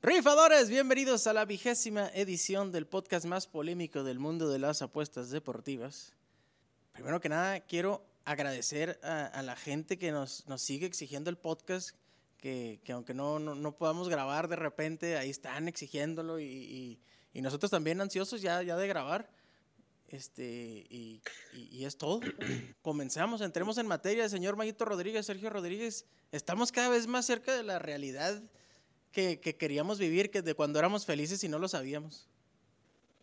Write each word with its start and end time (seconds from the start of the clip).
Rifadores, 0.00 0.70
bienvenidos 0.70 1.26
a 1.26 1.34
la 1.34 1.44
vigésima 1.44 2.08
edición 2.14 2.72
del 2.72 2.86
podcast 2.86 3.26
más 3.26 3.46
polémico 3.46 4.04
del 4.04 4.18
mundo 4.18 4.48
de 4.48 4.58
las 4.58 4.80
apuestas 4.80 5.28
deportivas. 5.28 6.14
Primero 6.92 7.20
que 7.20 7.28
nada, 7.28 7.60
quiero 7.60 8.02
agradecer 8.24 8.98
a, 9.02 9.42
la 9.42 9.54
gente 9.56 9.98
que 9.98 10.12
nos, 10.12 10.46
nos, 10.46 10.62
sigue 10.62 10.86
exigiendo 10.86 11.28
el 11.28 11.36
podcast, 11.36 11.90
que, 12.38 12.80
que 12.84 12.92
aunque 12.92 13.12
no, 13.12 13.38
no, 13.38 13.76
podamos 13.76 14.08
grabar 14.08 14.48
de 14.48 14.56
repente, 14.56 15.18
ahí 15.18 15.28
están 15.28 15.68
exigiéndolo 15.68 16.40
y, 16.40 16.98
y, 17.34 17.42
nosotros 17.42 17.70
también 17.70 18.00
ansiosos 18.00 18.40
ya, 18.40 18.62
ya 18.62 18.78
de 18.78 18.88
grabar. 18.88 19.41
Este, 20.12 20.44
y, 20.90 21.22
y, 21.54 21.86
es 21.86 21.96
todo. 21.96 22.20
Comenzamos, 22.82 23.40
entremos 23.40 23.78
en 23.78 23.86
materia. 23.86 24.28
Señor 24.28 24.56
Mayito 24.56 24.84
Rodríguez, 24.84 25.24
Sergio 25.24 25.48
Rodríguez, 25.48 26.06
estamos 26.32 26.70
cada 26.70 26.90
vez 26.90 27.06
más 27.06 27.24
cerca 27.24 27.56
de 27.56 27.62
la 27.62 27.78
realidad 27.78 28.42
que, 29.10 29.40
queríamos 29.40 29.98
vivir, 29.98 30.30
que 30.30 30.42
de 30.42 30.54
cuando 30.54 30.78
éramos 30.78 31.06
felices 31.06 31.42
y 31.44 31.48
no 31.48 31.58
lo 31.58 31.66
sabíamos. 31.66 32.28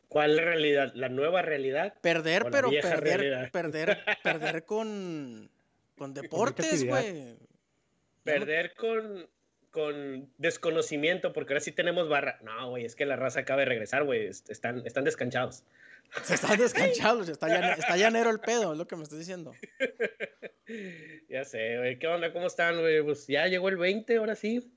¿Cuál 0.08 0.40
realidad? 0.40 0.92
¿La 0.96 1.10
nueva 1.10 1.44
realidad? 1.44 1.94
Perder, 2.02 2.48
pero 2.50 2.72
perder, 2.72 3.52
perder, 3.52 4.00
perder 4.24 4.66
con, 4.66 5.52
con 5.96 6.16
deportes, 6.16 6.86
güey. 6.88 7.36
Perder 8.24 8.74
con, 8.74 9.30
con 9.72 10.32
desconocimiento, 10.38 11.34
porque 11.34 11.54
ahora 11.54 11.62
sí 11.62 11.72
tenemos 11.72 12.10
barra. 12.10 12.40
No, 12.44 12.70
güey, 12.70 12.86
es 12.86 12.96
que 12.96 13.06
la 13.06 13.16
raza 13.16 13.42
acaba 13.42 13.60
de 13.60 13.66
regresar, 13.66 14.04
güey. 14.04 14.28
Están, 14.28 14.86
están 14.86 15.04
descanchados. 15.04 15.64
están 16.30 16.58
descanchados, 16.60 17.30
está, 17.30 17.48
ya, 17.48 17.74
está 17.74 17.98
llanero 17.98 18.30
el 18.30 18.40
pedo, 18.40 18.74
es 18.74 18.78
lo 18.78 18.88
que 18.88 18.96
me 18.96 19.04
estás 19.04 19.20
diciendo. 19.20 19.54
ya 21.30 21.46
sé, 21.46 21.78
güey. 21.78 22.00
¿Qué 22.00 22.08
onda? 22.08 22.34
¿Cómo 22.34 22.48
están, 22.48 22.80
güey? 22.80 23.02
Pues 23.04 23.28
ya 23.28 23.48
llegó 23.48 23.70
el 23.70 23.78
20, 23.78 24.18
ahora 24.18 24.36
sí. 24.36 24.72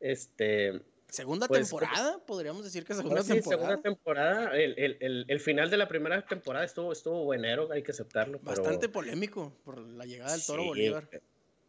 Este. 0.00 0.80
Segunda 1.08 1.46
pues, 1.46 1.68
temporada, 1.68 2.24
podríamos 2.26 2.64
decir 2.64 2.86
que 2.86 2.94
segunda 2.94 3.22
sí, 3.22 3.34
temporada. 3.34 3.62
Segunda 3.62 3.82
temporada. 3.82 4.56
El, 4.58 4.74
el, 4.78 5.26
el, 5.28 5.40
final 5.40 5.68
de 5.68 5.76
la 5.76 5.86
primera 5.86 6.24
temporada 6.24 6.64
estuvo, 6.64 6.90
estuvo 6.90 7.24
buenero, 7.24 7.70
hay 7.70 7.82
que 7.82 7.90
aceptarlo. 7.90 8.38
Bastante 8.40 8.88
polémico 8.88 9.54
por 9.62 9.78
la 9.78 10.06
llegada 10.06 10.32
del 10.32 10.44
toro 10.44 10.64
Bolívar. 10.64 11.06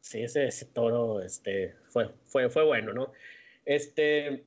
Sí, 0.04 0.22
ese, 0.22 0.48
ese, 0.48 0.66
toro 0.66 1.22
este, 1.22 1.76
fue, 1.88 2.12
fue, 2.26 2.50
fue 2.50 2.64
bueno, 2.64 2.92
¿no? 2.94 3.14
Este, 3.66 4.44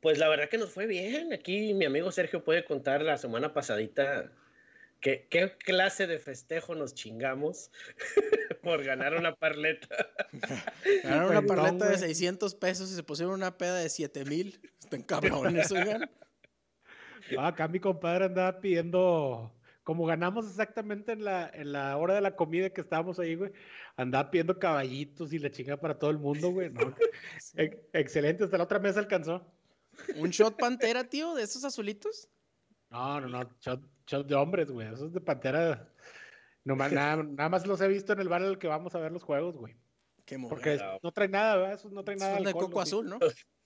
pues 0.00 0.18
la 0.18 0.28
verdad 0.28 0.48
que 0.48 0.58
nos 0.58 0.70
fue 0.70 0.86
bien. 0.86 1.32
Aquí 1.32 1.74
mi 1.74 1.84
amigo 1.84 2.12
Sergio 2.12 2.44
puede 2.44 2.64
contar 2.64 3.02
la 3.02 3.18
semana 3.18 3.52
pasadita 3.52 4.30
¿Qué, 5.00 5.26
¿Qué, 5.30 5.56
clase 5.56 6.06
de 6.06 6.18
festejo 6.18 6.74
nos 6.74 6.94
chingamos 6.94 7.70
por 8.62 8.84
ganar 8.84 9.14
una 9.14 9.34
parleta? 9.34 9.88
Ganaron 11.04 11.30
una 11.30 11.42
parleta 11.42 11.88
de 11.88 11.98
600 11.98 12.54
pesos 12.54 12.92
y 12.92 12.94
se 12.94 13.02
pusieron 13.02 13.34
una 13.34 13.56
peda 13.56 13.76
de 13.76 13.88
7 13.88 14.24
mil. 14.26 14.60
Están 14.78 15.02
cabrones, 15.02 15.72
oigan. 15.72 16.10
Ah, 17.38 17.48
acá 17.48 17.68
mi 17.68 17.80
compadre 17.80 18.26
andaba 18.26 18.60
pidiendo, 18.60 19.54
como 19.90 20.06
ganamos 20.06 20.46
exactamente 20.46 21.10
en 21.10 21.24
la, 21.24 21.50
en 21.52 21.72
la 21.72 21.96
hora 21.96 22.14
de 22.14 22.20
la 22.20 22.36
comida 22.36 22.70
que 22.70 22.80
estábamos 22.80 23.18
ahí, 23.18 23.34
güey, 23.34 23.50
andaba 23.96 24.30
pidiendo 24.30 24.56
caballitos 24.56 25.32
y 25.32 25.40
la 25.40 25.50
chinga 25.50 25.78
para 25.78 25.98
todo 25.98 26.10
el 26.10 26.18
mundo, 26.18 26.52
güey. 26.52 26.70
excelente, 27.92 28.44
hasta 28.44 28.56
la 28.56 28.62
otra 28.62 28.78
mesa 28.78 29.00
alcanzó. 29.00 29.44
¿Un 30.14 30.30
shot 30.30 30.56
pantera, 30.56 31.02
tío, 31.02 31.34
de 31.34 31.42
esos 31.42 31.64
azulitos? 31.64 32.28
No, 32.88 33.20
no, 33.20 33.26
no, 33.26 33.50
shot, 33.60 34.26
de 34.28 34.34
hombres, 34.36 34.70
güey. 34.70 34.86
Esos 34.94 35.12
de 35.12 35.20
Pantera. 35.20 35.92
nada, 36.62 37.16
nada, 37.24 37.48
más 37.48 37.66
los 37.66 37.80
he 37.80 37.88
visto 37.88 38.12
en 38.12 38.20
el 38.20 38.28
bar 38.28 38.42
en 38.42 38.48
el 38.50 38.58
que 38.58 38.68
vamos 38.68 38.94
a 38.94 39.00
ver 39.00 39.10
los 39.10 39.24
juegos, 39.24 39.56
güey. 39.56 39.74
Qué 40.24 40.38
Porque 40.38 40.78
no 41.02 41.10
trae 41.10 41.26
nada, 41.26 41.56
¿verdad? 41.56 41.72
Esos 41.72 41.90
no 41.90 42.04
trae 42.04 42.16
nada. 42.16 42.36
Son 42.36 42.44
de 42.44 42.52
coco 42.52 42.80
azul, 42.80 43.08
¿no? 43.08 43.18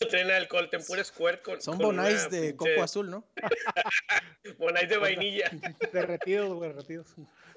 No 0.00 0.06
trae 0.06 0.22
nada 0.22 0.34
de 0.36 0.40
alcohol, 0.42 0.70
tempura 0.70 1.04
squirt 1.04 1.42
con. 1.42 1.60
Son 1.60 1.78
bonais 1.78 2.30
de 2.30 2.56
coco 2.56 2.82
azul, 2.82 3.10
¿no? 3.10 3.24
bonais 4.58 4.88
de 4.88 4.96
vainilla. 4.96 5.50
derretidos, 5.92 6.54
güey, 6.54 6.70
derretidos. 6.70 7.14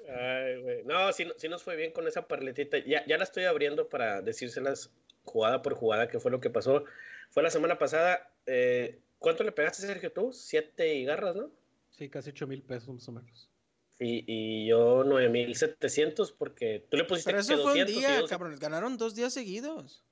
Ay, 0.08 0.60
güey. 0.60 0.84
No, 0.84 1.12
sí, 1.12 1.26
sí, 1.36 1.48
nos 1.48 1.62
fue 1.62 1.76
bien 1.76 1.92
con 1.92 2.06
esa 2.06 2.26
parletita. 2.26 2.78
Ya, 2.78 3.04
ya 3.06 3.16
la 3.16 3.24
estoy 3.24 3.44
abriendo 3.44 3.88
para 3.88 4.20
decírselas 4.20 4.90
jugada 5.24 5.62
por 5.62 5.74
jugada 5.74 6.08
qué 6.08 6.20
fue 6.20 6.30
lo 6.30 6.40
que 6.40 6.50
pasó. 6.50 6.84
Fue 7.30 7.42
la 7.42 7.50
semana 7.50 7.78
pasada. 7.78 8.30
Eh, 8.46 8.98
¿Cuánto 9.18 9.42
le 9.44 9.52
pegaste, 9.52 9.86
Sergio, 9.86 10.12
tú? 10.12 10.32
Siete 10.32 10.94
y 10.94 11.04
garras, 11.04 11.34
¿no? 11.34 11.50
Sí, 11.90 12.08
casi 12.10 12.30
8 12.30 12.46
mil 12.46 12.62
pesos 12.62 12.88
más 12.88 13.08
o 13.08 13.12
menos. 13.12 13.48
Y, 13.98 14.24
y 14.26 14.66
yo 14.66 15.04
9 15.04 15.28
mil 15.28 15.54
700 15.54 16.32
porque 16.32 16.84
tú 16.90 16.96
le 16.96 17.04
pusiste 17.04 17.30
Pero 17.30 17.40
eso 17.40 17.62
fue 17.62 17.80
un 17.80 17.86
día, 17.86 18.22
cabrón. 18.28 18.56
Ganaron 18.58 18.98
dos 18.98 19.14
días 19.14 19.32
seguidos. 19.32 20.04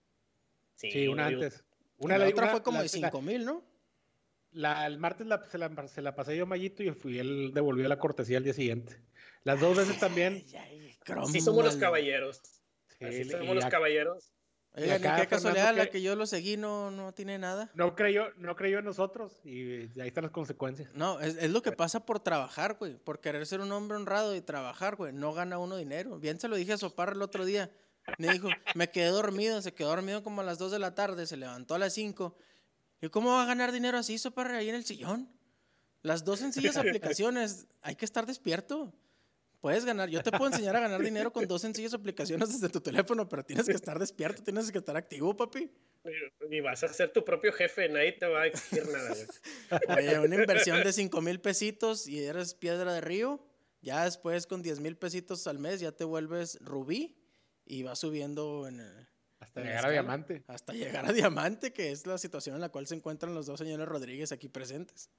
Sí, 0.76 1.08
una 1.08 1.26
antes. 1.26 1.64
Una, 2.02 2.18
la 2.18 2.28
otra 2.28 2.48
fue 2.48 2.62
como 2.62 2.82
de 2.82 2.88
5 2.88 3.22
mil, 3.22 3.44
¿no? 3.44 3.64
La, 4.52 4.86
el 4.86 4.98
martes 4.98 5.26
la, 5.26 5.42
se, 5.48 5.56
la, 5.56 5.88
se, 5.88 6.02
la, 6.02 6.14
pasé 6.14 6.36
yo 6.36 6.42
a 6.42 6.46
Mayito 6.46 6.82
y 6.82 6.90
fui, 6.90 7.18
él 7.18 7.52
devolvió 7.54 7.88
la 7.88 7.98
cortesía 7.98 8.36
al 8.36 8.44
día 8.44 8.52
siguiente. 8.52 9.00
Las 9.44 9.60
dos 9.60 9.76
veces 9.76 9.98
también. 9.98 10.44
sí, 11.30 11.40
somos 11.40 11.64
los 11.64 11.76
caballeros. 11.76 12.40
Sí, 12.98 13.24
somos 13.24 13.54
los 13.54 13.66
caballeros. 13.66 14.32
Oigan, 14.74 15.02
qué 15.02 15.26
casualidad, 15.26 15.76
la 15.76 15.88
que 15.88 16.00
yo 16.00 16.16
lo 16.16 16.24
seguí 16.24 16.56
no, 16.56 16.90
no 16.90 17.12
tiene 17.12 17.38
nada. 17.38 17.70
No 17.74 17.94
creyó, 17.94 18.28
no 18.38 18.56
creyó 18.56 18.78
en 18.78 18.86
nosotros 18.86 19.38
y 19.44 20.00
ahí 20.00 20.08
están 20.08 20.24
las 20.24 20.32
consecuencias. 20.32 20.94
No, 20.94 21.20
es, 21.20 21.36
es 21.36 21.50
lo 21.50 21.60
que 21.60 21.72
pasa 21.72 22.06
por 22.06 22.20
trabajar, 22.20 22.76
güey. 22.78 22.96
Por 22.96 23.20
querer 23.20 23.44
ser 23.46 23.60
un 23.60 23.70
hombre 23.72 23.98
honrado 23.98 24.34
y 24.34 24.40
trabajar, 24.40 24.96
güey. 24.96 25.12
No 25.12 25.34
gana 25.34 25.58
uno 25.58 25.76
dinero. 25.76 26.18
Bien 26.18 26.40
se 26.40 26.48
lo 26.48 26.56
dije 26.56 26.72
a 26.72 26.78
Sopar 26.78 27.10
el 27.10 27.20
otro 27.20 27.44
día. 27.44 27.70
Me 28.18 28.32
dijo, 28.32 28.48
me 28.74 28.90
quedé 28.90 29.08
dormido, 29.08 29.62
se 29.62 29.72
quedó 29.72 29.90
dormido 29.90 30.22
como 30.22 30.40
a 30.40 30.44
las 30.44 30.58
2 30.58 30.72
de 30.72 30.78
la 30.78 30.94
tarde, 30.94 31.26
se 31.26 31.36
levantó 31.36 31.74
a 31.74 31.78
las 31.78 31.94
5. 31.94 32.36
¿Y 33.00 33.08
cómo 33.08 33.30
va 33.30 33.42
a 33.42 33.46
ganar 33.46 33.72
dinero 33.72 33.98
así, 33.98 34.18
Sopar, 34.18 34.50
ahí 34.52 34.68
en 34.68 34.74
el 34.74 34.84
sillón? 34.84 35.28
Las 36.02 36.24
dos 36.24 36.40
sencillas 36.40 36.76
aplicaciones, 36.76 37.66
hay 37.80 37.94
que 37.94 38.04
estar 38.04 38.26
despierto. 38.26 38.92
Puedes 39.60 39.84
ganar, 39.84 40.08
yo 40.08 40.20
te 40.24 40.32
puedo 40.32 40.46
enseñar 40.46 40.74
a 40.74 40.80
ganar 40.80 41.00
dinero 41.00 41.32
con 41.32 41.46
dos 41.46 41.62
sencillas 41.62 41.94
aplicaciones 41.94 42.48
desde 42.48 42.68
tu 42.68 42.80
teléfono, 42.80 43.28
pero 43.28 43.44
tienes 43.44 43.66
que 43.66 43.72
estar 43.72 43.96
despierto, 44.00 44.42
tienes 44.42 44.72
que 44.72 44.78
estar 44.78 44.96
activo, 44.96 45.36
papi. 45.36 45.70
Y 46.50 46.60
vas 46.60 46.82
a 46.82 46.88
ser 46.88 47.12
tu 47.12 47.24
propio 47.24 47.52
jefe, 47.52 47.88
nadie 47.88 48.12
te 48.12 48.26
va 48.26 48.42
a 48.42 48.46
exigir 48.48 48.84
nada. 48.88 49.14
Oye, 49.96 50.18
una 50.18 50.34
inversión 50.34 50.82
de 50.82 50.92
5 50.92 51.20
mil 51.20 51.40
pesitos 51.40 52.08
y 52.08 52.24
eres 52.24 52.54
piedra 52.54 52.92
de 52.92 53.00
río, 53.00 53.46
ya 53.80 54.04
después 54.04 54.48
con 54.48 54.62
10 54.62 54.80
mil 54.80 54.96
pesitos 54.96 55.46
al 55.46 55.60
mes 55.60 55.78
ya 55.78 55.92
te 55.92 56.02
vuelves 56.02 56.58
rubí 56.60 57.21
y 57.64 57.82
vas 57.82 57.98
subiendo 57.98 58.66
en 58.66 58.80
hasta 59.42 59.60
llegar 59.60 59.86
a 59.86 59.90
diamante. 59.90 60.44
Hasta 60.46 60.72
llegar 60.72 61.04
a 61.04 61.12
diamante, 61.12 61.72
que 61.72 61.90
es 61.90 62.06
la 62.06 62.16
situación 62.16 62.54
en 62.54 62.60
la 62.60 62.68
cual 62.68 62.86
se 62.86 62.94
encuentran 62.94 63.34
los 63.34 63.46
dos 63.46 63.58
señores 63.58 63.88
Rodríguez 63.88 64.30
aquí 64.30 64.48
presentes. 64.48 65.10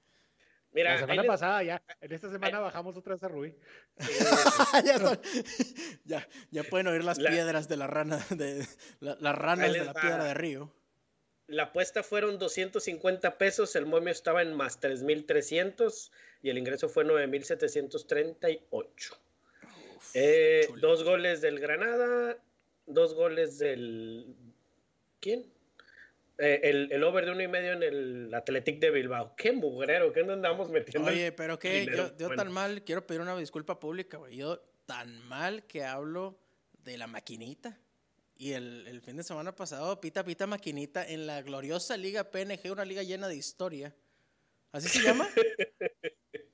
Mira, 0.72 0.94
la 0.94 0.98
semana 0.98 1.24
pasada 1.24 1.62
ya, 1.62 1.82
en 2.00 2.12
esta 2.12 2.32
semana 2.32 2.58
bajamos 2.58 2.96
otra 2.96 3.14
vez 3.14 3.22
a 3.22 3.28
Rubí. 3.28 3.54
ya, 6.04 6.26
ya, 6.50 6.64
pueden 6.64 6.88
oír 6.88 7.04
las 7.04 7.18
piedras 7.18 7.68
de 7.68 7.76
la 7.76 7.86
rana, 7.86 8.18
de 8.30 8.66
las 8.98 9.36
ranas 9.36 9.72
de 9.72 9.84
la 9.84 9.94
piedra 9.94 10.24
de 10.24 10.34
río. 10.34 10.74
La 11.46 11.64
apuesta 11.64 12.02
fueron 12.02 12.38
250 12.38 13.36
pesos, 13.38 13.76
el 13.76 13.86
momio 13.86 14.10
estaba 14.10 14.42
en 14.42 14.54
más 14.54 14.80
3.300 14.80 16.10
y 16.42 16.50
el 16.50 16.58
ingreso 16.58 16.88
fue 16.88 17.04
9.738. 17.04 19.16
Eh, 20.12 20.68
dos 20.80 21.04
goles 21.04 21.40
del 21.40 21.60
Granada, 21.60 22.36
dos 22.86 23.14
goles 23.14 23.58
del... 23.58 24.34
¿Quién? 25.20 25.46
Eh, 26.38 26.60
el, 26.64 26.92
el, 26.92 27.04
over 27.04 27.24
de 27.24 27.30
uno 27.30 27.42
y 27.42 27.48
medio 27.48 27.72
en 27.72 27.82
el 27.82 28.34
Athletic 28.34 28.80
de 28.80 28.90
Bilbao. 28.90 29.34
Qué 29.36 29.52
mugrero, 29.52 30.12
¿qué 30.12 30.22
nos 30.22 30.34
andamos 30.34 30.68
metiendo? 30.68 31.08
Oye, 31.08 31.30
pero 31.32 31.58
que 31.58 31.86
yo, 31.86 32.16
yo 32.18 32.34
tan 32.34 32.52
mal, 32.52 32.82
quiero 32.82 33.06
pedir 33.06 33.20
una 33.20 33.36
disculpa 33.36 33.78
pública, 33.78 34.18
güey. 34.18 34.36
Yo 34.36 34.60
tan 34.84 35.20
mal 35.28 35.64
que 35.64 35.84
hablo 35.84 36.38
de 36.84 36.98
la 36.98 37.06
maquinita. 37.06 37.78
Y 38.36 38.52
el, 38.52 38.86
el, 38.88 39.00
fin 39.00 39.16
de 39.16 39.22
semana 39.22 39.54
pasado, 39.54 40.00
pita 40.00 40.24
pita 40.24 40.48
maquinita 40.48 41.06
en 41.08 41.28
la 41.28 41.40
gloriosa 41.42 41.96
Liga 41.96 42.30
PNG, 42.32 42.72
una 42.72 42.84
liga 42.84 43.04
llena 43.04 43.28
de 43.28 43.36
historia. 43.36 43.94
¿Así 44.72 44.88
se 44.88 45.02
llama? 45.02 45.28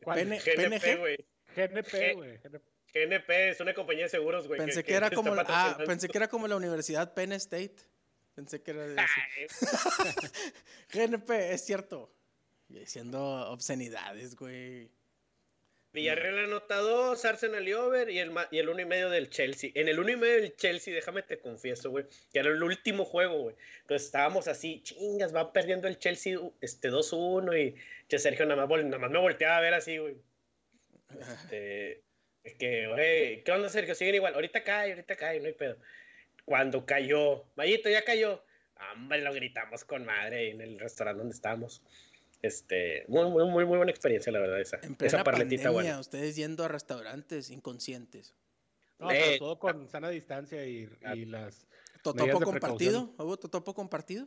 GNP, 0.04 0.96
güey. 0.98 1.16
GNP, 1.56 2.14
güey. 2.14 2.38
GNP 2.94 3.50
es 3.50 3.60
una 3.60 3.74
compañía 3.74 4.04
de 4.04 4.10
seguros, 4.10 4.48
güey. 4.48 4.58
Pensé 4.58 4.82
que, 4.82 4.94
era 4.94 5.10
como 5.10 5.34
ah, 5.36 5.78
pensé 5.86 6.08
que 6.08 6.18
era 6.18 6.28
como 6.28 6.48
la 6.48 6.56
Universidad 6.56 7.14
Penn 7.14 7.32
State. 7.32 7.76
Pensé 8.34 8.62
que 8.62 8.70
era 8.70 8.86
de 8.86 8.96
GNP, 10.92 11.30
es 11.52 11.64
cierto. 11.64 12.12
Diciendo 12.68 13.50
obscenidades, 13.50 14.36
güey. 14.36 14.90
Villarreal 15.92 16.38
anota 16.38 16.76
dos, 16.76 17.24
Arsenal 17.24 17.66
y 17.66 17.72
over 17.72 18.10
y 18.10 18.20
el, 18.20 18.32
y 18.52 18.58
el 18.58 18.68
uno 18.68 18.80
y 18.80 18.84
medio 18.84 19.10
del 19.10 19.28
Chelsea. 19.28 19.72
En 19.74 19.88
el 19.88 19.98
uno 19.98 20.10
y 20.10 20.16
medio 20.16 20.36
del 20.36 20.54
Chelsea, 20.54 20.94
déjame 20.94 21.22
te 21.22 21.40
confieso, 21.40 21.90
güey, 21.90 22.04
que 22.32 22.38
era 22.38 22.48
el 22.48 22.62
último 22.62 23.04
juego, 23.04 23.42
güey. 23.42 23.56
Entonces 23.80 24.06
estábamos 24.06 24.46
así, 24.46 24.82
chingas, 24.84 25.34
va 25.34 25.52
perdiendo 25.52 25.88
el 25.88 25.98
Chelsea 25.98 26.38
este 26.60 26.90
2-1 26.90 27.60
y 27.60 27.74
che, 28.08 28.20
Sergio 28.20 28.46
nada 28.46 28.66
más, 28.66 28.84
nada 28.84 28.98
más 28.98 29.10
me 29.10 29.18
volteaba 29.18 29.56
a 29.56 29.60
ver 29.60 29.74
así, 29.74 29.98
güey. 29.98 30.16
Este, 31.20 32.02
que, 32.58 32.88
güey, 32.88 33.44
¿qué 33.44 33.52
onda, 33.52 33.68
Sergio? 33.68 33.94
Siguen 33.94 34.14
igual. 34.16 34.34
Ahorita 34.34 34.62
cae, 34.64 34.90
ahorita 34.92 35.16
cae, 35.16 35.40
no 35.40 35.46
hay 35.46 35.52
pedo. 35.52 35.76
Cuando 36.44 36.84
cayó, 36.86 37.44
Mayito, 37.56 37.88
ya 37.88 38.02
cayó. 38.04 38.42
Hombre, 38.94 39.20
lo 39.20 39.32
gritamos 39.34 39.84
con 39.84 40.04
madre 40.04 40.50
en 40.50 40.60
el 40.60 40.78
restaurante 40.80 41.18
donde 41.18 41.34
estábamos. 41.34 41.82
Este, 42.42 43.04
muy, 43.08 43.28
muy, 43.30 43.44
muy, 43.44 43.66
muy 43.66 43.76
buena 43.76 43.90
experiencia, 43.90 44.32
la 44.32 44.38
verdad, 44.40 44.60
esa. 44.60 44.76
En 44.82 44.92
esa 44.92 44.96
plena 44.96 45.24
parletita 45.24 45.64
pandemia, 45.64 45.70
buena. 45.72 46.00
ustedes 46.00 46.36
yendo 46.36 46.64
a 46.64 46.68
restaurantes 46.68 47.50
inconscientes. 47.50 48.34
No, 48.98 49.08
pero 49.08 49.24
Eh, 49.24 49.38
todo 49.38 49.58
con 49.58 49.88
sana 49.88 50.08
distancia 50.08 50.64
y, 50.66 50.88
y 51.14 51.24
las. 51.26 51.66
¿Totopo 52.02 52.40
compartido? 52.40 53.14
¿Hubo 53.18 53.36
totopo 53.36 53.74
compartido? 53.74 54.26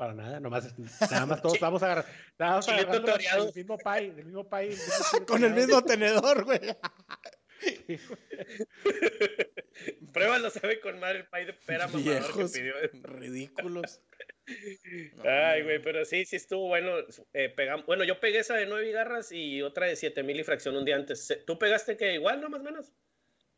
Para 0.00 0.14
nada, 0.14 0.40
nomás, 0.40 0.74
nada 1.10 1.26
más 1.26 1.42
todos 1.42 1.60
vamos 1.60 1.82
a 1.82 1.92
agarrar. 1.92 2.06
Nada 2.38 2.56
más 2.56 2.68
el 2.68 3.52
mismo 3.54 3.76
pay, 3.76 4.10
del 4.12 4.24
mismo 4.24 4.48
pay. 4.48 4.70
Con 5.28 5.44
el 5.44 5.52
mismo 5.52 5.84
tenedor, 5.84 6.46
güey. 6.46 6.58
Pruébalo, 10.14 10.48
sabe 10.48 10.80
con 10.80 10.98
madre 10.98 11.18
el 11.18 11.26
pay 11.26 11.44
de 11.44 11.52
pera 11.52 11.86
mamador 11.86 12.34
que 12.34 12.44
pidió. 12.46 12.74
ridículos. 13.02 14.00
No, 15.16 15.22
Ay, 15.30 15.64
güey, 15.64 15.82
pero 15.82 16.06
sí, 16.06 16.24
sí 16.24 16.36
estuvo 16.36 16.68
bueno. 16.68 16.92
Eh, 17.34 17.54
pegam- 17.54 17.84
Bueno, 17.84 18.02
yo 18.04 18.18
pegué 18.20 18.38
esa 18.38 18.54
de 18.54 18.64
nueve 18.64 18.90
garras 18.92 19.30
y 19.32 19.60
otra 19.60 19.84
de 19.86 19.96
siete 19.96 20.22
mil 20.22 20.40
y 20.40 20.44
fracción 20.44 20.74
un 20.76 20.86
día 20.86 20.96
antes. 20.96 21.28
¿Tú 21.46 21.58
pegaste 21.58 21.98
que 21.98 22.14
igual, 22.14 22.40
no 22.40 22.48
más 22.48 22.60
o 22.60 22.64
menos? 22.64 22.90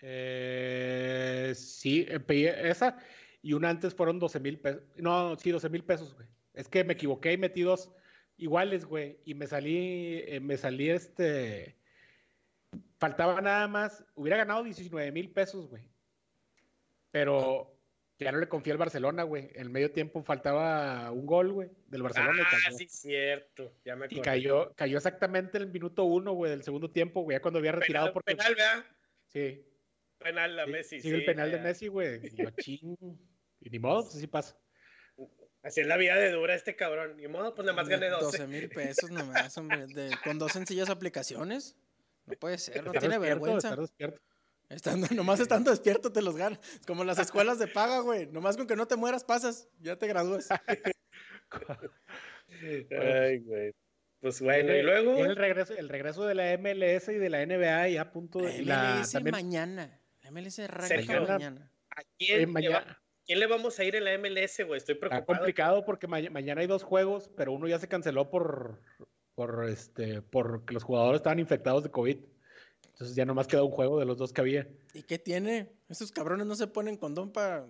Eh, 0.00 1.52
sí, 1.54 2.04
eh, 2.08 2.18
pedí 2.18 2.46
esa 2.48 2.98
y 3.42 3.52
una 3.54 3.70
antes 3.70 3.94
fueron 3.94 4.18
12 4.18 4.40
mil 4.40 4.58
pesos. 4.58 4.82
No, 4.96 5.36
sí, 5.36 5.50
12 5.50 5.68
mil 5.68 5.84
pesos, 5.84 6.14
güey. 6.14 6.28
Es 6.54 6.68
que 6.68 6.84
me 6.84 6.92
equivoqué 6.94 7.32
y 7.32 7.38
metí 7.38 7.62
dos 7.62 7.90
iguales, 8.36 8.84
güey. 8.84 9.18
Y 9.24 9.34
me 9.34 9.46
salí, 9.46 10.22
eh, 10.26 10.40
me 10.40 10.56
salí 10.56 10.90
este. 10.90 11.76
Faltaba 12.98 13.40
nada 13.40 13.66
más. 13.66 14.04
Hubiera 14.14 14.36
ganado 14.36 14.62
19 14.62 15.10
mil 15.10 15.30
pesos, 15.30 15.68
güey. 15.68 15.90
Pero 17.10 17.76
ya 18.18 18.32
no 18.32 18.38
le 18.38 18.48
confié 18.48 18.72
al 18.72 18.78
Barcelona, 18.78 19.24
güey. 19.24 19.50
En 19.54 19.62
el 19.62 19.70
medio 19.70 19.90
tiempo 19.90 20.22
faltaba 20.22 21.10
un 21.10 21.26
gol, 21.26 21.52
güey, 21.52 21.70
del 21.88 22.02
Barcelona. 22.02 22.44
Ah, 22.46 22.50
cayó. 22.64 22.78
sí, 22.78 22.86
cierto. 22.88 23.74
Ya 23.84 23.96
me 23.96 24.06
Y 24.08 24.20
cayó, 24.20 24.72
cayó 24.76 24.96
exactamente 24.96 25.58
en 25.58 25.64
el 25.64 25.70
minuto 25.70 26.04
uno, 26.04 26.32
güey, 26.32 26.50
del 26.50 26.62
segundo 26.62 26.90
tiempo, 26.90 27.22
güey, 27.22 27.36
ya 27.36 27.42
cuando 27.42 27.58
había 27.58 27.72
retirado 27.72 28.06
Penal, 28.06 28.14
porque. 28.14 28.36
penal, 28.36 28.54
¿verdad? 28.54 28.84
Sí, 29.26 29.64
Penal 30.18 30.58
a 30.58 30.64
sí, 30.66 30.70
Messi. 30.70 31.00
sí, 31.00 31.08
el 31.08 31.20
sí, 31.20 31.26
penal 31.26 31.50
de. 31.50 31.58
Messi, 31.60 31.88
güey. 31.88 32.20
Yo, 32.36 32.50
ching. 32.50 32.96
Y 33.64 33.70
ni 33.70 33.78
modo, 33.78 34.02
pues 34.02 34.16
así 34.16 34.26
pasa. 34.26 34.56
Así 35.62 35.80
es 35.80 35.86
la 35.86 35.96
vida 35.96 36.16
de 36.16 36.30
dura 36.32 36.54
este 36.54 36.74
cabrón. 36.74 37.16
Ni 37.16 37.28
modo, 37.28 37.54
pues 37.54 37.64
nada 37.64 37.76
más 37.76 37.88
gané 37.88 38.08
12. 38.08 38.24
12 38.24 38.46
mil 38.48 38.68
pesos 38.68 39.10
nomás, 39.10 39.56
hombre. 39.58 39.86
de- 39.86 40.10
con 40.24 40.38
dos 40.38 40.52
sencillas 40.52 40.90
aplicaciones. 40.90 41.76
No 42.26 42.34
puede 42.34 42.58
ser, 42.58 42.84
no 42.84 42.92
tiene 42.92 43.18
vergüenza. 43.18 43.68
estar 43.68 43.80
despierto. 43.80 44.20
Estando, 44.68 45.06
nomás 45.14 45.38
estando 45.38 45.70
despierto 45.70 46.10
te 46.12 46.22
los 46.22 46.34
ganas. 46.36 46.58
Como 46.86 47.04
las 47.04 47.18
escuelas 47.18 47.58
de 47.58 47.66
paga, 47.68 48.00
güey. 48.00 48.26
Nomás 48.26 48.56
con 48.56 48.66
que 48.66 48.74
no 48.74 48.86
te 48.88 48.96
mueras 48.96 49.22
pasas, 49.22 49.68
ya 49.80 49.96
te 49.96 50.06
gradúas. 50.08 50.48
Ay, 53.00 53.38
güey. 53.40 53.74
Pues 54.20 54.40
bueno, 54.40 54.72
y 54.74 54.82
luego. 54.82 55.24
el 55.24 55.34
regreso, 55.36 55.74
el 55.76 55.88
regreso 55.88 56.24
de 56.24 56.34
la 56.36 56.52
MLS 56.56 57.08
y 57.08 57.18
de 57.18 57.28
la 57.28 57.42
NBA 57.44 57.88
ya 57.88 58.02
a 58.02 58.12
punto 58.12 58.38
de. 58.38 58.62
la- 58.62 58.94
MLS 58.96 59.12
también- 59.12 59.32
mañana. 59.32 60.00
La 60.22 60.30
MLS 60.30 60.60
arranca 60.60 61.20
mañana. 61.20 61.70
¿A 61.90 62.00
eh, 62.02 62.04
quién, 62.18 62.48
va- 62.48 62.52
mañana, 62.52 63.01
quién 63.26 63.40
le 63.40 63.46
vamos 63.46 63.78
a 63.78 63.84
ir 63.84 63.96
en 63.96 64.04
la 64.04 64.16
MLS, 64.18 64.64
güey? 64.66 64.78
Estoy 64.78 64.94
está 64.94 65.08
preocupado. 65.08 65.26
complicado 65.38 65.84
porque 65.84 66.06
ma- 66.06 66.20
mañana 66.30 66.60
hay 66.60 66.66
dos 66.66 66.82
juegos, 66.82 67.30
pero 67.36 67.52
uno 67.52 67.68
ya 67.68 67.78
se 67.78 67.88
canceló 67.88 68.30
por, 68.30 68.80
por 69.34 69.68
este, 69.68 70.22
porque 70.22 70.74
los 70.74 70.84
jugadores 70.84 71.18
estaban 71.20 71.38
infectados 71.38 71.82
de 71.82 71.90
COVID. 71.90 72.18
Entonces 72.92 73.16
ya 73.16 73.24
nomás 73.24 73.46
queda 73.46 73.62
un 73.64 73.70
juego 73.70 73.98
de 73.98 74.04
los 74.04 74.18
dos 74.18 74.32
que 74.32 74.40
había. 74.40 74.68
¿Y 74.92 75.02
qué 75.02 75.18
tiene? 75.18 75.70
Esos 75.88 76.12
cabrones 76.12 76.46
no 76.46 76.54
se 76.54 76.66
ponen 76.66 76.96
condón 76.96 77.32
para 77.32 77.66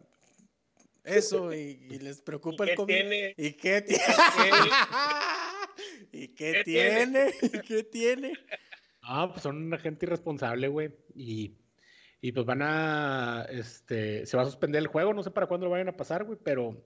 eso 1.04 1.52
y, 1.55 1.87
y 1.90 1.98
les 1.98 2.20
preocupa 2.20 2.64
¿Y 2.64 2.70
el 2.70 2.72
qué 2.72 2.76
COVID. 2.76 2.94
tiene? 2.94 3.34
¿Y 3.37 3.52
qué 3.52 3.82
tiene? 3.82 4.02
¿Y 6.12 6.28
qué 6.28 6.52
¿Qué 6.52 6.64
tiene? 6.64 7.31
¿Y 7.43 7.60
qué 7.60 7.84
tiene? 7.84 8.32
Ah, 9.02 9.28
pues 9.31 9.43
son 9.43 9.56
una 9.56 9.78
gente 9.78 10.06
irresponsable, 10.06 10.69
güey. 10.69 10.90
Y, 11.14 11.55
y 12.24 12.30
pues 12.30 12.46
van 12.46 12.62
a, 12.62 13.44
este, 13.50 14.24
se 14.26 14.36
va 14.36 14.44
a 14.44 14.46
suspender 14.46 14.78
el 14.78 14.86
juego, 14.86 15.12
no 15.12 15.24
sé 15.24 15.32
para 15.32 15.48
cuándo 15.48 15.66
lo 15.66 15.72
vayan 15.72 15.88
a 15.88 15.96
pasar, 15.96 16.22
güey, 16.22 16.38
pero 16.42 16.80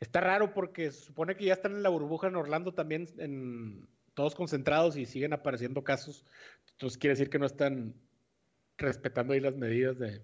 está 0.00 0.20
raro 0.20 0.52
porque 0.52 0.90
se 0.90 1.00
supone 1.00 1.36
que 1.36 1.44
ya 1.44 1.52
están 1.52 1.76
en 1.76 1.84
la 1.84 1.90
burbuja 1.90 2.26
en 2.26 2.34
Orlando 2.34 2.74
también, 2.74 3.08
en, 3.18 3.88
todos 4.14 4.34
concentrados 4.34 4.96
y 4.96 5.06
siguen 5.06 5.32
apareciendo 5.32 5.84
casos. 5.84 6.24
Entonces 6.72 6.98
quiere 6.98 7.14
decir 7.14 7.30
que 7.30 7.38
no 7.38 7.46
están 7.46 7.94
respetando 8.76 9.32
ahí 9.32 9.40
las 9.40 9.54
medidas 9.54 9.96
de, 9.96 10.22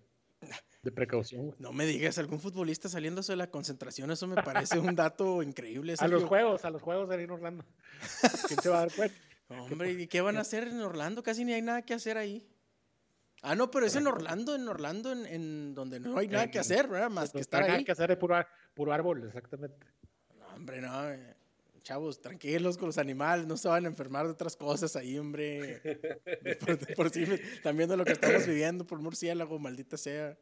de 0.82 0.92
precaución, 0.92 1.46
güey. 1.46 1.56
No 1.60 1.72
me 1.72 1.86
digas, 1.86 2.18
algún 2.18 2.40
futbolista 2.40 2.88
saliéndose 2.88 3.32
de 3.32 3.36
la 3.36 3.50
concentración, 3.50 4.10
eso 4.10 4.26
me 4.26 4.42
parece 4.42 4.80
un 4.80 4.96
dato 4.96 5.44
increíble. 5.44 5.94
A 6.00 6.08
los 6.08 6.24
juegos, 6.24 6.64
a 6.64 6.70
los 6.70 6.82
juegos 6.82 7.08
ahí 7.10 7.22
en 7.22 7.30
Orlando. 7.30 7.64
¿Quién 8.48 8.60
se 8.60 8.68
va 8.68 8.78
a 8.78 8.80
dar 8.80 8.92
cuenta? 8.92 9.16
Hombre, 9.48 9.92
¿y 9.92 10.08
qué 10.08 10.20
van 10.20 10.38
a 10.38 10.40
hacer 10.40 10.66
en 10.66 10.80
Orlando? 10.80 11.22
Casi 11.22 11.44
ni 11.44 11.52
hay 11.52 11.62
nada 11.62 11.82
que 11.82 11.94
hacer 11.94 12.16
ahí. 12.16 12.49
Ah, 13.42 13.54
no, 13.54 13.70
pero 13.70 13.86
es 13.86 13.96
en 13.96 14.06
Orlando, 14.06 14.54
en 14.54 14.68
Orlando, 14.68 15.12
en, 15.12 15.24
en 15.26 15.74
donde 15.74 15.98
no 15.98 16.18
hay 16.18 16.28
nada 16.28 16.50
que 16.50 16.58
hacer, 16.58 16.88
¿verdad? 16.88 17.08
Más 17.10 17.30
que 17.30 17.38
No 17.38 17.40
estar 17.40 17.62
hay 17.62 17.68
nada 17.68 17.78
ahí. 17.78 17.84
que 17.84 17.92
hacer, 17.92 18.10
es 18.10 18.16
puro, 18.18 18.36
puro 18.74 18.92
árbol, 18.92 19.24
exactamente. 19.26 19.86
No, 20.38 20.46
hombre, 20.48 20.80
no. 20.80 21.10
eh, 21.10 21.36
Chavos, 21.82 22.20
tranquilos 22.20 22.76
con 22.76 22.88
los 22.88 22.98
animales, 22.98 23.46
no 23.46 23.56
se 23.56 23.66
van 23.66 23.86
a 23.86 23.88
enfermar 23.88 24.26
de 24.26 24.32
otras 24.32 24.54
cosas 24.54 24.94
ahí, 24.96 25.18
hombre. 25.18 25.80
De 26.42 26.56
por, 26.60 26.78
de 26.78 26.94
por 26.94 27.08
sí, 27.10 27.22
están 27.22 27.74
viendo 27.78 27.96
lo 27.96 28.04
que 28.04 28.12
estamos 28.12 28.46
viviendo 28.46 28.86
por 28.86 29.00
murciélago, 29.00 29.58
maldita 29.58 29.96
sea. 29.96 30.36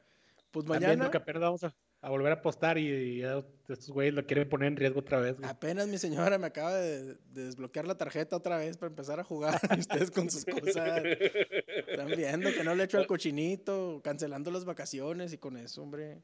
Pues 0.51 0.67
mañana, 0.67 1.09
que 1.11 1.17
apenas 1.19 1.43
vamos 1.43 1.63
a, 1.63 1.73
a 2.01 2.11
volver 2.11 2.31
a 2.33 2.37
apostar 2.37 2.79
y, 2.79 3.23
estos 3.23 3.91
güeyes 3.91 4.15
lo 4.15 4.25
quieren 4.25 4.49
poner 4.49 4.69
en 4.69 4.77
riesgo 4.77 5.01
otra 5.01 5.19
vez. 5.19 5.37
güey. 5.37 5.49
apenas 5.49 5.89
mi 5.89 5.99
señora 5.99 6.39
me 6.39 6.47
acaba 6.47 6.75
de, 6.75 7.15
de 7.15 7.45
desbloquear 7.45 7.87
la 7.87 7.97
tarjeta 7.97 8.37
otra 8.37 8.57
vez 8.59 8.77
para 8.77 8.91
empezar 8.91 9.19
a 9.21 9.25
jugar. 9.25 9.61
y 9.77 9.81
ustedes 9.81 10.11
con 10.11 10.31
sus 10.31 10.45
cosas. 10.45 11.03
Están 11.05 12.09
viendo 12.17 12.53
que 12.53 12.65
no 12.65 12.75
le 12.75 12.85
echo 12.85 12.99
al 12.99 13.07
cochinito, 13.07 14.01
cancelando 14.03 14.51
las 14.51 14.65
vacaciones 14.65 15.33
y 15.33 15.39
con 15.39 15.57
eso, 15.57 15.83
hombre. 15.83 16.23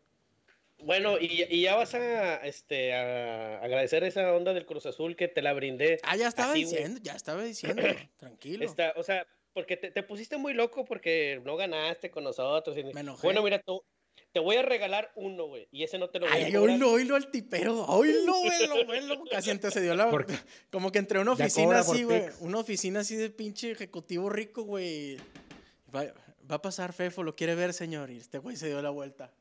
Bueno, 0.78 1.18
y, 1.18 1.44
y 1.48 1.62
ya 1.62 1.76
vas 1.76 1.94
a, 1.94 2.36
este, 2.46 2.92
a 2.94 3.58
agradecer 3.58 4.04
esa 4.04 4.32
onda 4.32 4.52
del 4.52 4.66
Cruz 4.66 4.86
Azul 4.86 5.16
que 5.16 5.28
te 5.28 5.40
la 5.40 5.52
brindé. 5.52 5.98
Ah, 6.02 6.16
ya 6.16 6.28
estaba 6.28 6.52
Así, 6.52 6.64
güey. 6.64 6.74
diciendo, 6.74 7.00
ya 7.02 7.14
estaba 7.14 7.42
diciendo. 7.42 7.82
Tranquilo. 8.18 8.64
Esta- 8.64 8.92
o 8.96 9.02
sea, 9.02 9.26
porque 9.52 9.76
te, 9.76 9.90
te 9.90 10.02
pusiste 10.02 10.36
muy 10.36 10.52
loco 10.52 10.84
porque 10.84 11.40
no 11.44 11.56
ganaste 11.56 12.10
con 12.10 12.24
nosotros. 12.24 12.76
y- 12.76 12.84
Me 12.84 13.00
enojé. 13.00 13.26
Bueno, 13.26 13.42
mira, 13.42 13.60
tú, 13.60 13.82
te 14.34 14.40
voy 14.40 14.56
a 14.56 14.62
regalar 14.62 15.12
uno, 15.14 15.44
güey, 15.46 15.68
y 15.70 15.84
ese 15.84 15.96
no 15.96 16.10
te 16.10 16.18
lo 16.18 16.26
voy 16.26 16.34
Ay, 16.34 16.42
a 16.42 16.46
ay, 16.46 16.52
cobrar. 16.54 16.70
oílo, 16.74 16.90
oílo 16.90 17.14
al 17.14 17.30
tipero. 17.30 17.86
Oílo, 17.86 18.34
velo, 18.42 18.86
velo. 18.88 19.24
Casi 19.30 19.50
antecedió 19.50 19.94
la. 19.94 20.10
¿Por 20.10 20.26
Como 20.72 20.90
que 20.90 20.98
entre 20.98 21.20
una 21.20 21.32
oficina 21.32 21.78
así, 21.78 22.02
güey. 22.02 22.24
Una 22.40 22.58
oficina 22.58 23.00
así 23.00 23.14
de 23.14 23.30
pinche 23.30 23.70
ejecutivo 23.70 24.28
rico, 24.28 24.64
güey. 24.64 25.18
Va, 25.94 26.12
va 26.50 26.56
a 26.56 26.60
pasar 26.62 26.92
Fefo, 26.92 27.22
lo 27.22 27.36
quiere 27.36 27.54
ver, 27.54 27.72
señor. 27.72 28.10
Y 28.10 28.18
este 28.18 28.38
güey 28.38 28.56
se 28.56 28.66
dio 28.66 28.82
la 28.82 28.90
vuelta. 28.90 29.32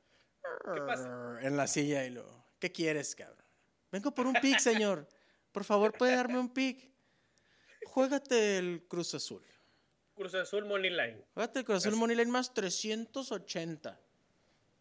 pasa? 0.63 1.39
En 1.41 1.57
la 1.57 1.65
silla 1.65 2.05
y 2.05 2.11
lo. 2.11 2.45
¿Qué 2.59 2.71
quieres, 2.71 3.15
cabrón? 3.15 3.43
Vengo 3.91 4.13
por 4.13 4.27
un 4.27 4.35
pick, 4.35 4.59
señor. 4.59 5.07
Por 5.51 5.63
favor, 5.63 5.91
¿puede 5.97 6.15
darme 6.15 6.37
un 6.37 6.53
pick? 6.53 6.87
Juégate 7.87 8.59
el 8.59 8.85
Cruz 8.87 9.15
Azul. 9.15 9.43
Cruz 10.13 10.35
Azul 10.35 10.65
Money 10.65 10.91
Line. 10.91 11.25
Juégate 11.33 11.59
el 11.59 11.65
Cruz 11.65 11.77
Azul 11.83 11.95
Money 11.97 12.15
Line 12.15 12.31
más 12.31 12.53
380. 12.53 13.99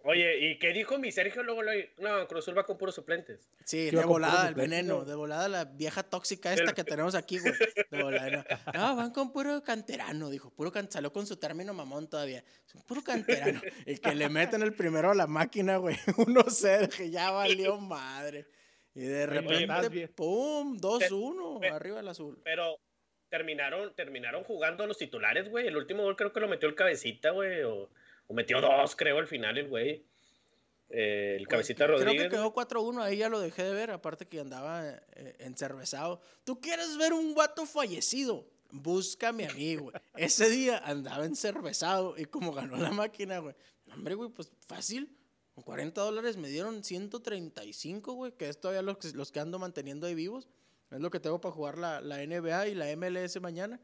Oye, 0.04 0.38
¿y 0.50 0.58
qué 0.58 0.72
dijo 0.72 0.98
mi 0.98 1.12
Sergio 1.12 1.42
luego? 1.42 1.62
luego? 1.62 1.88
No, 1.98 2.26
Cruz 2.26 2.44
Azul 2.44 2.58
va 2.58 2.64
con 2.64 2.76
puros 2.76 2.94
suplentes. 2.94 3.48
Sí, 3.64 3.90
de 3.90 4.04
volada 4.04 4.48
el 4.48 4.54
veneno, 4.54 5.04
de 5.04 5.14
volada 5.14 5.48
la 5.48 5.64
vieja 5.64 6.02
tóxica 6.02 6.52
esta 6.52 6.72
que 6.72 6.82
tenemos 6.82 7.14
aquí, 7.14 7.38
güey. 7.38 7.52
De 7.90 8.02
volada, 8.02 8.30
no. 8.30 8.44
No, 8.74 8.96
van 8.96 9.12
con 9.12 9.32
puro 9.32 9.62
canterano, 9.62 10.28
dijo. 10.28 10.50
Puro 10.50 10.72
can... 10.72 10.90
Salió 10.90 11.12
con 11.12 11.26
su 11.26 11.36
término 11.36 11.72
mamón 11.72 12.08
todavía. 12.10 12.42
Puro 12.86 13.02
canterano. 13.02 13.60
El 13.86 14.00
que 14.00 14.14
le 14.14 14.28
meten 14.28 14.62
el 14.62 14.74
primero 14.74 15.10
a 15.10 15.14
la 15.14 15.26
máquina, 15.28 15.76
güey. 15.76 15.94
1-0, 16.06 16.88
que 16.88 17.10
ya 17.10 17.30
valió 17.30 17.78
madre. 17.78 18.46
Y 18.94 19.02
de 19.02 19.26
repente, 19.26 19.88
bien. 19.88 20.12
¡pum! 20.14 20.78
2-1, 20.78 21.60
Pe- 21.60 21.68
arriba 21.68 22.00
el 22.00 22.08
azul. 22.08 22.40
Pero 22.44 22.78
terminaron, 23.28 23.94
terminaron 23.94 24.44
jugando 24.44 24.86
los 24.86 24.98
titulares, 24.98 25.48
güey. 25.48 25.66
El 25.66 25.76
último 25.76 26.02
gol 26.02 26.16
creo 26.16 26.32
que 26.32 26.40
lo 26.40 26.48
metió 26.48 26.68
el 26.68 26.74
cabecita, 26.74 27.30
güey. 27.30 27.62
O, 27.62 27.88
o 28.26 28.34
metió 28.34 28.60
dos, 28.60 28.94
creo, 28.96 29.18
al 29.18 29.26
final 29.26 29.58
el 29.58 29.68
güey. 29.68 30.04
Eh, 30.94 31.36
el 31.38 31.48
cabecita 31.48 31.86
Creo 31.86 31.96
Rodríguez. 31.98 32.24
que 32.24 32.28
quedó 32.30 32.52
4-1, 32.52 33.00
ahí 33.02 33.16
ya 33.16 33.30
lo 33.30 33.40
dejé 33.40 33.62
de 33.64 33.72
ver, 33.72 33.90
aparte 33.92 34.26
que 34.28 34.40
andaba 34.40 34.86
eh, 34.90 35.36
encervezado. 35.38 36.20
¿Tú 36.44 36.60
quieres 36.60 36.98
ver 36.98 37.14
un 37.14 37.32
guato 37.32 37.64
fallecido? 37.64 38.46
Búscame 38.70 39.46
a 39.46 39.52
mí, 39.54 39.76
güey. 39.76 39.94
Ese 40.16 40.50
día 40.50 40.78
andaba 40.84 41.24
encervezado 41.24 42.14
y 42.18 42.26
como 42.26 42.52
ganó 42.52 42.76
la 42.76 42.90
máquina, 42.90 43.38
güey. 43.38 43.54
Hombre, 43.92 44.14
güey, 44.14 44.28
pues 44.30 44.50
fácil. 44.66 45.16
Con 45.54 45.64
40 45.64 46.00
dólares 46.00 46.36
me 46.36 46.48
dieron 46.48 46.82
135, 46.84 48.12
güey, 48.14 48.32
que 48.32 48.48
es 48.48 48.58
todavía 48.60 48.82
los, 48.82 48.98
que- 48.98 49.12
los 49.12 49.32
que 49.32 49.40
ando 49.40 49.58
manteniendo 49.58 50.06
ahí 50.06 50.14
vivos. 50.14 50.48
Es 50.90 51.00
lo 51.00 51.10
que 51.10 51.20
tengo 51.20 51.40
para 51.40 51.54
jugar 51.54 51.78
la, 51.78 52.00
la 52.02 52.18
NBA 52.26 52.68
y 52.68 52.74
la 52.74 52.94
MLS 52.96 53.40
mañana. 53.40 53.80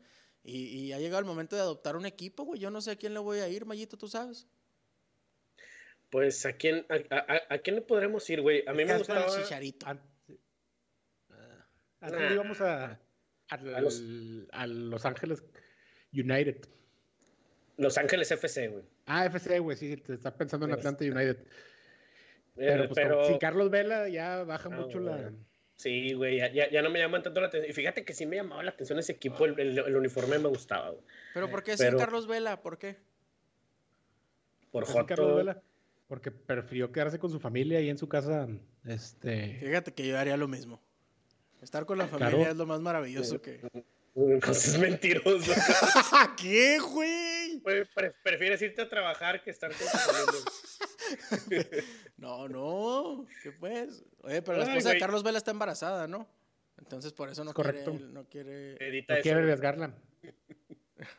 Y, 0.48 0.86
y 0.86 0.92
ha 0.92 0.98
llegado 0.98 1.18
el 1.20 1.26
momento 1.26 1.56
de 1.56 1.62
adoptar 1.62 1.94
un 1.96 2.06
equipo, 2.06 2.44
güey. 2.44 2.58
Yo 2.60 2.70
no 2.70 2.80
sé 2.80 2.92
a 2.92 2.96
quién 2.96 3.12
le 3.12 3.20
voy 3.20 3.40
a 3.40 3.48
ir, 3.48 3.66
Mayito, 3.66 3.98
tú 3.98 4.08
sabes. 4.08 4.46
Pues, 6.10 6.46
¿a 6.46 6.54
quién, 6.54 6.86
a, 6.88 7.14
a- 7.14 7.54
a 7.54 7.58
quién 7.58 7.76
le 7.76 7.82
podremos 7.82 8.28
ir, 8.30 8.40
güey? 8.40 8.64
A 8.66 8.72
mí 8.72 8.84
me 8.84 8.96
gustaba... 8.96 9.26
Chicharito. 9.26 9.86
An- 9.86 10.00
Ah, 11.30 11.66
Antes 12.00 12.20
Nah. 12.20 12.32
íbamos 12.32 12.60
a, 12.62 12.98
A 13.50 13.56
los- 13.58 14.02
a 14.52 14.66
Los 14.66 15.04
Ángeles 15.04 15.42
United. 16.12 16.66
Los 17.76 17.98
Ángeles 17.98 18.30
FC, 18.30 18.68
güey. 18.68 18.84
Ah, 19.06 19.26
FC, 19.26 19.58
güey, 19.58 19.76
sí, 19.76 19.96
te 19.98 20.14
está 20.14 20.34
pensando 20.34 20.64
en 20.66 20.72
Este. 20.72 20.88
Atlanta 20.88 21.04
United. 21.04 21.36
Eh, 21.42 21.46
Pero, 22.56 22.84
pues, 22.88 22.94
pero- 22.94 23.14
como- 23.16 23.28
sin 23.28 23.38
Carlos 23.38 23.70
Vela 23.70 24.08
ya 24.08 24.44
baja 24.44 24.68
Ah, 24.72 24.76
mucho 24.76 25.00
güey. 25.00 25.14
la... 25.14 25.32
Sí, 25.78 26.12
güey, 26.12 26.38
ya, 26.38 26.52
ya, 26.52 26.68
ya 26.70 26.82
no 26.82 26.90
me 26.90 26.98
llaman 26.98 27.22
tanto 27.22 27.40
la 27.40 27.46
atención. 27.46 27.70
Y 27.70 27.72
fíjate 27.72 28.04
que 28.04 28.12
sí 28.12 28.26
me 28.26 28.34
llamaba 28.36 28.62
la 28.64 28.70
atención 28.70 28.98
ese 28.98 29.12
equipo, 29.12 29.44
el, 29.44 29.58
el- 29.60 29.78
el 29.78 29.96
uniforme 29.96 30.36
me 30.38 30.48
gustaba, 30.48 30.90
güey. 30.90 31.02
¿Pero 31.34 31.48
por 31.48 31.62
qué 31.62 31.76
Pero- 31.78 31.90
sin 31.90 31.98
Carlos 32.00 32.26
Vela? 32.26 32.60
¿Por 32.60 32.78
qué? 32.78 32.96
Por 34.72 34.86
sin 34.86 35.04
Carlos 35.06 35.26
Joto. 35.28 35.36
Vela, 35.36 35.62
porque 36.08 36.30
prefirió 36.32 36.90
quedarse 36.90 37.18
con 37.20 37.30
su 37.30 37.38
familia 37.38 37.78
ahí 37.78 37.88
en 37.90 37.96
su 37.98 38.08
casa. 38.08 38.48
Este, 38.86 39.58
Fíjate 39.60 39.94
que 39.94 40.06
yo 40.06 40.18
haría 40.18 40.36
lo 40.36 40.48
mismo. 40.48 40.82
Estar 41.62 41.86
con 41.86 41.98
la 41.98 42.08
Claro. 42.08 42.24
familia 42.24 42.50
es 42.50 42.56
lo 42.56 42.66
más 42.66 42.80
maravilloso 42.80 43.40
que... 43.40 43.60
Pues 44.14 44.66
es 44.66 44.78
mentiroso. 44.80 45.52
¿Qué, 46.36 46.78
güey? 46.80 47.60
Güey, 47.60 47.84
pre- 47.94 48.12
prefieres 48.24 48.60
irte 48.62 48.82
a 48.82 48.88
trabajar 48.88 49.44
que 49.44 49.50
estar 49.50 49.70
con 49.70 49.78
tu 49.78 49.84
familia. 49.96 50.40
No, 52.16 52.48
no. 52.48 53.26
¿Qué 53.42 53.52
pues? 53.52 54.04
Oye, 54.22 54.42
pero 54.42 54.58
la 54.58 54.64
Ay, 54.64 54.70
esposa 54.70 54.92
de. 54.94 54.98
Carlos 54.98 55.22
Vela 55.22 55.38
está 55.38 55.52
embarazada, 55.52 56.08
¿no? 56.08 56.28
Entonces 56.78 57.12
por 57.12 57.28
eso 57.30 57.44
no 57.44 57.52
correcto. 57.54 57.92
quiere... 57.92 58.06
No 58.12 58.24
quiere... 58.28 58.76
Edita 58.88 59.14
no 59.14 59.16
eso. 59.18 59.22
quiere 59.22 59.40
arriesgarla. 59.40 59.94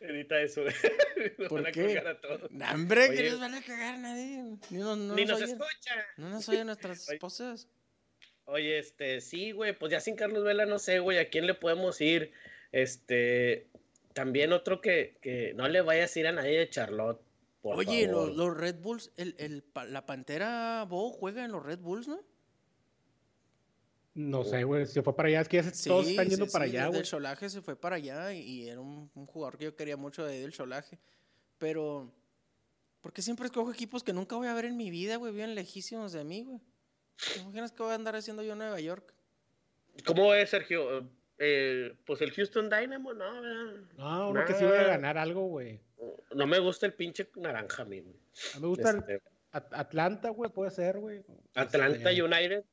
Edita 0.00 0.40
eso. 0.40 0.62
güey. 0.62 0.74
Nos 1.38 1.48
¿Por 1.48 1.62
van 1.62 1.70
a 1.70 1.72
qué? 1.72 1.84
colgar 1.86 2.06
a 2.08 2.20
todos. 2.20 2.50
Hombre, 2.72 3.10
que 3.14 3.22
les 3.22 3.40
van 3.40 3.54
a 3.54 3.62
cagar 3.62 3.98
nadie. 3.98 4.42
Ni, 4.70 4.78
no, 4.78 4.94
no 4.96 5.14
Ni 5.14 5.24
nos 5.24 5.40
nos. 5.40 5.56
No 6.16 6.30
nos 6.30 6.48
oyen 6.48 6.66
nuestras 6.66 7.08
Oye. 7.08 7.16
esposas. 7.16 7.68
Oye, 8.44 8.78
este, 8.78 9.20
sí, 9.20 9.52
güey, 9.52 9.76
pues 9.78 9.92
ya 9.92 10.00
sin 10.00 10.16
Carlos 10.16 10.44
Vela, 10.44 10.64
no 10.64 10.78
sé, 10.78 11.00
güey, 11.00 11.18
¿a 11.18 11.28
quién 11.28 11.46
le 11.46 11.54
podemos 11.54 12.00
ir? 12.00 12.32
Este, 12.72 13.68
también 14.14 14.52
otro 14.52 14.80
que, 14.80 15.18
que 15.20 15.52
no 15.54 15.68
le 15.68 15.82
vayas 15.82 16.16
a 16.16 16.20
ir 16.20 16.26
a 16.28 16.32
nadie 16.32 16.58
de 16.58 16.70
Charlotte, 16.70 17.20
por 17.60 17.76
Oye, 17.76 18.06
los, 18.06 18.34
los 18.36 18.56
Red 18.56 18.76
Bulls, 18.80 19.10
el, 19.16 19.34
el, 19.38 19.64
la 19.88 20.06
Pantera 20.06 20.84
Bo 20.88 21.10
juega 21.10 21.44
en 21.44 21.52
los 21.52 21.62
Red 21.62 21.80
Bulls, 21.80 22.08
¿no? 22.08 22.20
No 24.14 24.42
sé, 24.42 24.64
güey, 24.64 24.84
se 24.86 25.02
fue 25.02 25.14
para 25.14 25.28
allá. 25.28 25.40
Es 25.42 25.48
que 25.48 25.58
ya 25.58 25.62
se- 25.70 25.88
todos 25.88 26.06
están 26.08 26.28
yendo 26.28 26.46
sí, 26.46 26.52
para 26.52 26.64
sí, 26.64 26.72
allá, 26.72 26.88
güey. 26.88 27.00
el 27.00 27.06
Cholaje 27.06 27.48
se 27.48 27.62
fue 27.62 27.76
para 27.76 27.96
allá 27.96 28.32
y, 28.32 28.68
era 28.68 28.80
un, 28.80 29.10
un 29.14 29.26
jugador 29.26 29.58
que 29.58 29.64
yo 29.66 29.76
quería 29.76 29.96
mucho 29.96 30.24
de 30.24 30.40
del 30.40 30.52
Cholaje. 30.52 30.98
Pero, 31.58 32.12
¿por 33.00 33.12
qué 33.12 33.22
siempre 33.22 33.46
escojo 33.46 33.70
equipos 33.70 34.02
que 34.02 34.12
nunca 34.12 34.36
voy 34.36 34.48
a 34.48 34.54
ver 34.54 34.64
en 34.64 34.76
mi 34.76 34.90
vida, 34.90 35.16
güey? 35.16 35.32
Bien 35.32 35.54
lejísimos 35.54 36.12
de 36.12 36.24
mí, 36.24 36.42
güey. 36.42 36.60
¿Te 37.34 37.40
imaginas 37.40 37.72
qué 37.72 37.82
voy 37.82 37.92
a 37.92 37.96
andar 37.96 38.16
haciendo 38.16 38.42
yo 38.42 38.52
en 38.52 38.58
Nueva 38.58 38.80
York? 38.80 39.14
¿Cómo 40.04 40.34
es, 40.34 40.50
Sergio? 40.50 41.08
Eh, 41.38 41.96
pues 42.04 42.20
el 42.20 42.32
Houston 42.32 42.68
Dynamo, 42.68 43.14
no, 43.14 43.40
¿verdad? 43.40 43.74
No, 43.96 44.30
uno 44.30 44.44
que 44.44 44.54
sí 44.54 44.64
vaya 44.64 44.80
a 44.80 44.86
ganar 44.88 45.16
algo, 45.18 45.46
güey. 45.46 45.80
No 46.34 46.46
me 46.46 46.58
gusta 46.58 46.86
el 46.86 46.94
pinche 46.94 47.28
naranja 47.36 47.82
a 47.82 47.86
mí, 47.86 48.00
güey. 48.00 48.16
Me 48.60 48.66
gusta 48.66 48.90
el 48.90 48.96
Este, 48.98 49.22
At- 49.52 49.72
Atlanta, 49.72 50.30
güey, 50.30 50.50
puede 50.50 50.70
ser, 50.72 50.98
güey. 50.98 51.24
Atlanta 51.54 52.10
Este, 52.10 52.22
United, 52.22 52.64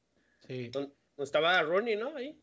Sí. 0.47 0.69
donde 0.69 0.91
estaba 1.17 1.61
Rooney, 1.61 1.95
¿no? 1.95 2.15
Ahí. 2.15 2.39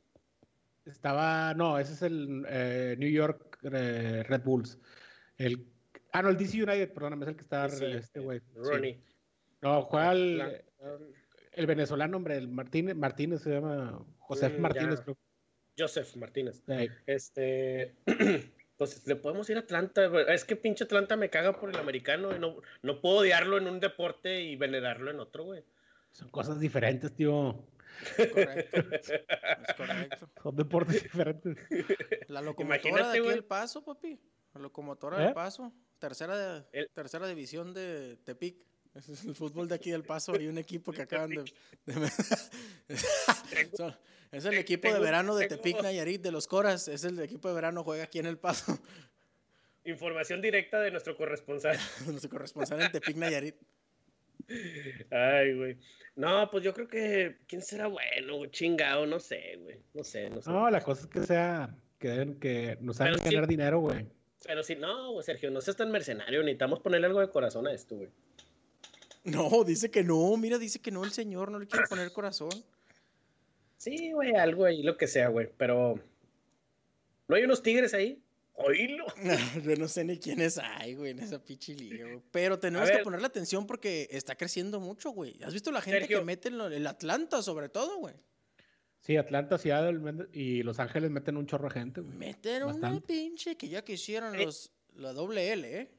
Estaba, 0.84 1.54
no, 1.54 1.78
ese 1.78 1.92
es 1.92 2.02
el 2.02 2.44
eh, 2.48 2.96
New 2.98 3.10
York 3.10 3.58
eh, 3.64 4.24
Red 4.26 4.42
Bulls. 4.42 4.78
El, 5.36 5.66
ah, 6.12 6.22
no, 6.22 6.28
el 6.30 6.36
DC 6.36 6.62
United, 6.62 6.92
perdóname, 6.92 7.24
es 7.24 7.28
el 7.30 7.36
que 7.36 7.42
está 7.42 7.68
Sí, 7.68 7.84
este, 7.84 8.20
güey. 8.20 8.40
sí. 8.40 8.46
Rooney. 8.54 9.04
No, 9.60 9.82
juega 9.82 10.12
el, 10.12 10.64
el 11.52 11.66
venezolano, 11.66 12.16
hombre, 12.16 12.36
el 12.36 12.48
Martínez, 12.48 12.96
Martínez 12.96 13.42
se 13.42 13.50
llama, 13.50 14.04
José 14.18 14.48
Mm, 14.48 14.60
Martínez, 14.60 14.98
ya. 14.98 15.04
creo. 15.04 15.18
Joseph 15.78 16.14
Martínez. 16.16 16.62
Eh, 16.68 16.88
Este, 17.06 17.94
pues 18.76 19.06
le 19.06 19.16
podemos 19.16 19.48
ir 19.50 19.56
a 19.56 19.60
Atlanta. 19.60 20.06
güey. 20.06 20.24
Es 20.28 20.44
que 20.44 20.56
pinche 20.56 20.84
Atlanta 20.84 21.16
me 21.16 21.30
caga 21.30 21.58
por 21.58 21.70
el 21.70 21.76
americano 21.76 22.34
y 22.34 22.38
no, 22.38 22.56
no 22.82 23.00
puedo 23.00 23.16
odiarlo 23.18 23.58
en 23.58 23.66
un 23.66 23.80
deporte 23.80 24.40
y 24.42 24.56
venerarlo 24.56 25.10
en 25.10 25.20
otro, 25.20 25.44
güey. 25.44 25.64
son 26.12 26.28
cosas 26.30 26.58
diferentes, 26.60 27.12
tío. 27.14 27.64
Correcto. 28.16 28.76
es 28.92 29.74
correcto. 29.76 30.28
Son 30.42 30.56
deportes 30.56 31.02
diferentes. 31.02 31.56
La 32.28 32.40
locomotora 32.40 32.78
Imagínate, 32.88 33.12
de 33.12 33.18
aquí 33.20 33.28
del 33.28 33.44
Paso, 33.44 33.84
papi. 33.84 34.18
La 34.54 34.60
locomotora 34.60 35.20
¿Eh? 35.20 35.24
del 35.26 35.34
Paso. 35.34 35.72
Tercera, 35.98 36.36
de- 36.36 36.64
El- 36.72 36.88
tercera 36.90 37.26
división 37.28 37.72
de 37.74 38.16
Tepic. 38.24 38.56
Es 38.94 39.08
el 39.24 39.34
fútbol 39.34 39.68
de 39.68 39.74
aquí 39.76 39.90
del 39.90 40.02
Paso. 40.02 40.32
Hay 40.34 40.48
un 40.48 40.58
equipo 40.58 40.92
que 40.92 41.02
acaban 41.02 41.30
de... 41.30 41.44
de- 41.86 42.10
Son- 43.76 43.96
es 44.32 44.44
el 44.44 44.54
equipo 44.58 44.92
de 44.92 44.98
verano 45.00 45.36
de 45.36 45.46
tengo- 45.46 45.62
Tepic 45.62 45.82
Nayarit, 45.82 46.22
de 46.22 46.32
los 46.32 46.46
Coras. 46.48 46.88
Es 46.88 47.04
el 47.04 47.18
equipo 47.20 47.48
de 47.48 47.54
verano, 47.54 47.84
juega 47.84 48.04
aquí 48.04 48.18
en 48.18 48.26
el 48.26 48.38
Paso. 48.38 48.78
Información 49.84 50.40
directa 50.40 50.80
de 50.80 50.90
nuestro 50.90 51.16
corresponsal. 51.16 51.76
Nuestro 52.06 52.30
corresponsal 52.30 52.80
en 52.82 52.92
Tepic 52.92 53.16
Nayarit. 53.16 53.56
Ay, 55.10 55.54
güey. 55.56 55.78
No, 56.16 56.50
pues 56.50 56.62
yo 56.64 56.74
creo 56.74 56.88
que. 56.88 57.38
¿Quién 57.48 57.62
será 57.62 57.86
bueno, 57.86 58.36
güey? 58.36 58.50
Chingado, 58.50 59.06
no 59.06 59.18
sé, 59.18 59.56
güey. 59.62 59.78
No 59.94 60.04
sé, 60.04 60.28
no 60.30 60.42
sé. 60.42 60.50
No, 60.50 60.70
la 60.70 60.80
cosa 60.82 61.02
es 61.02 61.06
que 61.08 61.22
sea, 61.22 61.74
que, 61.98 62.08
den- 62.08 62.38
que 62.38 62.76
nos 62.80 63.00
hagan 63.00 63.14
Pero 63.14 63.24
sí- 63.28 63.34
ganar 63.34 63.48
dinero, 63.48 63.80
güey. 63.80 64.06
Pero 64.44 64.62
si 64.62 64.74
no, 64.74 65.12
güey, 65.12 65.24
Sergio, 65.24 65.50
no 65.50 65.60
seas 65.60 65.76
tan 65.76 65.90
mercenario. 65.90 66.40
Necesitamos 66.42 66.80
ponerle 66.80 67.06
algo 67.06 67.20
de 67.20 67.30
corazón 67.30 67.66
a 67.66 67.72
esto, 67.72 67.96
güey. 67.96 68.08
No, 69.24 69.62
dice 69.64 69.90
que 69.90 70.02
no. 70.02 70.36
Mira, 70.36 70.58
dice 70.58 70.80
que 70.80 70.90
no 70.90 71.04
el 71.04 71.12
señor. 71.12 71.50
No 71.50 71.58
le 71.60 71.66
quiere 71.66 71.86
poner 71.88 72.12
corazón. 72.12 72.50
Sí, 73.82 74.12
güey, 74.12 74.34
algo 74.36 74.64
ahí, 74.64 74.82
lo 74.84 74.96
que 74.96 75.08
sea, 75.08 75.26
güey. 75.28 75.48
Pero. 75.56 75.98
¿No 77.26 77.34
hay 77.36 77.42
unos 77.42 77.62
tigres 77.64 77.94
ahí? 77.94 78.22
Oílo. 78.54 79.06
Yo 79.64 79.74
no 79.76 79.88
sé 79.88 80.04
ni 80.04 80.18
quiénes 80.18 80.58
hay, 80.58 80.94
güey, 80.94 81.10
en 81.10 81.18
esa 81.18 81.42
pinche 81.42 81.74
liga, 81.74 82.04
güey. 82.04 82.22
Pero 82.30 82.60
tenemos 82.60 82.88
que 82.90 82.98
ponerle 82.98 83.26
atención 83.26 83.66
porque 83.66 84.06
está 84.12 84.36
creciendo 84.36 84.78
mucho, 84.78 85.10
güey. 85.10 85.42
¿Has 85.42 85.52
visto 85.52 85.72
la 85.72 85.80
gente 85.80 86.00
Sergio. 86.00 86.20
que 86.20 86.24
mete 86.24 86.48
en 86.48 86.60
el 86.60 86.86
Atlanta, 86.86 87.42
sobre 87.42 87.68
todo, 87.68 87.96
güey? 87.96 88.14
Sí, 89.00 89.16
Atlanta, 89.16 89.58
Seattle 89.58 90.28
y 90.32 90.62
Los 90.62 90.78
Ángeles 90.78 91.10
meten 91.10 91.36
un 91.36 91.46
chorro 91.46 91.68
de 91.68 91.74
gente, 91.74 92.00
güey. 92.02 92.14
Meten 92.16 92.62
una 92.62 93.00
pinche 93.00 93.56
que 93.56 93.68
ya 93.68 93.82
quisieron 93.82 94.36
Eh. 94.36 94.44
los, 94.44 94.70
la 94.94 95.12
doble 95.12 95.52
L, 95.54 95.80
¿eh? 95.80 95.90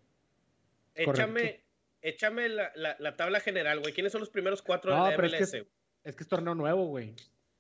Échame, 0.95 1.41
Correcto. 1.41 1.63
échame 2.01 2.47
la, 2.49 2.71
la, 2.75 2.95
la 2.99 3.15
tabla 3.17 3.41
general, 3.41 3.81
güey. 3.81 3.93
¿Quiénes 3.93 4.13
son 4.13 4.21
los 4.21 4.29
primeros 4.29 4.61
cuatro 4.61 4.95
No, 4.95 5.03
de 5.05 5.11
la 5.11 5.15
pero 5.17 5.27
es 5.27 5.33
MLS? 5.33 5.51
que 5.51 5.59
güey? 5.59 5.71
Es 6.05 6.15
que 6.15 6.23
es 6.23 6.29
torneo 6.29 6.55
nuevo, 6.55 6.85
güey. 6.85 7.13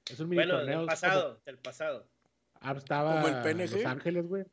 Es 0.09 0.19
un 0.19 0.29
mini 0.29 0.43
Bueno, 0.43 0.57
torneo. 0.59 0.77
del 0.79 0.87
pasado, 0.87 1.41
del 1.45 1.57
pasado. 1.57 1.99
como- 2.53 2.59
ah, 2.61 2.75
estaba 2.77 3.21
Como 3.21 3.27
el 3.35 3.43
PNG. 3.43 3.71
Los 3.77 3.85
Ángeles, 3.85 4.27
güey. 4.27 4.43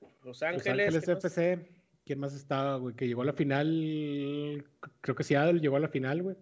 Los 0.00 0.12
Los 0.24 0.42
Ángeles. 0.42 0.66
Ángeles 0.88 1.04
¿qué 1.04 1.14
más? 1.14 1.24
FC. 1.24 1.68
¿Quién 2.04 2.18
más 2.20 2.34
estaba, 2.34 2.76
güey? 2.76 2.94
Que 2.96 3.06
llegó 3.06 3.22
a 3.22 3.24
la 3.24 3.32
final. 3.32 4.64
Creo 5.00 5.14
que 5.16 5.24
Seattle 5.24 5.60
llegó 5.60 5.76
a 5.76 5.80
la 5.80 5.88
final, 5.88 6.22
güey. 6.22 6.36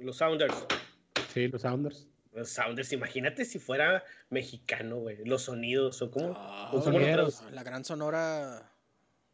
Los 0.00 0.16
Sounders. 0.16 0.66
Sí, 1.32 1.48
los 1.48 1.62
Sounders. 1.62 2.06
Los 2.32 2.48
Sounders, 2.50 2.92
imagínate 2.92 3.44
si 3.44 3.58
fuera 3.60 4.02
mexicano, 4.30 4.96
güey. 4.98 5.24
Los 5.24 5.42
sonidos, 5.42 6.02
o 6.02 6.10
cómo. 6.10 6.34
Ah, 6.36 6.70
Los 6.72 6.84
sonideros. 6.84 7.42
La 7.52 7.62
gran 7.62 7.84
sonora. 7.84 8.72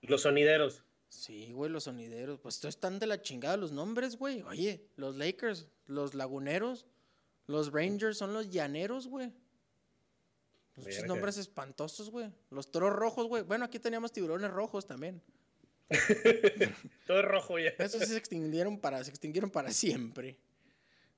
Los 0.02 0.22
sonideros. 0.22 0.82
Sí, 1.08 1.52
güey, 1.52 1.70
los 1.70 1.84
sonideros. 1.84 2.38
Pues 2.40 2.56
estos 2.56 2.68
están 2.70 2.98
de 2.98 3.06
la 3.06 3.20
chingada 3.22 3.56
los 3.56 3.72
nombres, 3.72 4.16
güey. 4.16 4.42
Oye, 4.42 4.86
los 4.96 5.16
Lakers, 5.16 5.66
los 5.86 6.14
Laguneros, 6.14 6.86
los 7.50 7.72
Rangers 7.72 8.16
son 8.16 8.32
los 8.32 8.48
Llaneros, 8.50 9.08
güey. 9.08 9.32
Verga. 10.76 11.06
nombres 11.06 11.36
espantosos, 11.36 12.10
güey. 12.10 12.32
Los 12.50 12.70
toros 12.70 12.92
rojos, 12.92 13.26
güey. 13.26 13.42
Bueno, 13.42 13.66
aquí 13.66 13.78
teníamos 13.78 14.12
tiburones 14.12 14.50
rojos 14.50 14.86
también. 14.86 15.20
Todo 17.06 17.18
es 17.18 17.24
rojo 17.24 17.58
ya. 17.58 17.70
Esos 17.78 18.00
sí 18.02 18.06
se 18.06 18.16
extinguieron 18.16 18.78
para, 18.78 19.02
se 19.04 19.10
extinguieron 19.10 19.50
para 19.50 19.72
siempre. 19.72 20.38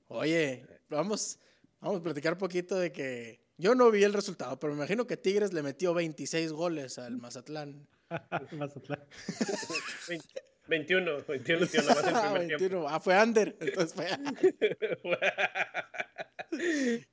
Oye, 0.07 0.67
vamos, 0.89 1.39
vamos 1.79 1.99
a 1.99 2.03
platicar 2.03 2.33
un 2.33 2.39
poquito 2.39 2.77
de 2.77 2.91
que 2.91 3.39
yo 3.57 3.75
no 3.75 3.89
vi 3.91 4.03
el 4.03 4.13
resultado, 4.13 4.59
pero 4.59 4.73
me 4.73 4.79
imagino 4.79 5.07
que 5.07 5.15
Tigres 5.15 5.53
le 5.53 5.63
metió 5.63 5.93
26 5.93 6.51
goles 6.51 6.97
al 6.97 7.17
Mazatlán. 7.17 7.87
Mazatlán. 8.51 9.05
21, 10.67 11.23
21, 11.27 11.67
tío, 11.67 11.81
nada 11.83 11.95
más 11.95 12.05
el 12.05 12.13
primer 12.13 12.47
tiempo. 12.47 12.63
21. 12.63 12.87
Ah, 12.89 12.99
fue 12.99 13.21
under. 13.21 13.55
Entonces 13.59 13.93
fue 13.93 14.07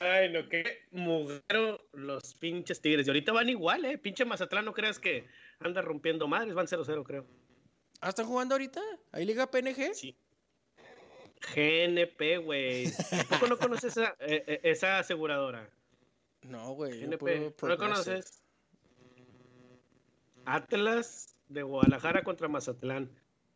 Ay, 0.00 0.32
no, 0.32 0.48
qué 0.48 0.82
mugero 0.90 1.80
los 1.92 2.34
pinches 2.34 2.80
tigres. 2.80 3.06
Y 3.06 3.10
ahorita 3.10 3.32
van 3.32 3.48
igual, 3.48 3.84
¿eh? 3.84 3.98
Pinche 3.98 4.24
Mazatlán, 4.24 4.64
no 4.64 4.72
creas 4.72 4.98
que 4.98 5.26
anda 5.60 5.82
rompiendo 5.82 6.26
madres. 6.26 6.54
Van 6.54 6.66
0-0, 6.66 7.04
creo. 7.04 7.26
Ah, 8.00 8.08
¿están 8.10 8.26
jugando 8.26 8.54
ahorita? 8.54 8.80
¿Ahí 9.12 9.24
Liga 9.24 9.50
PNG? 9.50 9.94
Sí. 9.94 10.16
GNP, 11.54 12.38
güey. 12.38 12.90
¿Por 13.28 13.40
qué 13.40 13.48
no 13.48 13.58
conoces 13.58 13.96
esa, 13.96 14.16
eh, 14.20 14.44
eh, 14.46 14.60
esa 14.64 14.98
aseguradora? 14.98 15.68
No, 16.42 16.72
güey. 16.72 17.06
¿No 17.06 17.76
conoces? 17.76 18.42
Atlas 20.44 21.33
de 21.48 21.62
Guadalajara 21.62 22.22
contra 22.24 22.48
Mazatlán. 22.48 23.10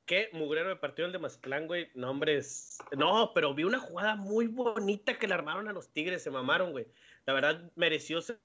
Qué 0.06 0.30
mugrero 0.32 0.70
de 0.70 0.76
partido 0.76 1.06
el 1.06 1.12
de 1.12 1.18
Mazatlán, 1.18 1.66
güey. 1.66 1.90
No, 1.94 2.10
hombre, 2.10 2.36
es- 2.38 2.78
No, 2.96 3.32
pero 3.34 3.54
vi 3.54 3.64
una 3.64 3.78
jugada 3.78 4.16
muy 4.16 4.46
bonita 4.46 5.18
que 5.18 5.28
le 5.28 5.34
armaron 5.34 5.68
a 5.68 5.72
los 5.72 5.88
Tigres. 5.90 6.22
Se 6.22 6.30
mamaron, 6.30 6.72
güey. 6.72 6.86
La 7.26 7.34
verdad, 7.34 7.70
mereció 7.76 8.20
ser 8.22 8.38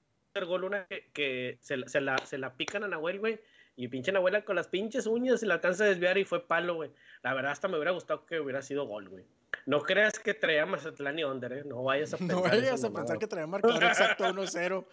gol 0.46 0.64
una 0.64 0.84
que, 0.86 1.10
que 1.12 1.58
se, 1.62 1.76
la- 1.78 1.88
se 1.88 2.00
la, 2.00 2.18
se 2.18 2.36
la 2.38 2.54
pican 2.54 2.84
a 2.84 2.88
Nahuel, 2.88 3.18
güey. 3.18 3.40
Y 3.76 3.88
pinche 3.88 4.12
Nahuel 4.12 4.44
con 4.44 4.54
las 4.56 4.68
pinches 4.68 5.06
uñas 5.06 5.40
se 5.40 5.46
la 5.46 5.54
alcanza 5.54 5.84
a 5.84 5.88
desviar 5.88 6.16
y 6.18 6.24
fue 6.24 6.46
palo, 6.46 6.74
güey. 6.74 6.90
La 7.22 7.34
verdad, 7.34 7.52
hasta 7.52 7.66
me 7.66 7.76
hubiera 7.76 7.90
gustado 7.92 8.24
que 8.26 8.38
hubiera 8.40 8.62
sido 8.62 8.86
gol, 8.86 9.08
güey. 9.08 9.24
No 9.66 9.80
creas 9.80 10.18
que 10.18 10.34
traía 10.34 10.66
Mazatlán 10.66 11.18
y 11.18 11.24
Under, 11.24 11.52
¿eh? 11.52 11.62
No 11.64 11.82
vayas 11.82 12.12
a 12.12 12.18
pensar 12.18 12.36
No 12.36 12.42
vayas 12.42 12.84
a 12.84 12.92
pensar 12.92 13.18
que 13.18 13.26
traía 13.26 13.46
marcador 13.46 13.82
exacto 13.82 14.24
1-0. 14.26 14.86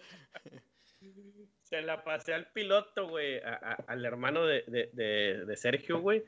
Se 1.64 1.80
la 1.82 2.04
pasé 2.04 2.34
al 2.34 2.46
piloto, 2.52 3.08
güey, 3.08 3.38
a- 3.38 3.54
a- 3.54 3.84
al 3.92 4.04
hermano 4.04 4.44
de, 4.46 4.62
de- 4.66 4.90
de- 4.92 5.44
de 5.46 5.56
Sergio, 5.56 6.00
güey. 6.00 6.22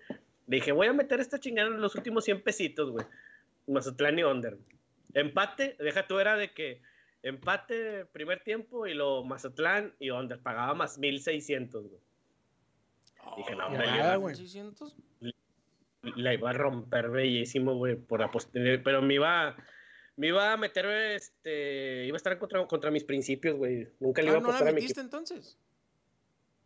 Le 0.46 0.56
dije, 0.56 0.72
voy 0.72 0.86
a 0.86 0.92
meter 0.92 1.20
esta 1.20 1.38
chingada 1.38 1.68
en 1.68 1.80
los 1.80 1.94
últimos 1.94 2.24
100 2.24 2.42
pesitos, 2.42 2.90
güey. 2.90 3.06
Mazatlán 3.66 4.18
y 4.18 4.24
Under. 4.24 4.56
Empate, 5.14 5.76
deja 5.78 6.06
tú, 6.06 6.18
era 6.18 6.36
de 6.36 6.52
que 6.52 6.80
empate 7.22 8.04
primer 8.06 8.40
tiempo 8.40 8.86
y 8.86 8.94
lo 8.94 9.22
Mazatlán 9.24 9.94
y 9.98 10.10
Under. 10.10 10.38
Pagaba 10.40 10.74
más 10.74 10.98
1600, 10.98 11.88
güey. 11.88 12.00
Dije, 13.38 13.56
no, 13.56 13.66
hombre, 13.66 13.86
ya, 13.86 14.16
güey. 14.16 14.34
güey. 14.34 14.34
600. 14.36 14.96
La 16.16 16.34
iba 16.34 16.50
a 16.50 16.52
romper 16.52 17.08
bellísimo, 17.08 17.74
güey, 17.76 17.96
por 17.96 18.20
apost- 18.20 18.50
Pero 18.82 19.00
me 19.00 19.14
iba, 19.14 19.56
me 20.16 20.28
iba 20.28 20.52
a 20.52 20.56
meter, 20.56 20.86
este, 20.86 22.04
iba 22.06 22.14
a 22.14 22.18
estar 22.18 22.38
contra, 22.38 22.66
contra 22.66 22.90
mis 22.90 23.04
principios, 23.04 23.56
güey. 23.56 23.88
Nunca 24.00 24.22
le 24.22 24.28
iba 24.28 24.36
Ah, 24.36 24.38
a 24.38 24.40
¿no 24.42 24.48
la 24.48 24.54
apostar 24.54 24.68
a 24.68 24.70
mi 24.72 24.74
metiste 24.76 25.00
equipo. 25.00 25.16
entonces? 25.16 25.58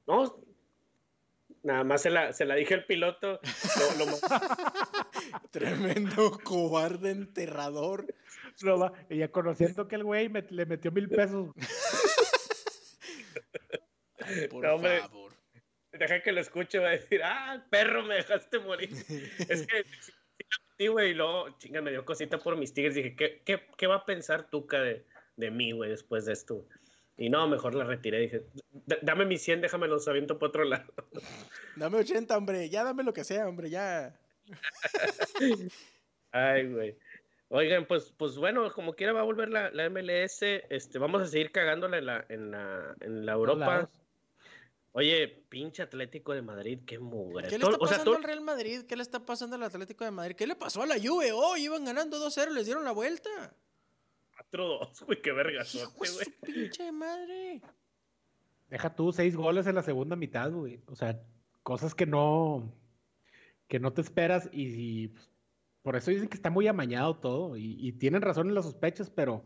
No, 0.06 0.40
nada 1.62 1.84
más 1.84 2.02
se 2.02 2.10
la, 2.10 2.32
se 2.32 2.44
la 2.44 2.54
dije 2.56 2.74
al 2.74 2.84
piloto. 2.86 3.40
Lo, 3.98 4.04
lo 4.04 4.06
ma- 4.12 4.18
Tremendo 5.50 6.38
cobarde 6.44 7.10
enterrador. 7.10 8.14
No, 8.62 8.78
va, 8.78 8.92
y 9.08 9.18
ya 9.18 9.28
conociendo 9.30 9.86
que 9.88 9.96
el 9.96 10.04
güey 10.04 10.28
le 10.50 10.66
metió 10.66 10.90
mil 10.92 11.08
pesos. 11.08 11.50
Ay, 14.20 14.48
por 14.48 14.64
No, 14.64 14.74
hombre. 14.74 15.00
favor. 15.00 15.32
deja 15.92 16.22
que 16.22 16.32
lo 16.32 16.40
escuche, 16.40 16.78
va 16.78 16.88
a 16.88 16.92
decir, 16.92 17.22
ah, 17.24 17.64
perro, 17.70 18.02
me 18.02 18.16
dejaste 18.16 18.58
morir. 18.58 18.90
es 19.48 19.66
que 19.66 19.84
sí, 20.78 20.86
güey, 20.88 21.10
y 21.10 21.14
luego, 21.14 21.48
chinga, 21.58 21.80
me 21.82 21.90
dio 21.90 22.04
cosita 22.04 22.38
por 22.38 22.56
mis 22.56 22.72
tigres. 22.72 22.94
Dije, 22.94 23.14
¿qué, 23.16 23.42
qué, 23.44 23.66
qué 23.76 23.86
va 23.86 23.96
a 23.96 24.04
pensar 24.06 24.48
Tuca 24.50 24.80
de, 24.80 25.04
de 25.36 25.50
mí, 25.50 25.72
güey, 25.72 25.90
después 25.90 26.24
de 26.26 26.32
esto? 26.32 26.66
Y 27.16 27.30
no, 27.30 27.48
mejor 27.48 27.74
la 27.74 27.84
retiré. 27.84 28.20
Dije, 28.20 28.42
"D- 28.86 28.98
dame 29.02 29.24
mis 29.24 29.42
100, 29.42 29.60
déjame 29.60 29.88
los 29.88 30.06
aviento 30.06 30.38
por 30.38 30.50
otro 30.50 30.64
lado. 30.64 30.84
Dame 31.76 31.98
80, 31.98 32.36
hombre. 32.36 32.68
Ya 32.70 32.84
dame 32.84 33.02
lo 33.02 33.12
que 33.12 33.24
sea, 33.24 33.48
hombre. 33.48 33.70
Ya. 33.70 34.16
Ay, 36.32 36.70
güey. 36.72 36.96
Oigan, 37.48 37.86
pues, 37.86 38.12
pues 38.16 38.36
bueno, 38.36 38.70
como 38.72 38.92
quiera 38.94 39.12
va 39.12 39.20
a 39.20 39.24
volver 39.24 39.48
la, 39.48 39.70
la 39.70 39.88
MLS. 39.88 40.42
Este, 40.70 40.98
vamos 40.98 41.22
a 41.22 41.26
seguir 41.26 41.50
cagándola 41.50 41.98
en 41.98 42.06
la, 42.06 42.26
en 42.28 42.50
la, 42.50 42.94
en 43.00 43.26
la 43.26 43.32
Europa. 43.32 43.88
Oye, 44.92 45.28
pinche 45.48 45.82
Atlético 45.82 46.32
de 46.32 46.42
Madrid, 46.42 46.80
qué 46.86 46.98
mugre. 46.98 47.48
¿Qué 47.48 47.58
le 47.58 47.64
está 47.64 47.68
o 47.68 47.70
sea, 47.72 47.78
pasando 47.78 48.04
todo- 48.04 48.16
al 48.16 48.22
Real 48.24 48.40
Madrid? 48.40 48.82
¿Qué 48.88 48.96
le 48.96 49.02
está 49.02 49.24
pasando 49.24 49.56
al 49.56 49.62
Atlético 49.62 50.04
de 50.04 50.10
Madrid? 50.10 50.34
¿Qué 50.34 50.46
le 50.46 50.56
pasó 50.56 50.82
a 50.82 50.86
la 50.86 50.96
Juve? 50.98 51.30
Oh, 51.32 51.56
iban 51.56 51.84
ganando 51.84 52.18
2-0, 52.18 52.50
les 52.52 52.64
dieron 52.66 52.84
la 52.84 52.92
vuelta. 52.92 53.54
4-2, 54.50 55.04
güey, 55.04 55.20
qué 55.20 55.30
Hijo 55.30 55.38
de 55.78 55.86
güey. 55.96 56.10
su 56.10 56.30
pinche 56.40 56.90
madre. 56.92 57.60
Deja 58.70 58.94
tú 58.94 59.12
seis 59.12 59.36
goles 59.36 59.66
en 59.66 59.74
la 59.74 59.82
segunda 59.82 60.16
mitad, 60.16 60.50
güey. 60.50 60.80
O 60.86 60.94
sea, 60.96 61.20
cosas 61.62 61.94
que 61.94 62.06
no, 62.06 62.72
que 63.66 63.78
no 63.80 63.92
te 63.92 64.00
esperas 64.00 64.48
y, 64.52 65.02
y, 65.04 65.08
pues, 65.08 65.30
por 65.82 65.96
eso 65.96 66.10
dicen 66.10 66.28
que 66.28 66.36
está 66.36 66.50
muy 66.50 66.66
amañado 66.66 67.16
todo 67.18 67.56
y, 67.56 67.76
y 67.78 67.92
tienen 67.92 68.22
razón 68.22 68.48
en 68.48 68.54
las 68.54 68.64
sospechas, 68.64 69.10
pero 69.10 69.44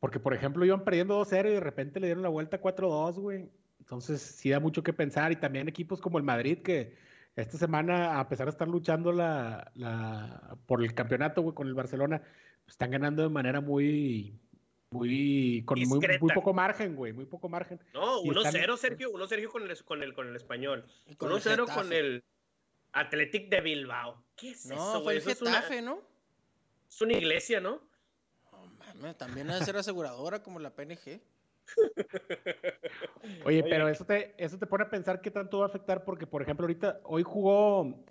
porque 0.00 0.20
por 0.20 0.34
ejemplo 0.34 0.64
iban 0.64 0.84
perdiendo 0.84 1.18
2-0 1.20 1.48
y 1.50 1.54
de 1.54 1.60
repente 1.60 1.98
le 2.00 2.06
dieron 2.08 2.22
la 2.22 2.28
vuelta 2.28 2.60
4-2, 2.60 3.14
güey. 3.18 3.48
Entonces 3.78 4.20
sí 4.20 4.50
da 4.50 4.60
mucho 4.60 4.82
que 4.82 4.92
pensar 4.92 5.32
y 5.32 5.36
también 5.36 5.68
equipos 5.68 6.00
como 6.00 6.18
el 6.18 6.24
Madrid 6.24 6.58
que 6.62 6.96
esta 7.36 7.58
semana, 7.58 8.18
a 8.18 8.28
pesar 8.28 8.46
de 8.46 8.50
estar 8.50 8.66
luchando 8.66 9.12
la, 9.12 9.70
la, 9.74 10.56
por 10.66 10.82
el 10.82 10.94
campeonato, 10.94 11.42
güey, 11.42 11.54
con 11.54 11.68
el 11.68 11.74
Barcelona, 11.74 12.20
pues, 12.64 12.74
están 12.74 12.90
ganando 12.90 13.22
de 13.22 13.28
manera 13.28 13.60
muy, 13.60 14.40
muy, 14.90 15.62
con 15.66 15.78
muy, 15.78 16.00
muy 16.20 16.32
poco 16.34 16.54
margen, 16.54 16.96
güey, 16.96 17.12
muy 17.12 17.26
poco 17.26 17.48
margen. 17.48 17.78
No, 17.92 18.22
Y 18.24 18.30
están- 18.30 18.54
1-0, 18.54 18.76
Sergio, 18.78 19.10
1 19.10 19.26
Sergio 19.26 19.50
con 19.50 19.62
el, 19.70 19.84
con 19.84 20.02
el, 20.02 20.14
con 20.14 20.28
el 20.28 20.36
español. 20.36 20.86
Y 21.06 21.14
con 21.16 21.30
el 21.30 21.36
1-0 21.38 21.72
con 21.72 21.92
el 21.92 22.24
Athletic 22.92 23.50
de 23.50 23.60
Bilbao. 23.60 24.24
¿Qué 24.34 24.52
es 24.52 24.66
No, 24.66 24.74
eso, 24.74 25.02
fue 25.02 25.12
el 25.12 25.18
Eso 25.18 25.30
es 25.30 25.42
una, 25.42 25.52
Getafe, 25.56 25.82
¿no? 25.82 26.00
es 26.88 27.00
una 27.02 27.12
iglesia, 27.12 27.60
¿no? 27.60 27.82
No 28.50 28.66
mames, 28.78 29.18
también 29.18 29.50
ha 29.50 29.58
de 29.58 29.64
ser 29.64 29.76
aseguradora 29.76 30.42
como 30.42 30.58
la 30.58 30.74
PNG. 30.74 31.20
Oye, 33.44 33.62
Oye, 33.62 33.64
pero 33.64 33.88
eso 33.88 34.04
te, 34.04 34.34
eso 34.38 34.58
te 34.58 34.66
pone 34.66 34.84
a 34.84 34.90
pensar 34.90 35.20
qué 35.20 35.30
tanto 35.30 35.58
va 35.58 35.66
a 35.66 35.68
afectar, 35.68 36.04
porque, 36.04 36.26
por 36.26 36.42
ejemplo, 36.42 36.64
ahorita, 36.64 37.00
hoy 37.04 37.22
jugó 37.22 38.04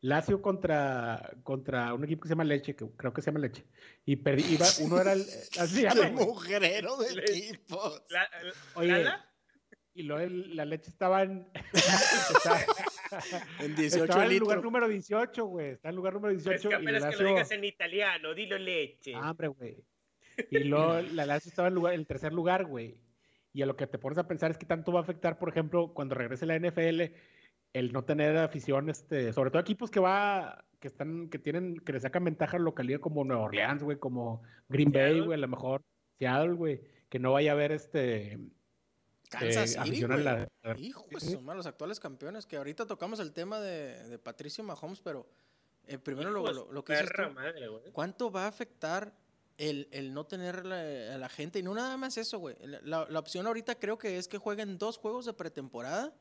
Lazio 0.00 0.40
contra, 0.42 1.34
contra 1.42 1.94
un 1.94 2.04
equipo 2.04 2.22
que 2.22 2.28
se 2.28 2.32
llama 2.34 2.44
Leche, 2.44 2.76
que 2.76 2.86
creo 2.96 3.12
que 3.12 3.22
se 3.22 3.30
llama 3.30 3.40
Leche, 3.40 3.64
y 4.04 4.16
perdí, 4.16 4.54
iba, 4.54 4.66
uno 4.82 5.00
era 5.00 5.12
el, 5.14 5.20
así 5.58 5.76
se 5.76 5.82
llama, 5.82 5.94
¡Qué 6.02 6.10
güey. 6.12 6.26
mujerero 6.26 6.96
de 6.98 7.20
equipos! 7.20 8.02
La- 8.10 8.28
Oye, 8.74 8.88
¿Lala? 8.92 9.30
y 9.94 10.02
luego 10.02 10.22
el- 10.22 10.56
la 10.56 10.64
Leche 10.64 10.90
estaba 10.90 11.22
en, 11.22 11.48
estaba, 11.72 12.58
En 13.60 13.74
18 13.76 14.04
estaba 14.04 14.24
en 14.26 14.32
el 14.32 14.38
lugar 14.38 14.62
número 14.62 14.88
18, 14.88 15.44
güey, 15.46 15.70
está 15.70 15.88
en 15.88 15.90
el 15.92 15.96
lugar 15.96 16.14
número 16.14 16.34
Es 16.34 16.42
18 16.44 16.68
que 16.68 16.74
y 16.74 16.76
apenas 16.78 17.02
que 17.02 17.10
Lazio, 17.10 17.22
lo 17.22 17.28
digas 17.30 17.50
en 17.52 17.64
italiano, 17.64 18.34
dilo 18.34 18.58
leche. 18.58 19.12
Ah, 19.14 19.30
hombre, 19.30 19.48
güey. 19.48 19.84
Y 20.50 20.58
luego 20.64 21.00
la 21.12 21.26
Lazio 21.26 21.48
estaba 21.50 21.68
en 21.68 21.74
lugar, 21.74 21.94
en 21.94 22.00
el 22.00 22.06
tercer 22.06 22.32
lugar, 22.32 22.64
güey. 22.64 22.96
Y 23.52 23.62
a 23.62 23.66
lo 23.66 23.76
que 23.76 23.86
te 23.86 23.98
pones 23.98 24.18
a 24.18 24.26
pensar 24.26 24.50
es 24.50 24.58
que 24.58 24.66
tanto 24.66 24.92
va 24.92 25.00
a 25.00 25.02
afectar, 25.02 25.38
por 25.38 25.48
ejemplo, 25.48 25.94
cuando 25.94 26.14
regrese 26.14 26.44
la 26.46 26.58
NFL, 26.58 27.02
el 27.72 27.92
no 27.92 28.04
tener 28.04 28.36
afición, 28.36 28.88
este, 28.90 29.32
sobre 29.32 29.50
todo 29.50 29.60
equipos 29.62 29.90
que 29.90 30.00
va, 30.00 30.64
que 30.80 30.88
están, 30.88 31.28
que 31.28 31.38
tienen, 31.38 31.78
que 31.78 31.92
le 31.92 32.00
sacan 32.00 32.24
ventaja 32.24 32.56
a 32.56 32.58
la 32.60 32.64
localidad 32.64 33.00
como 33.00 33.24
Nueva 33.24 33.42
Orleans, 33.44 33.82
güey, 33.82 33.98
como 33.98 34.42
Green 34.68 34.90
Bay, 34.92 35.20
güey, 35.20 35.34
a 35.38 35.40
lo 35.40 35.48
mejor 35.48 35.82
Seattle, 36.18 36.54
güey, 36.54 36.80
que 37.08 37.18
no 37.20 37.32
vaya 37.32 37.52
a 37.52 37.54
haber 37.54 37.70
este 37.72 38.38
Kansas 39.30 39.76
eh, 39.76 39.82
City, 39.84 40.02
güey. 40.04 40.22
la- 40.22 40.48
Hijo 40.78 41.06
de 41.10 41.20
su 41.20 41.40
madre, 41.40 41.58
los 41.58 41.66
actuales 41.66 42.00
campeones. 42.00 42.46
Que 42.46 42.56
ahorita 42.56 42.86
tocamos 42.86 43.20
el 43.20 43.32
tema 43.32 43.60
de, 43.60 44.08
de 44.08 44.18
Patricio 44.18 44.62
Mahomes, 44.64 45.00
pero 45.00 45.28
eh, 45.86 45.98
primero 45.98 46.30
lo, 46.30 46.42
Hijo 46.42 46.52
lo- 46.52 46.72
lo 46.72 46.84
que 46.84 46.94
perra 46.94 47.28
madre. 47.30 47.66
¿Cuánto 47.92 48.30
va 48.30 48.44
a 48.44 48.48
afectar 48.48 49.12
el, 49.58 49.88
el 49.92 50.12
no 50.14 50.24
tener 50.26 50.64
la- 50.66 51.14
a 51.14 51.18
la 51.18 51.28
gente? 51.28 51.58
Y 51.58 51.62
no 51.62 51.74
nada 51.74 51.96
más 51.96 52.16
eso, 52.16 52.38
güey. 52.38 52.56
La, 52.82 53.06
la- 53.08 53.18
opción 53.18 53.46
ahorita 53.46 53.76
creo 53.78 53.98
que 53.98 54.18
es 54.18 54.26
que 54.28 54.38
jueguen 54.38 54.78
dos 54.78 54.98
juegos 54.98 55.26
de 55.26 55.32
pretemporada 55.32 56.12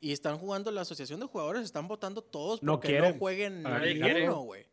y 0.00 0.12
están 0.12 0.38
jugando 0.38 0.70
la 0.70 0.82
asociación 0.82 1.20
de 1.20 1.26
jugadores, 1.26 1.62
están 1.62 1.88
votando 1.88 2.22
todos 2.22 2.62
No 2.62 2.72
porque 2.74 2.88
quieren. 2.88 3.12
no 3.12 3.18
jueguen 3.18 3.62
Nadie 3.62 3.94
ni 3.94 4.00
quiere. 4.00 4.24
uno, 4.28 4.40
güey. 4.42 4.66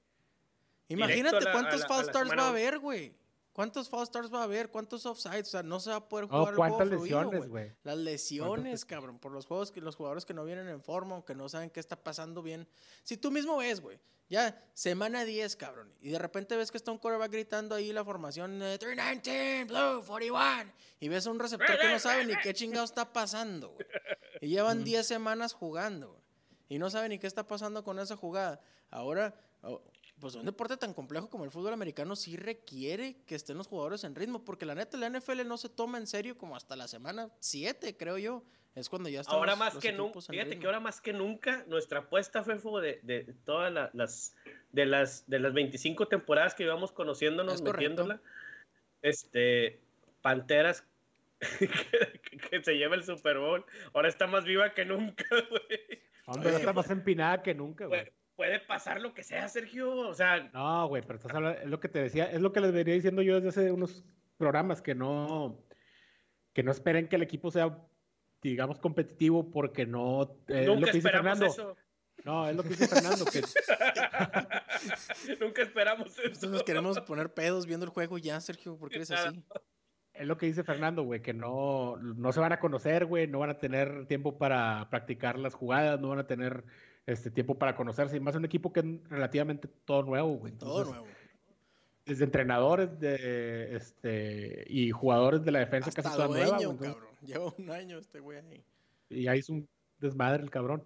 Imagínate 0.89 1.41
la- 1.41 1.51
cuántos 1.51 1.81
la 1.81 2.03
starts 2.03 2.31
va 2.37 2.43
a 2.43 2.49
haber, 2.49 2.79
güey. 2.79 3.13
¿Cuántos 3.57 3.89
false 3.89 4.11
starts 4.11 4.31
va 4.31 4.41
a 4.41 4.43
haber? 4.43 4.69
¿Cuántos 4.69 5.07
offsides? 5.07 5.47
O 5.47 5.49
sea, 5.49 5.63
no 5.63 5.79
se 5.79 5.89
va 5.89 5.95
a 5.95 6.07
poder 6.07 6.25
Oh, 6.25 6.27
jugar 6.27 6.49
el 6.49 6.55
juego 6.57 6.77
¿cuántas 6.77 6.87
fluido, 6.99 7.23
lesiones, 7.23 7.49
güey. 7.49 7.71
Las 7.81 7.97
lesiones, 7.97 8.85
cabrón, 8.85 9.17
por 9.17 9.31
los 9.31 9.47
juegos 9.47 9.71
que 9.71 9.81
los 9.81 9.95
jugadores 9.95 10.25
que 10.25 10.35
no 10.35 10.45
vienen 10.45 10.67
en 10.67 10.79
forma 10.83 11.15
o 11.17 11.25
que 11.25 11.33
no 11.33 11.49
saben 11.49 11.71
qué 11.71 11.79
está 11.79 11.95
pasando 11.95 12.43
bien. 12.43 12.67
Si 13.01 13.17
tú 13.17 13.31
mismo 13.31 13.57
ves, 13.57 13.81
güey, 13.81 13.99
ya 14.29 14.63
semana 14.75 15.25
10, 15.25 15.55
cabrón, 15.55 15.91
y 16.01 16.09
de 16.11 16.19
repente 16.19 16.55
ves 16.55 16.69
que 16.69 16.77
está 16.77 16.91
un 16.91 16.99
coreback 16.99 17.31
gritando 17.31 17.73
ahí 17.73 17.91
la 17.93 18.05
formación 18.05 18.61
eh, 18.61 18.77
319, 18.77 19.63
Blue 19.63 20.03
41, 20.05 20.71
y 20.99 21.07
ves 21.09 21.25
a 21.25 21.31
un 21.31 21.39
receptor 21.39 21.79
que 21.79 21.89
no 21.89 21.97
sabe 21.97 22.25
ni 22.25 22.35
qué 22.35 22.53
chingado 22.53 22.85
está 22.85 23.11
pasando, 23.11 23.69
güey. 23.69 23.87
Y 24.39 24.49
llevan 24.49 24.83
10 24.83 25.03
semanas 25.03 25.53
jugando, 25.53 26.09
güey. 26.11 26.21
Y 26.69 26.77
no 26.77 26.91
sabe 26.91 27.09
ni 27.09 27.17
qué 27.17 27.25
está 27.25 27.47
pasando 27.47 27.83
con 27.83 27.97
esa 27.97 28.15
jugada. 28.15 28.61
Ahora, 28.89 29.35
oh, 29.61 29.81
pues 30.19 30.35
un 30.35 30.45
deporte 30.45 30.77
tan 30.77 30.93
complejo 30.93 31.29
como 31.29 31.43
el 31.45 31.51
fútbol 31.51 31.73
americano 31.73 32.15
sí 32.15 32.37
requiere 32.37 33.17
que 33.25 33.35
estén 33.35 33.57
los 33.57 33.67
jugadores 33.67 34.03
en 34.03 34.15
ritmo, 34.15 34.43
porque 34.43 34.65
la 34.65 34.73
neta 34.75 34.97
la 34.97 35.09
NFL 35.09 35.45
no 35.47 35.57
se 35.57 35.69
toma 35.69 35.97
en 35.97 36.07
serio 36.07 36.37
como 36.37 36.55
hasta 36.55 36.75
la 36.75 36.87
semana 36.87 37.29
7, 37.39 37.95
creo 37.97 38.17
yo. 38.17 38.43
Es 38.75 38.89
cuando 38.89 39.09
ya 39.09 39.21
están 39.21 39.35
Ahora 39.35 39.55
más 39.55 39.73
los 39.73 39.81
que 39.81 39.91
nunca, 39.91 40.21
fíjate 40.21 40.49
ritmo. 40.49 40.61
que 40.61 40.65
ahora 40.67 40.79
más 40.79 41.01
que 41.01 41.11
nunca, 41.11 41.63
nuestra 41.67 41.99
apuesta, 42.01 42.43
Fefo, 42.43 42.79
de, 42.79 42.99
de 43.01 43.23
todas 43.43 43.73
la- 43.73 43.89
las, 43.93 44.35
de 44.71 44.85
las 44.85 45.27
de 45.27 45.39
las 45.39 45.53
25 45.53 46.07
temporadas 46.07 46.53
que 46.53 46.61
íbamos 46.63 46.91
conociéndonos, 46.91 47.55
Es 47.55 47.61
metiéndola, 47.63 48.21
este, 49.01 49.79
Panteras 50.21 50.83
que, 51.39 51.69
que 52.51 52.63
se 52.63 52.73
lleva 52.77 52.95
el 52.95 53.03
Super 53.03 53.39
Bowl, 53.39 53.65
ahora 53.93 54.09
está 54.09 54.27
más 54.27 54.43
viva 54.45 54.73
que 54.73 54.85
nunca, 54.85 55.25
güey. 55.49 56.01
Hombre, 56.27 56.55
está 56.57 56.73
más 56.73 56.89
empinada 56.91 57.41
que 57.41 57.55
nunca, 57.55 57.85
güey. 57.87 58.11
Puede, 58.37 58.59
pasar 58.59 59.01
lo 59.01 59.15
que 59.15 59.23
sea, 59.23 59.49
Sergio, 59.49 59.91
o 59.91 60.13
sea, 60.13 60.49
No, 60.53 60.87
güey, 60.87 61.01
pero 61.01 61.15
estás 61.15 61.33
hablando, 61.33 61.59
es 61.59 61.67
lo 61.67 61.79
que 61.79 61.89
te 61.89 62.03
decía, 62.03 62.25
es 62.25 62.39
lo 62.39 62.53
que 62.53 62.61
les 62.61 62.71
venía 62.71 62.93
diciendo 62.93 63.23
yo 63.23 63.41
desde 63.41 63.49
hace 63.49 63.71
unos 63.71 64.05
programas, 64.37 64.79
que 64.79 64.93
no, 64.93 65.65
que 66.53 66.61
no 66.61 66.71
esperen 66.71 67.07
que 67.07 67.15
el 67.15 67.23
equipo 67.23 67.49
sea, 67.49 67.83
digamos, 68.43 68.77
competitivo 68.77 69.49
porque 69.49 69.87
no... 69.87 70.37
Eh, 70.49 70.67
Nunca 70.67 70.81
lo 70.81 70.85
que 70.85 70.91
dice 70.93 71.09
Fernando. 71.09 71.45
Eso. 71.47 71.75
No, 72.25 72.47
es 72.47 72.55
lo 72.55 72.61
que 72.61 72.69
dice 72.69 72.87
Fernando. 72.87 73.25
Que... 73.25 73.41
Nunca 75.39 75.63
esperamos 75.63 76.19
eso. 76.19 76.45
Entonces 76.45 76.63
queremos 76.63 76.99
poner 77.01 77.33
pedos 77.33 77.65
viendo 77.65 77.87
el 77.87 77.91
juego 77.91 78.19
ya, 78.19 78.39
Sergio, 78.39 78.77
porque 78.77 78.97
eres 78.97 79.09
así. 79.09 79.43
Es 80.13 80.27
lo 80.27 80.37
que 80.37 80.45
dice 80.45 80.63
Fernando, 80.63 81.03
güey, 81.03 81.23
que 81.23 81.33
no, 81.33 81.97
no 81.97 82.31
se 82.31 82.39
van 82.39 82.53
a 82.53 82.59
conocer, 82.59 83.05
güey, 83.05 83.27
no 83.27 83.39
van 83.39 83.51
a 83.51 83.57
tener 83.57 84.05
tiempo 84.07 84.37
para 84.37 84.87
practicar 84.91 85.39
las 85.39 85.55
jugadas, 85.55 85.99
no 85.99 86.09
van 86.09 86.19
a 86.19 86.27
tener 86.27 86.63
este 87.07 87.31
tiempo 87.31 87.57
para 87.57 87.75
conocerse. 87.75 88.17
Y 88.17 88.19
más 88.19 88.35
un 88.35 88.45
equipo 88.45 88.71
que 88.71 88.81
es 88.81 88.85
relativamente 89.09 89.67
todo 89.85 90.03
nuevo, 90.03 90.37
güey. 90.37 90.53
todo 90.53 90.85
nuevo. 90.85 91.07
Desde 92.05 92.23
entrenadores 92.25 92.99
de, 92.99 93.75
este, 93.75 94.63
y 94.67 94.91
jugadores 94.91 95.43
de 95.43 95.51
la 95.51 95.59
defensa 95.59 95.91
casi 95.91 96.15
toda 96.15 96.27
nueva. 96.27 96.57
cabrón. 96.57 96.95
Lleva 97.25 97.53
un 97.57 97.71
año 97.71 97.97
este 97.97 98.19
güey 98.19 98.37
ahí. 98.37 98.63
Y 99.09 99.27
ahí 99.27 99.39
es 99.39 99.49
un 99.49 99.67
desmadre 99.99 100.43
el 100.43 100.51
cabrón. 100.51 100.83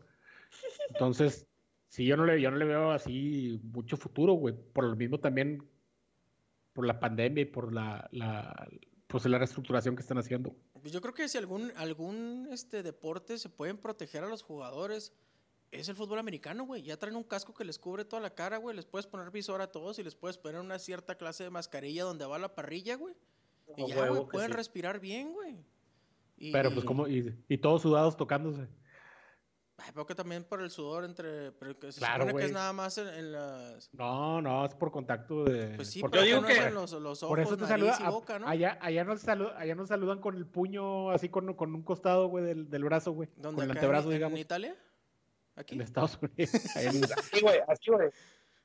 Entonces, 0.89 1.47
sí, 1.87 2.05
yo 2.05 2.17
no 2.17 2.25
le, 2.25 2.39
yo 2.39 2.49
no 2.49 2.57
le 2.57 2.65
veo 2.65 2.91
así 2.91 3.59
mucho 3.63 3.97
futuro, 3.97 4.33
güey. 4.33 4.55
Por 4.55 4.85
lo 4.85 4.95
mismo 4.95 5.19
también, 5.19 5.63
por 6.73 6.85
la 6.85 6.99
pandemia 6.99 7.41
y 7.43 7.45
por 7.45 7.73
la, 7.73 8.07
la, 8.11 8.67
pues 9.07 9.25
la 9.25 9.37
reestructuración 9.37 9.95
que 9.95 10.01
están 10.01 10.17
haciendo. 10.17 10.55
Pues 10.81 10.91
yo 10.93 11.01
creo 11.01 11.13
que 11.13 11.27
si 11.27 11.37
algún, 11.37 11.71
algún 11.75 12.47
este, 12.51 12.81
deporte 12.81 13.37
se 13.37 13.49
pueden 13.49 13.77
proteger 13.77 14.23
a 14.23 14.29
los 14.29 14.41
jugadores, 14.41 15.13
es 15.71 15.87
el 15.89 15.95
fútbol 15.95 16.19
americano, 16.19 16.65
güey. 16.65 16.83
Ya 16.83 16.97
traen 16.97 17.15
un 17.15 17.23
casco 17.23 17.53
que 17.53 17.63
les 17.63 17.79
cubre 17.79 18.05
toda 18.05 18.21
la 18.21 18.35
cara, 18.35 18.57
güey. 18.57 18.75
Les 18.75 18.85
puedes 18.85 19.07
poner 19.07 19.31
visor 19.31 19.61
a 19.61 19.71
todos 19.71 19.97
y 19.99 20.03
les 20.03 20.15
puedes 20.15 20.37
poner 20.37 20.59
una 20.59 20.77
cierta 20.79 21.15
clase 21.15 21.45
de 21.45 21.49
mascarilla 21.49 22.03
donde 22.03 22.25
va 22.25 22.37
la 22.37 22.53
parrilla, 22.53 22.95
güey. 22.95 23.15
Y 23.77 23.87
ya, 23.87 24.07
güey, 24.09 24.25
pueden 24.27 24.51
respirar 24.51 24.99
bien, 24.99 25.31
güey. 25.31 25.63
Pero 26.51 26.73
pues 26.73 26.85
como, 26.85 27.07
y, 27.07 27.35
y 27.47 27.57
todos 27.57 27.83
sudados 27.83 28.17
tocándose. 28.17 28.67
Ay, 29.77 30.05
que 30.05 30.15
también 30.15 30.43
por 30.43 30.61
el 30.61 30.69
sudor 30.69 31.05
entre. 31.05 31.51
Pero 31.53 31.79
que 31.79 31.91
se 31.91 31.99
claro, 31.99 32.25
supone 32.25 32.39
que 32.39 32.45
es 32.47 32.51
nada 32.51 32.73
más 32.73 32.97
en, 32.97 33.31
las. 33.31 33.91
No, 33.93 34.41
no, 34.41 34.65
es 34.65 34.75
por 34.75 34.91
contacto 34.91 35.43
de. 35.43 35.75
Pues 35.75 35.89
sí, 35.89 36.01
pero 36.09 36.23
digo 36.23 36.43
que. 36.43 36.57
En 36.57 36.73
los, 36.73 36.91
los, 36.91 37.23
ojos, 37.23 37.31
por 37.31 37.39
eso 37.39 37.57
te 37.57 37.65
saluda, 37.65 37.97
y 37.99 38.09
boca, 38.09 38.37
¿no? 38.37 38.47
Allá, 38.47 38.77
allá, 38.81 39.03
nos 39.03 39.21
saludan, 39.21 39.55
allá 39.57 39.75
nos 39.75 39.87
saludan 39.87 40.19
con 40.19 40.35
el 40.35 40.45
puño 40.45 41.09
así 41.11 41.29
con, 41.29 41.53
con 41.55 41.73
un 41.73 41.83
costado, 41.83 42.27
güey, 42.27 42.43
del, 42.43 42.69
del 42.69 42.83
brazo, 42.83 43.11
güey. 43.13 43.29
¿Dónde? 43.37 43.55
Con 43.55 43.65
el 43.65 43.71
antebrazo, 43.71 44.09
en, 44.09 44.17
digamos. 44.17 44.37
¿En 44.37 44.41
Italia? 44.41 44.75
¿Aquí? 45.55 45.75
En 45.75 45.81
Estados 45.81 46.17
Unidos. 46.21 46.53
así, 46.75 47.41
güey, 47.41 47.59
así, 47.67 47.91
güey. 47.91 48.09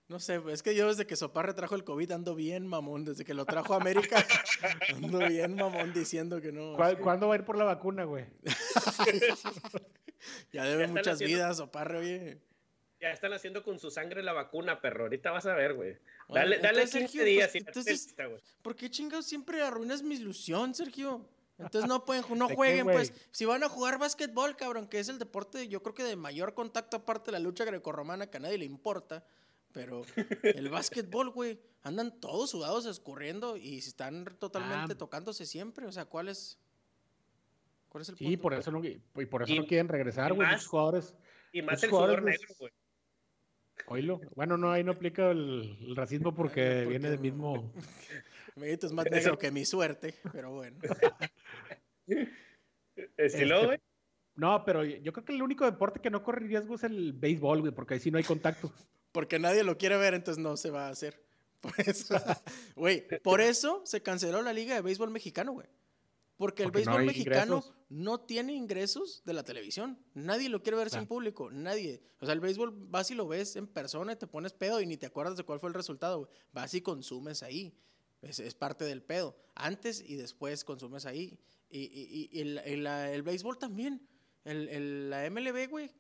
No 0.09 0.21
sé, 0.21 0.41
es 0.51 0.63
que 0.63 0.77
yo 0.77 0.87
desde 0.87 1.05
que 1.05 1.17
Soparre 1.17 1.53
trajo 1.53 1.75
el 1.75 1.83
COVID 1.83 2.13
ando 2.13 2.37
bien 2.37 2.67
mamón. 2.67 3.05
Desde 3.05 3.25
que 3.25 3.35
lo 3.35 3.45
trajo 3.45 3.75
a 3.75 3.79
América 3.79 4.25
ando 4.95 5.19
bien 5.19 5.57
mamón 5.57 5.93
diciendo 5.93 6.41
que 6.41 6.53
no. 6.53 6.77
¿Cuándo 7.03 7.27
va 7.27 7.35
a 7.35 7.39
ir 7.39 7.45
por 7.45 7.59
la 7.59 7.65
vacuna, 7.65 8.05
güey? 8.05 8.25
ya 10.53 10.65
debe 10.65 10.87
muchas 10.87 11.19
vidas, 11.19 11.57
Soparre, 11.57 11.99
oye. 11.99 12.39
Ya 13.01 13.11
están 13.11 13.33
haciendo 13.33 13.65
con 13.65 13.81
su 13.81 13.91
sangre 13.91 14.23
la 14.23 14.33
vacuna, 14.33 14.81
perro. 14.81 15.05
Ahorita 15.05 15.33
vas 15.33 15.47
a 15.47 15.55
ver, 15.55 15.75
güey. 15.75 15.99
Dale, 16.29 16.59
dale 16.59 16.83
entonces, 16.83 17.11
15 17.11 17.25
días. 17.25 17.51
Pues, 17.51 17.67
entonces, 17.67 18.15
¿por 18.63 18.77
qué 18.77 18.89
chingados 18.89 19.27
siempre 19.27 19.61
arruinas 19.61 20.03
mi 20.03 20.15
ilusión, 20.15 20.75
Sergio? 20.75 21.29
Entonces 21.59 21.89
no 21.89 22.05
pueden, 22.05 22.25
no 22.37 22.49
jueguen, 22.49 22.87
pues. 22.87 23.13
Si 23.31 23.45
van 23.45 23.63
a 23.65 23.69
jugar 23.69 23.99
básquetbol, 23.99 24.57
cabrón, 24.57 24.89
que 24.89 24.99
es 24.99 25.09
el 25.09 25.19
deporte, 25.19 25.69
yo 25.69 25.83
creo 25.83 25.95
que 25.95 26.05
de 26.05 26.17
mayor 26.17 26.55
contacto 26.55 26.99
aparte 26.99 27.27
de 27.27 27.33
la 27.33 27.39
lucha 27.39 27.65
grecorromana, 27.65 28.27
que 28.27 28.37
a 28.37 28.41
nadie 28.41 28.59
le 28.59 28.65
importa 28.65 29.25
pero 29.77 30.07
el 30.43 30.71
básquetbol, 30.71 31.29
güey, 31.29 31.61
andan 31.83 32.19
todos 32.19 32.49
sudados 32.49 32.87
escurriendo 32.87 33.59
y 33.59 33.77
están 33.77 34.25
totalmente 34.39 34.95
ah. 34.95 34.97
tocándose 34.97 35.45
siempre. 35.45 35.85
O 35.85 35.93
sea, 35.93 36.07
¿cuál 36.07 36.29
es, 36.29 36.59
cuál 37.91 38.01
es 38.01 38.09
el 38.09 38.17
sí, 38.17 38.39
por 38.39 38.55
eso 38.55 38.71
no, 38.71 38.83
y 38.83 39.27
por 39.27 39.43
eso 39.43 39.55
no 39.55 39.67
quieren 39.67 39.89
regresar, 39.89 40.33
güey, 40.33 40.51
los 40.51 40.67
jugadores. 40.67 41.15
Y 41.53 41.61
más 41.61 41.83
el 41.83 41.91
jugador 41.91 42.23
negro, 42.23 42.55
güey. 42.59 42.73
Oílo. 43.89 44.23
Bueno, 44.35 44.57
no, 44.57 44.73
ahí 44.73 44.83
no 44.83 44.93
aplica 44.93 45.31
el, 45.31 45.95
racismo 45.95 46.35
porque, 46.35 46.87
viene 46.87 47.11
del 47.11 47.21
mismo. 47.21 47.71
es 48.63 48.93
más 48.93 49.07
negro 49.11 49.39
que 49.39 49.51
mi 49.51 49.65
suerte, 49.65 50.15
pero 50.33 50.53
bueno. 50.53 50.79
¿Estilo, 53.17 53.67
güey? 53.67 53.79
No, 54.35 54.65
pero 54.65 54.85
yo 54.85 55.13
creo 55.13 55.25
que 55.25 55.33
el 55.33 55.43
único 55.43 55.65
deporte 55.65 56.01
que 56.01 56.11
no 56.11 56.23
corre 56.23 56.47
riesgo 56.47 56.75
es 56.75 56.85
el 56.85 57.13
béisbol, 57.13 57.61
güey, 57.61 57.73
porque 57.73 57.95
ahí 57.95 58.01
sí 58.01 58.11
no 58.11 58.19
hay 58.19 58.25
contacto 58.25 58.73
porque 59.13 59.39
nadie 59.39 59.65
lo 59.65 59.79
quiere 59.79 59.97
ver, 59.97 60.13
entonces 60.13 60.43
no 60.43 60.59
se 60.59 60.71
va 60.71 60.89
a 60.89 60.91
hacer. 60.91 61.25
Por 61.63 61.73
eso, 61.81 62.15
güey, 62.77 63.09
por 63.23 63.41
eso 63.41 63.81
se 63.87 64.03
canceló 64.03 64.43
la 64.43 64.53
Liga 64.53 64.75
de 64.75 64.83
Béisbol 64.83 65.11
Mexicano, 65.11 65.53
güey. 65.53 65.67
Porque 66.37 66.63
el 66.63 66.71
béisbol 66.71 67.07
mexicano 67.07 67.65
no 67.89 68.21
tiene 68.21 68.53
ingresos 68.53 69.23
de 69.25 69.33
la 69.33 69.43
televisión. 69.43 69.99
Nadie 70.13 70.51
lo 70.51 70.63
quiere 70.63 70.77
ver 70.77 70.91
sin 70.91 71.07
público. 71.07 71.51
Nadie. 71.51 72.03
O 72.21 72.27
sea, 72.27 72.35
el 72.35 72.41
béisbol 72.41 72.73
vas 72.89 73.11
y 73.11 73.15
lo 73.15 73.27
ves 73.27 73.57
en 73.57 73.67
persona 73.67 74.13
y 74.13 74.17
te 74.17 74.27
pones 74.27 74.53
pedo 74.53 74.83
y 74.83 74.87
ni 74.87 74.99
te 74.99 75.07
acuerdas 75.07 75.37
de 75.39 75.45
cuál 75.45 75.59
fue 75.59 75.71
el 75.71 75.75
resultado. 75.75 76.19
Güey. 76.19 76.31
Vas 76.53 76.75
y 76.75 76.83
consumes 76.83 77.43
ahí. 77.43 77.75
Es, 78.23 78.55
parte 78.55 78.85
del 78.85 79.03
pedo. 79.03 79.37
Antes 79.55 80.03
y 80.05 80.17
después 80.17 80.65
consumes 80.65 81.07
ahí. 81.07 81.39
Y, 81.71 82.41
el, 82.41 82.59
el, 82.59 83.23
béisbol 83.23 83.59
también. 83.59 84.07
El, 84.45 85.11
la 85.11 85.29
MLB, 85.29 85.69
güey 85.69 85.91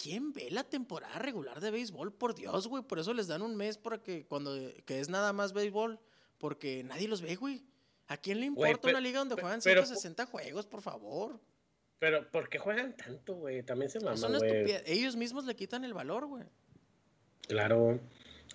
¿Quién 0.00 0.32
ve 0.32 0.48
la 0.50 0.62
temporada 0.62 1.18
regular 1.18 1.60
de 1.60 1.72
béisbol? 1.72 2.12
Por 2.12 2.36
Dios, 2.36 2.68
güey. 2.68 2.84
Por 2.84 3.00
eso 3.00 3.12
les 3.12 3.26
dan 3.26 3.42
un 3.42 3.56
mes 3.56 3.78
para 3.78 4.00
que 4.00 4.26
cuando 4.26 4.56
que 4.84 5.00
es 5.00 5.08
nada 5.08 5.32
más 5.32 5.52
béisbol. 5.52 5.98
Porque 6.38 6.84
nadie 6.84 7.08
los 7.08 7.20
ve, 7.20 7.34
güey. 7.34 7.64
¿A 8.06 8.16
quién 8.16 8.38
le 8.38 8.46
importa 8.46 8.88
una 8.88 9.00
liga 9.00 9.18
donde 9.18 9.34
juegan 9.34 9.60
160 9.60 10.26
juegos, 10.26 10.66
por 10.66 10.82
favor? 10.82 11.40
Pero, 11.98 12.30
¿por 12.30 12.48
qué 12.48 12.58
juegan 12.58 12.96
tanto, 12.96 13.34
güey? 13.34 13.64
También 13.64 13.90
se 13.90 13.98
maman, 13.98 14.38
güey. 14.38 14.76
Ellos 14.86 15.16
mismos 15.16 15.44
le 15.46 15.56
quitan 15.56 15.84
el 15.84 15.92
valor, 15.92 16.26
güey. 16.26 16.44
Claro. 17.48 17.98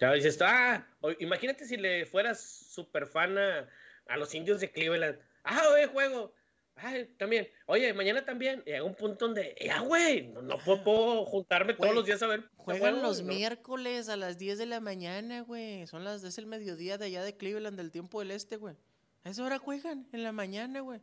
Ya 0.03 0.11
dices, 0.11 0.37
ah, 0.41 0.85
imagínate 1.19 1.65
si 1.65 1.77
le 1.77 2.05
fueras 2.05 2.41
super 2.41 3.07
fan 3.07 3.37
a, 3.37 3.69
a 4.07 4.17
los 4.17 4.35
indios 4.35 4.59
de 4.59 4.69
Cleveland. 4.69 5.17
Ah, 5.45 5.65
güey, 5.69 5.85
juego. 5.87 6.33
Ay, 6.75 7.05
también. 7.17 7.47
Oye, 7.67 7.93
mañana 7.93 8.25
también. 8.25 8.63
Y 8.65 8.71
hay 8.71 8.81
un 8.81 8.95
punto 8.95 9.27
donde, 9.27 9.55
ya, 9.63 9.79
güey, 9.79 10.27
no, 10.27 10.57
puedo, 10.57 11.23
juntarme 11.23 11.73
todos 11.73 11.95
los 11.95 12.05
días 12.05 12.21
a 12.21 12.27
ver. 12.27 12.43
Juegan 12.57 13.01
los 13.01 13.21
miércoles 13.21 14.09
a 14.09 14.17
las 14.17 14.37
10 14.37 14.57
de 14.57 14.65
la 14.65 14.81
mañana, 14.81 15.39
güey. 15.39 15.87
Son 15.87 16.03
las, 16.03 16.21
es 16.25 16.37
el 16.37 16.47
mediodía 16.47 16.97
de 16.97 17.05
allá 17.05 17.23
de 17.23 17.37
Cleveland, 17.37 17.77
del 17.77 17.91
tiempo 17.91 18.19
del 18.19 18.31
este, 18.31 18.57
güey. 18.57 18.75
A 19.23 19.29
esa 19.29 19.45
hora 19.45 19.57
juegan, 19.57 20.05
en 20.11 20.23
la 20.23 20.33
mañana, 20.33 20.81
güey. 20.81 20.99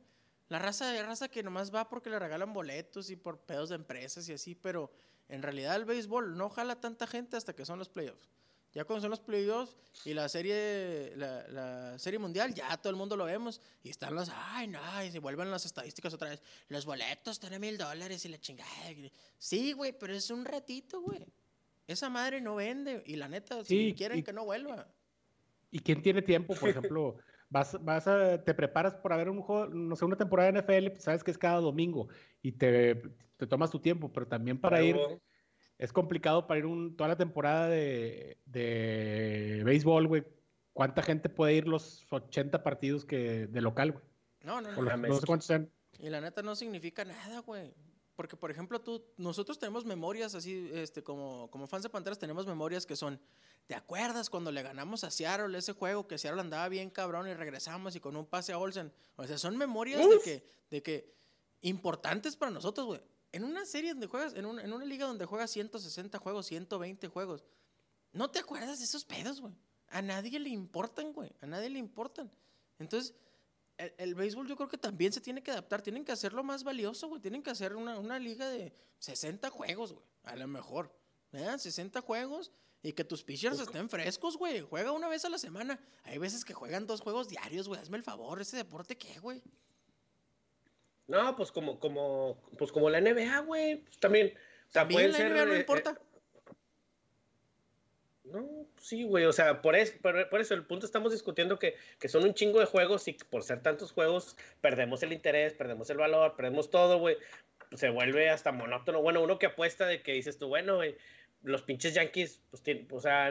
La 0.48 0.58
raza 0.58 0.90
de 0.92 1.02
raza 1.02 1.28
que 1.28 1.42
nomás 1.42 1.74
va 1.74 1.88
porque 1.88 2.10
le 2.10 2.18
regalan 2.18 2.52
boletos 2.52 3.08
y 3.08 3.16
por 3.16 3.38
pedos 3.38 3.70
de 3.70 3.76
empresas 3.76 4.28
y 4.28 4.34
así, 4.34 4.54
pero 4.54 4.92
en 5.30 5.40
realidad 5.40 5.76
el 5.76 5.86
béisbol 5.86 6.36
no 6.36 6.50
jala 6.50 6.80
tanta 6.80 7.06
gente 7.06 7.38
hasta 7.38 7.54
que 7.54 7.64
son 7.64 7.78
los 7.78 7.88
playoffs. 7.88 8.28
Ya 8.72 8.84
cuando 8.84 9.02
son 9.02 9.10
los 9.10 9.20
playoffs 9.20 9.76
y 10.04 10.14
la 10.14 10.28
serie, 10.28 11.12
la, 11.16 11.98
serie 11.98 12.18
mundial, 12.18 12.54
ya 12.54 12.76
todo 12.76 12.90
el 12.90 12.96
mundo 12.96 13.16
lo 13.16 13.24
vemos. 13.24 13.60
Y 13.82 13.90
están 13.90 14.14
los, 14.14 14.30
ay, 14.32 14.68
no, 14.68 14.80
y 15.04 15.10
se 15.10 15.18
vuelven 15.18 15.50
las 15.50 15.66
estadísticas 15.66 16.14
otra 16.14 16.30
vez. 16.30 16.42
Los 16.68 16.86
boletos 16.86 17.32
están 17.32 17.52
a 17.52 17.58
mil 17.58 17.76
dólares 17.76 18.24
y 18.24 18.28
la 18.28 18.38
chingada. 18.38 18.70
Sí, 19.38 19.72
güey, 19.72 19.92
pero 19.98 20.14
es 20.14 20.30
un 20.30 20.44
ratito, 20.44 21.00
güey. 21.00 21.26
Esa 21.88 22.08
madre 22.08 22.40
no 22.40 22.54
vende. 22.54 23.02
Y 23.06 23.16
la 23.16 23.28
neta, 23.28 23.64
si 23.64 23.92
quieren 23.94 24.22
que 24.22 24.32
no 24.32 24.44
vuelva. 24.44 24.86
¿Y 25.72 25.80
quién 25.80 26.00
tiene 26.00 26.22
tiempo? 26.22 26.54
Por 26.54 26.68
ejemplo, 26.92 27.16
vas, 27.48 27.76
vas 27.84 28.06
a, 28.06 28.42
te 28.42 28.54
preparas 28.54 28.94
por 28.94 29.16
ver 29.16 29.28
un 29.28 29.42
juego, 29.42 29.66
no 29.66 29.96
sé, 29.96 30.04
una 30.04 30.16
temporada 30.16 30.52
de 30.52 30.60
NFL, 30.60 30.90
pues 30.92 31.02
sabes 31.02 31.24
que 31.24 31.32
es 31.32 31.38
cada 31.38 31.58
domingo. 31.60 32.08
Y 32.40 32.52
te, 32.52 33.02
te 33.36 33.46
tomas 33.48 33.70
tu 33.70 33.80
tiempo, 33.80 34.12
pero 34.12 34.28
también 34.28 34.60
para 34.60 34.80
ir 34.80 34.96
es 35.80 35.94
complicado 35.94 36.46
para 36.46 36.60
ir 36.60 36.66
un, 36.66 36.94
toda 36.94 37.08
la 37.08 37.16
temporada 37.16 37.66
de, 37.66 38.36
de 38.44 39.62
béisbol, 39.64 40.06
güey. 40.06 40.24
¿Cuánta 40.74 41.02
gente 41.02 41.30
puede 41.30 41.54
ir 41.54 41.66
los 41.66 42.06
80 42.10 42.62
partidos 42.62 43.06
que 43.06 43.46
de 43.46 43.60
local, 43.62 43.92
güey? 43.92 44.04
No, 44.42 44.60
no, 44.60 44.70
no. 44.72 44.96
no 44.96 45.16
sé 45.18 45.26
cuántos 45.26 45.46
sean. 45.46 45.70
Y 45.98 46.10
la 46.10 46.20
neta 46.20 46.42
no 46.42 46.54
significa 46.54 47.02
nada, 47.06 47.40
güey. 47.40 47.72
Porque, 48.14 48.36
por 48.36 48.50
ejemplo, 48.50 48.82
tú, 48.82 49.02
nosotros 49.16 49.58
tenemos 49.58 49.86
memorias 49.86 50.34
así, 50.34 50.70
este, 50.74 51.02
como, 51.02 51.50
como 51.50 51.66
fans 51.66 51.82
de 51.82 51.88
Panteras, 51.88 52.18
tenemos 52.18 52.46
memorias 52.46 52.84
que 52.84 52.94
son, 52.94 53.18
¿te 53.66 53.74
acuerdas 53.74 54.28
cuando 54.28 54.52
le 54.52 54.62
ganamos 54.62 55.02
a 55.04 55.10
Seattle 55.10 55.56
ese 55.56 55.72
juego 55.72 56.06
que 56.06 56.18
Seattle 56.18 56.42
andaba 56.42 56.68
bien 56.68 56.90
cabrón 56.90 57.26
y 57.26 57.32
regresamos 57.32 57.96
y 57.96 58.00
con 58.00 58.16
un 58.16 58.26
pase 58.26 58.52
a 58.52 58.58
Olsen? 58.58 58.92
O 59.16 59.26
sea, 59.26 59.38
son 59.38 59.56
memorias 59.56 60.06
de 60.06 60.20
que, 60.22 60.46
de 60.68 60.82
que 60.82 61.14
importantes 61.62 62.36
para 62.36 62.50
nosotros, 62.50 62.86
güey 62.86 63.00
en 63.32 63.44
una 63.44 63.64
serie 63.64 63.90
donde 63.90 64.06
juegas, 64.06 64.34
en, 64.34 64.44
en 64.44 64.72
una 64.72 64.84
liga 64.84 65.06
donde 65.06 65.24
juegas 65.24 65.50
160 65.50 66.18
juegos, 66.18 66.46
120 66.46 67.08
juegos, 67.08 67.44
no 68.12 68.30
te 68.30 68.38
acuerdas 68.38 68.78
de 68.78 68.84
esos 68.84 69.04
pedos, 69.04 69.40
güey. 69.40 69.54
A 69.88 70.02
nadie 70.02 70.38
le 70.38 70.50
importan, 70.50 71.12
güey. 71.12 71.30
A 71.40 71.46
nadie 71.46 71.68
le 71.68 71.78
importan. 71.78 72.30
Entonces, 72.78 73.14
el, 73.76 74.14
béisbol 74.14 74.46
yo 74.46 74.56
creo 74.56 74.68
que 74.68 74.78
también 74.78 75.12
se 75.12 75.20
tiene 75.20 75.42
que 75.42 75.50
adaptar. 75.50 75.82
Tienen 75.82 76.04
que 76.04 76.12
hacerlo 76.12 76.42
más 76.42 76.64
valioso, 76.64 77.08
güey. 77.08 77.20
Tienen 77.20 77.42
que 77.42 77.50
hacer 77.50 77.76
una, 77.76 77.98
una 77.98 78.18
liga 78.18 78.48
de 78.48 78.72
60 78.98 79.50
juegos, 79.50 79.92
güey. 79.92 80.04
A 80.24 80.36
lo 80.36 80.46
mejor. 80.46 80.94
¿eh? 81.32 81.58
60 81.58 82.00
juegos 82.02 82.52
y 82.82 82.92
que 82.92 83.04
tus 83.04 83.22
pitchers 83.22 83.58
estén 83.58 83.88
frescos, 83.88 84.36
güey. 84.36 84.60
Juega 84.60 84.92
una 84.92 85.08
vez 85.08 85.24
a 85.24 85.28
la 85.28 85.38
semana. 85.38 85.80
Hay 86.04 86.18
veces 86.18 86.44
que 86.44 86.54
juegan 86.54 86.86
dos 86.86 87.00
juegos 87.00 87.28
diarios, 87.28 87.68
güey. 87.68 87.80
Hazme 87.80 87.96
el 87.96 88.02
favor. 88.02 88.40
¿Ese 88.40 88.56
deporte 88.56 88.96
qué, 88.96 89.18
güey? 89.18 89.42
No, 91.10 91.34
pues 91.36 91.50
como, 91.50 91.80
como, 91.80 92.40
pues 92.56 92.70
como 92.70 92.88
la 92.88 93.00
NBA, 93.00 93.40
güey. 93.40 93.76
Pues 93.78 93.98
también. 93.98 94.28
O 94.28 94.70
sea, 94.72 94.82
También 94.82 95.10
la 95.10 95.18
ser, 95.18 95.32
NBA 95.32 95.44
no 95.46 95.54
eh, 95.54 95.58
importa. 95.58 95.90
eh, 95.98 96.52
no, 98.24 98.66
sí, 98.78 99.02
güey. 99.02 99.24
O 99.24 99.32
sea, 99.32 99.60
por, 99.60 99.74
es- 99.74 99.90
por, 99.90 100.28
por 100.28 100.40
eso 100.40 100.54
el 100.54 100.64
punto 100.64 100.86
estamos 100.86 101.10
discutiendo 101.12 101.58
que, 101.58 101.74
que 101.98 102.08
son 102.08 102.22
un 102.24 102.34
chingo 102.34 102.60
de 102.60 102.66
juegos 102.66 103.08
y 103.08 103.14
por 103.14 103.42
ser 103.42 103.60
tantos 103.62 103.90
juegos 103.92 104.36
perdemos 104.60 105.02
el 105.02 105.12
interés, 105.12 105.54
perdemos 105.54 105.90
el 105.90 105.96
valor, 105.98 106.36
perdemos 106.36 106.70
todo, 106.70 106.98
güey. 106.98 107.16
Se 107.74 107.88
vuelve 107.90 108.30
hasta 108.30 108.52
monótono. 108.52 109.02
Bueno, 109.02 109.20
uno 109.22 109.38
que 109.38 109.46
apuesta 109.46 109.86
de 109.86 110.02
que 110.02 110.12
dices 110.12 110.38
tú, 110.38 110.46
bueno, 110.48 110.76
güey, 110.76 110.96
los 111.42 111.62
pinches 111.62 111.94
Yankees, 111.94 112.40
pues, 112.50 112.62
tien- 112.64 112.86
o 112.92 113.00
sea, 113.00 113.30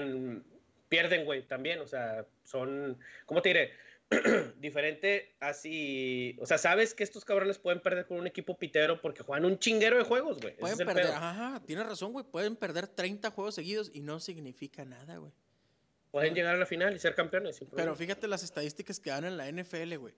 pierden, 0.89 1.23
güey, 1.23 1.43
también. 1.43 1.79
O 1.79 1.87
sea, 1.87 2.25
son, 2.43 2.99
¿cómo 3.25 3.41
te 3.41 3.49
diré? 3.49 3.71
diferente 4.59 5.35
así, 5.39 6.35
o 6.41 6.45
sea, 6.45 6.57
sabes 6.57 6.95
que 6.95 7.03
estos 7.03 7.25
cabrones 7.25 7.59
pueden 7.59 7.79
perder 7.79 8.07
con 8.07 8.17
un 8.17 8.25
equipo 8.25 8.57
pitero 8.57 8.99
porque 9.01 9.21
juegan 9.21 9.45
un 9.45 9.59
chinguero 9.59 9.97
de 9.97 10.03
juegos, 10.03 10.39
güey. 10.41 10.55
Pueden 10.57 10.79
es 10.79 10.85
perder, 10.85 11.05
pedo. 11.05 11.15
ajá, 11.15 11.61
tienes 11.65 11.85
razón, 11.85 12.11
güey. 12.11 12.25
Pueden 12.25 12.55
perder 12.55 12.87
30 12.87 13.29
juegos 13.31 13.55
seguidos 13.55 13.91
y 13.93 14.01
no 14.01 14.19
significa 14.19 14.83
nada, 14.83 15.17
güey. 15.17 15.31
Pueden 16.11 16.33
llegar 16.33 16.55
a 16.55 16.57
la 16.57 16.65
final 16.65 16.95
y 16.95 16.99
ser 16.99 17.13
campeones. 17.13 17.59
Pero 17.75 17.95
fíjate 17.95 18.27
las 18.27 18.41
estadísticas 18.41 18.99
que 18.99 19.11
dan 19.11 19.25
en 19.25 19.37
la 19.37 19.51
NFL, 19.51 19.95
güey. 19.97 20.15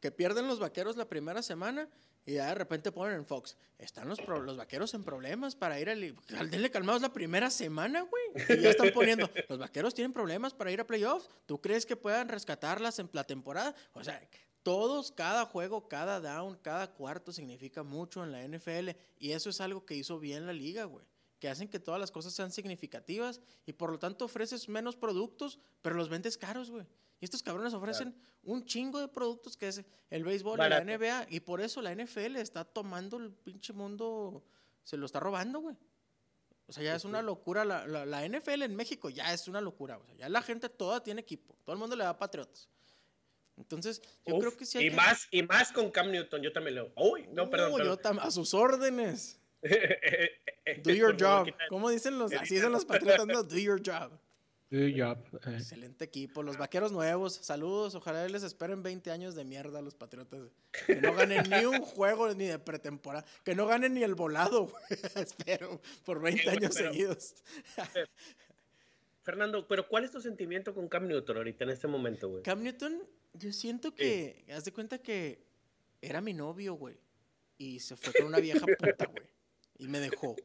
Que 0.00 0.10
pierden 0.10 0.48
los 0.48 0.58
vaqueros 0.58 0.96
la 0.96 1.06
primera 1.06 1.42
semana 1.42 1.88
y 2.26 2.34
ya 2.34 2.46
de 2.48 2.54
repente 2.54 2.90
ponen 2.92 3.16
en 3.16 3.26
Fox. 3.26 3.56
Están 3.78 4.08
los, 4.08 4.18
pro- 4.20 4.40
los 4.40 4.56
vaqueros 4.56 4.94
en 4.94 5.04
problemas 5.04 5.54
para 5.56 5.78
ir 5.80 5.90
al. 5.90 6.16
al- 6.38 6.50
Denle 6.50 6.70
calmados 6.70 7.02
la 7.02 7.12
primera 7.12 7.50
semana, 7.50 8.02
güey. 8.02 8.58
Y 8.58 8.62
ya 8.62 8.70
están 8.70 8.90
poniendo. 8.92 9.28
Los 9.48 9.58
vaqueros 9.58 9.94
tienen 9.94 10.12
problemas 10.12 10.54
para 10.54 10.70
ir 10.70 10.80
a 10.80 10.86
playoffs. 10.86 11.28
¿Tú 11.46 11.60
crees 11.60 11.84
que 11.84 11.96
puedan 11.96 12.28
rescatarlas 12.28 12.98
en 12.98 13.10
la 13.12 13.24
temporada? 13.24 13.74
O 13.92 14.02
sea, 14.02 14.20
todos, 14.62 15.12
cada 15.12 15.44
juego, 15.44 15.88
cada 15.88 16.20
down, 16.20 16.56
cada 16.62 16.90
cuarto 16.94 17.32
significa 17.32 17.82
mucho 17.82 18.24
en 18.24 18.32
la 18.32 18.42
NFL. 18.46 18.90
Y 19.18 19.32
eso 19.32 19.50
es 19.50 19.60
algo 19.60 19.84
que 19.84 19.94
hizo 19.96 20.18
bien 20.18 20.46
la 20.46 20.52
liga, 20.52 20.84
güey 20.84 21.04
que 21.40 21.50
hacen 21.50 21.68
que 21.68 21.78
todas 21.78 22.00
las 22.00 22.10
cosas 22.10 22.32
sean 22.32 22.50
significativas 22.50 23.42
y 23.66 23.74
por 23.74 23.90
lo 23.92 23.98
tanto 23.98 24.24
ofreces 24.24 24.66
menos 24.70 24.96
productos, 24.96 25.58
pero 25.82 25.94
los 25.94 26.08
vendes 26.08 26.38
caros, 26.38 26.70
güey. 26.70 26.86
Y 27.20 27.24
estos 27.24 27.42
cabrones 27.42 27.72
ofrecen 27.74 28.14
un 28.42 28.64
chingo 28.66 29.00
de 29.00 29.08
productos 29.08 29.56
que 29.56 29.68
es 29.68 29.82
el 30.10 30.24
béisbol 30.24 30.58
y 30.58 30.68
la 30.68 30.80
NBA 30.84 31.26
y 31.30 31.40
por 31.40 31.60
eso 31.60 31.80
la 31.80 31.92
NFL 31.94 32.36
está 32.36 32.64
tomando 32.64 33.16
el 33.16 33.32
pinche 33.32 33.72
mundo, 33.72 34.44
se 34.82 34.96
lo 34.96 35.06
está 35.06 35.20
robando, 35.20 35.60
güey. 35.60 35.76
O 36.66 36.72
sea, 36.72 36.82
ya 36.82 36.94
es 36.94 37.04
una 37.04 37.20
locura. 37.22 37.64
La, 37.64 37.86
la- 37.86 38.06
la 38.06 38.26
NFL 38.26 38.62
en 38.62 38.74
México 38.74 39.10
ya 39.10 39.32
es 39.34 39.48
una 39.48 39.60
locura. 39.60 39.98
O 39.98 40.04
sea, 40.06 40.14
ya 40.16 40.28
la 40.28 40.40
gente 40.42 40.68
toda 40.70 41.02
tiene 41.02 41.20
equipo. 41.20 41.56
Todo 41.64 41.74
el 41.74 41.78
mundo 41.80 41.94
le 41.96 42.04
da 42.04 42.10
a 42.10 42.18
Patriotas. 42.18 42.68
Entonces, 43.56 44.00
yo 44.26 44.34
Uf, 44.36 44.40
creo 44.40 44.56
que 44.56 44.64
sí 44.66 44.78
hay 44.78 44.86
y 44.86 44.90
que- 44.90 44.96
más 44.96 45.28
y 45.30 45.42
más 45.42 45.72
con 45.72 45.90
Cam 45.90 46.10
Newton, 46.10 46.42
yo 46.42 46.52
también 46.52 46.74
leo. 46.76 46.92
Uy, 46.96 47.26
no, 47.32 47.48
perdón. 47.50 47.70
Yo 47.72 47.76
perdón. 47.96 47.98
tam- 47.98 48.20
a 48.20 48.30
sus 48.30 48.52
órdenes. 48.54 49.38
Do 50.82 50.90
your 50.92 51.16
job. 51.18 51.48
¿Cómo 51.68 51.90
dicen 51.90 52.18
los? 52.18 52.32
Así 52.50 52.54
dicen 52.56 52.72
los 52.72 52.84
patriotas, 52.84 53.26
no, 53.26 53.42
do 53.42 53.56
your 53.58 53.80
job. 53.84 54.18
Good 54.74 54.98
job. 54.98 55.18
Eh, 55.46 55.56
Excelente 55.56 56.04
equipo, 56.04 56.42
los 56.42 56.56
vaqueros 56.58 56.90
nuevos, 56.90 57.34
saludos, 57.34 57.94
ojalá 57.94 58.26
les 58.28 58.42
esperen 58.42 58.82
20 58.82 59.10
años 59.12 59.34
de 59.36 59.44
mierda 59.44 59.78
a 59.78 59.82
los 59.82 59.94
patriotas. 59.94 60.40
Que 60.86 60.96
no 60.96 61.14
ganen 61.14 61.48
ni 61.48 61.64
un 61.64 61.80
juego 61.82 62.34
ni 62.34 62.46
de 62.46 62.58
pretemporada, 62.58 63.24
que 63.44 63.54
no 63.54 63.66
ganen 63.66 63.94
ni 63.94 64.02
el 64.02 64.14
volado, 64.16 64.66
güey. 64.66 64.82
espero, 65.14 65.80
por 66.04 66.20
20 66.20 66.40
Sí, 66.42 66.46
güey, 66.48 66.56
años 66.58 66.74
pero- 66.76 66.92
seguidos. 66.92 67.34
Fernando, 69.22 69.66
pero 69.68 69.88
¿cuál 69.88 70.04
es 70.04 70.10
tu 70.10 70.20
sentimiento 70.20 70.74
con 70.74 70.88
Cam 70.88 71.06
Newton 71.06 71.36
ahorita 71.38 71.64
en 71.64 71.70
este 71.70 71.86
momento, 71.86 72.28
güey? 72.28 72.42
Cam 72.42 72.62
Newton, 72.62 73.02
yo 73.34 73.52
siento 73.52 73.94
que, 73.94 74.44
haz 74.52 74.64
de 74.64 74.72
cuenta 74.72 74.98
que 74.98 75.46
era 76.02 76.20
mi 76.20 76.34
novio, 76.34 76.74
güey, 76.74 76.96
y 77.56 77.80
se 77.80 77.96
fue 77.96 78.12
con 78.12 78.26
una 78.26 78.38
vieja 78.40 78.66
puta, 78.66 79.06
güey, 79.06 79.24
y 79.78 79.86
me 79.88 80.00
dejó. 80.00 80.36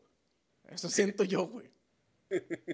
Eso 0.69 0.87
siento 0.89 1.23
yo, 1.23 1.47
güey. 1.47 1.67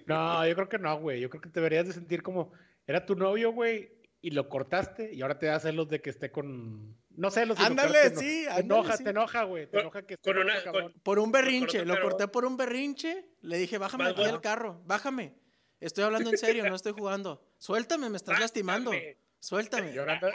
No, 0.05 0.47
yo 0.47 0.55
creo 0.55 0.69
que 0.69 0.77
no, 0.79 0.99
güey. 0.99 1.19
Yo 1.21 1.29
creo 1.29 1.41
que 1.41 1.49
te 1.49 1.59
deberías 1.59 1.87
de 1.87 1.93
sentir 1.93 2.21
como 2.23 2.51
era 2.87 3.05
tu 3.05 3.15
novio, 3.15 3.51
güey, 3.51 3.91
y 4.21 4.31
lo 4.31 4.49
cortaste 4.49 5.13
y 5.13 5.21
ahora 5.21 5.37
te 5.39 5.45
da 5.47 5.59
celos 5.59 5.87
de 5.89 6.01
que 6.01 6.09
esté 6.09 6.31
con 6.31 6.97
no 7.11 7.31
celos. 7.31 7.59
Ándale, 7.59 8.07
eno- 8.07 8.19
sí, 8.19 8.45
Te 8.53 8.61
enoja, 8.61 8.97
sí. 8.97 9.03
te 9.03 9.09
enoja, 9.11 9.43
güey. 9.43 9.65
Te 9.67 9.71
Con- 9.71 9.79
enoja 9.81 10.01
que 10.05 10.13
esté 10.15 10.29
con 10.33 10.41
con 10.41 10.49
una- 10.51 10.63
cabrón. 10.63 10.93
Por 11.03 11.19
un 11.19 11.31
berrinche, 11.31 11.85
lo 11.85 11.99
corté 12.01 12.27
por 12.27 12.45
un 12.45 12.57
berrinche. 12.57 13.25
Le 13.41 13.57
dije, 13.57 13.77
bájame 13.77 14.05
aquí 14.09 14.23
del 14.23 14.41
carro, 14.41 14.81
bájame. 14.85 15.33
Estoy 15.79 16.03
hablando 16.05 16.29
en 16.31 16.37
serio, 16.37 16.65
no 16.67 16.75
estoy 16.75 16.93
jugando. 16.93 17.45
Suéltame, 17.57 18.09
me 18.09 18.17
estás 18.17 18.39
lastimando. 18.39 18.91
Suéltame. 19.39 19.93
Y 19.93 19.97
ahora 19.99 20.13
andas, 20.13 20.33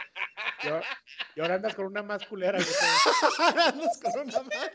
y 0.63 0.69
ahora- 0.69 0.85
y 1.35 1.41
ahora 1.41 1.55
andas 1.57 1.75
con 1.75 1.87
una 1.87 2.03
más 2.03 2.25
culera. 2.27 2.59
Andas 3.75 3.99
con 4.01 4.21
una 4.21 4.43
más. 4.43 4.71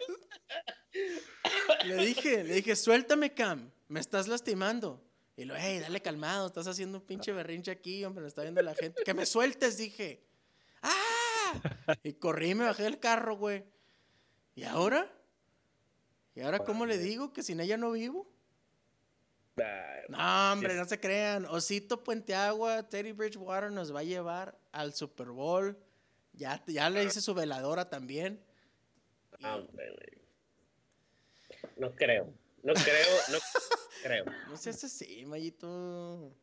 Le 1.86 1.96
dije, 1.98 2.44
le 2.44 2.56
dije, 2.56 2.76
suéltame, 2.76 3.34
Cam, 3.34 3.72
me 3.88 4.00
estás 4.00 4.28
lastimando. 4.28 5.04
Y 5.38 5.46
lo, 5.46 5.56
hey, 5.56 5.80
dale 5.80 6.02
calmado, 6.02 6.48
estás 6.48 6.68
haciendo 6.68 7.00
un 7.00 7.06
pinche 7.06 7.34
berrinche 7.34 7.72
aquí, 7.72 8.06
hombre, 8.06 8.22
me 8.22 8.28
está 8.28 8.42
viendo 8.42 8.62
la 8.62 8.74
gente. 8.74 9.04
Que 9.04 9.14
me 9.14 9.26
sueltes, 9.26 9.78
dije. 9.78 10.24
¡Ah! 10.82 11.60
Y 12.04 12.14
corrí, 12.14 12.56
me 12.56 12.66
bajé 12.66 12.84
del 12.84 13.00
carro, 13.00 13.36
güey. 13.38 13.66
¿Y 14.56 14.64
ahora? 14.64 15.12
¿Y 16.36 16.42
ahora 16.42 16.60
cómo 16.60 16.86
le 16.86 16.98
digo 16.98 17.34
que 17.34 17.44
sin 17.44 17.60
ella 17.60 17.78
no 17.78 17.92
vivo? 17.92 18.28
No, 20.10 20.52
hombre, 20.54 20.76
no 20.76 20.86
se 20.86 21.00
crean. 21.00 21.46
Osito 21.46 22.04
Puenteagua, 22.04 22.84
Teddy 22.90 23.12
Bridgewater 23.14 23.72
nos 23.72 23.94
va 23.94 24.02
a 24.02 24.04
llevar 24.04 24.58
al 24.72 24.94
Super 24.94 25.28
Bowl. 25.30 25.78
Ya, 26.34 26.62
ya 26.68 26.90
le 26.90 27.04
hice 27.06 27.22
su 27.22 27.34
veladora 27.34 27.90
también. 27.90 28.42
Y- 29.40 29.46
ah. 29.46 29.60
No 31.78 31.92
creo. 31.96 32.34
No 32.66 32.74
creo, 32.74 33.18
no 33.32 33.38
creo. 34.04 34.26
no 34.50 34.58
seas 34.58 34.84
así, 34.84 35.26
Mayito. 35.26 36.36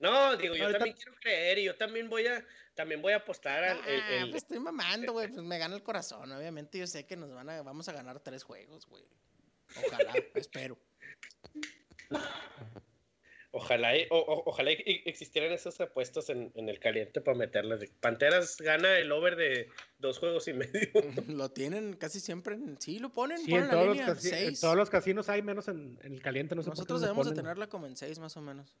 No, 0.00 0.36
digo, 0.36 0.56
yo 0.56 0.64
Ahorita- 0.64 0.78
también 0.80 0.96
quiero 0.96 1.14
creer 1.20 1.58
y 1.60 1.64
yo 1.64 1.76
también 1.76 2.10
voy 2.10 2.26
a, 2.26 2.44
también 2.74 3.00
voy 3.00 3.12
a 3.12 3.18
apostar 3.18 3.62
al, 3.62 3.78
el- 3.86 4.00
Ah, 4.00 4.08
el- 4.16 4.30
pues 4.30 4.42
estoy 4.42 4.58
mamando, 4.58 5.12
güey. 5.12 5.28
Pues 5.28 5.40
me 5.42 5.58
gana 5.58 5.76
el 5.76 5.82
corazón. 5.84 6.32
Obviamente 6.32 6.78
yo 6.78 6.86
sé 6.88 7.06
que 7.06 7.16
nos 7.16 7.32
van 7.32 7.48
a, 7.48 7.62
vamos 7.62 7.88
a 7.88 7.92
ganar 7.92 8.18
tres 8.18 8.42
juegos, 8.42 8.86
güey. 8.86 9.04
Ojalá, 9.86 10.12
espero. 10.34 10.76
Ojalá, 13.54 13.94
y- 13.96 14.06
o- 14.08 14.16
o- 14.18 14.42
ojalá 14.46 14.72
y- 14.72 15.02
existieran 15.04 15.52
esos 15.52 15.78
apuestos 15.80 16.30
en, 16.30 16.50
en 16.54 16.70
el 16.70 16.78
caliente 16.80 17.20
para 17.20 17.36
meterlas. 17.36 17.80
de- 17.80 17.88
Panteras 18.00 18.56
gana 18.58 18.96
el 18.98 19.12
over 19.12 19.36
de 19.36 19.68
dos 19.98 20.18
juegos 20.18 20.48
y 20.48 20.54
medio. 20.54 20.88
Lo 21.28 21.50
tienen 21.50 21.92
casi 21.94 22.18
siempre 22.20 22.54
en... 22.54 22.80
Sí, 22.80 22.98
lo 22.98 23.10
ponen, 23.10 23.36
Sí, 23.38 23.50
ponen 23.50 23.64
en 23.64 23.68
la 23.68 23.74
todos, 23.74 23.86
los 23.88 23.96
línea, 23.96 24.08
en 24.12 24.16
seis. 24.20 24.60
todos 24.60 24.74
los 24.76 24.88
casinos 24.88 25.28
hay 25.28 25.42
menos 25.42 25.68
en, 25.68 25.98
en 26.02 26.14
el 26.14 26.22
caliente. 26.22 26.54
No 26.54 26.62
sé 26.62 26.70
Nosotros 26.70 27.02
debemos 27.02 27.28
de 27.28 27.34
tenerla 27.34 27.66
como 27.66 27.86
en 27.86 27.94
seis, 27.96 28.18
más 28.18 28.34
o 28.38 28.40
menos. 28.40 28.74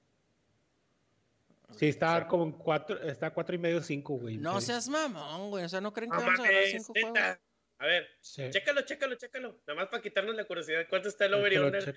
Sí, 1.78 1.88
está 1.88 2.26
como 2.26 2.44
en 2.44 2.52
cuatro, 2.52 3.00
está 3.02 3.30
cuatro 3.30 3.54
y 3.54 3.58
medio, 3.58 3.82
cinco, 3.82 4.14
güey. 4.14 4.36
No 4.36 4.60
seas 4.60 4.88
mamón, 4.88 5.50
güey. 5.50 5.64
O 5.64 5.68
sea, 5.68 5.80
¿no 5.80 5.92
creen 5.92 6.10
que 6.10 6.16
No 6.18 6.22
vamos 6.24 6.40
a 6.40 6.42
ganar 6.44 6.64
cinco 6.66 6.92
juegos? 6.92 7.18
A 7.78 7.86
ver, 7.86 8.06
Sí. 8.20 8.42
chécalo, 8.50 8.82
chécalo, 8.82 9.14
chécalo. 9.16 9.58
Nada 9.66 9.80
más 9.80 9.88
para 9.88 10.02
quitarnos 10.02 10.34
la 10.36 10.44
curiosidad. 10.44 10.86
¿Cuánto 10.88 11.08
está 11.08 11.26
el 11.26 11.34
over 11.34 11.52
y 11.52 11.56
under? 11.58 11.96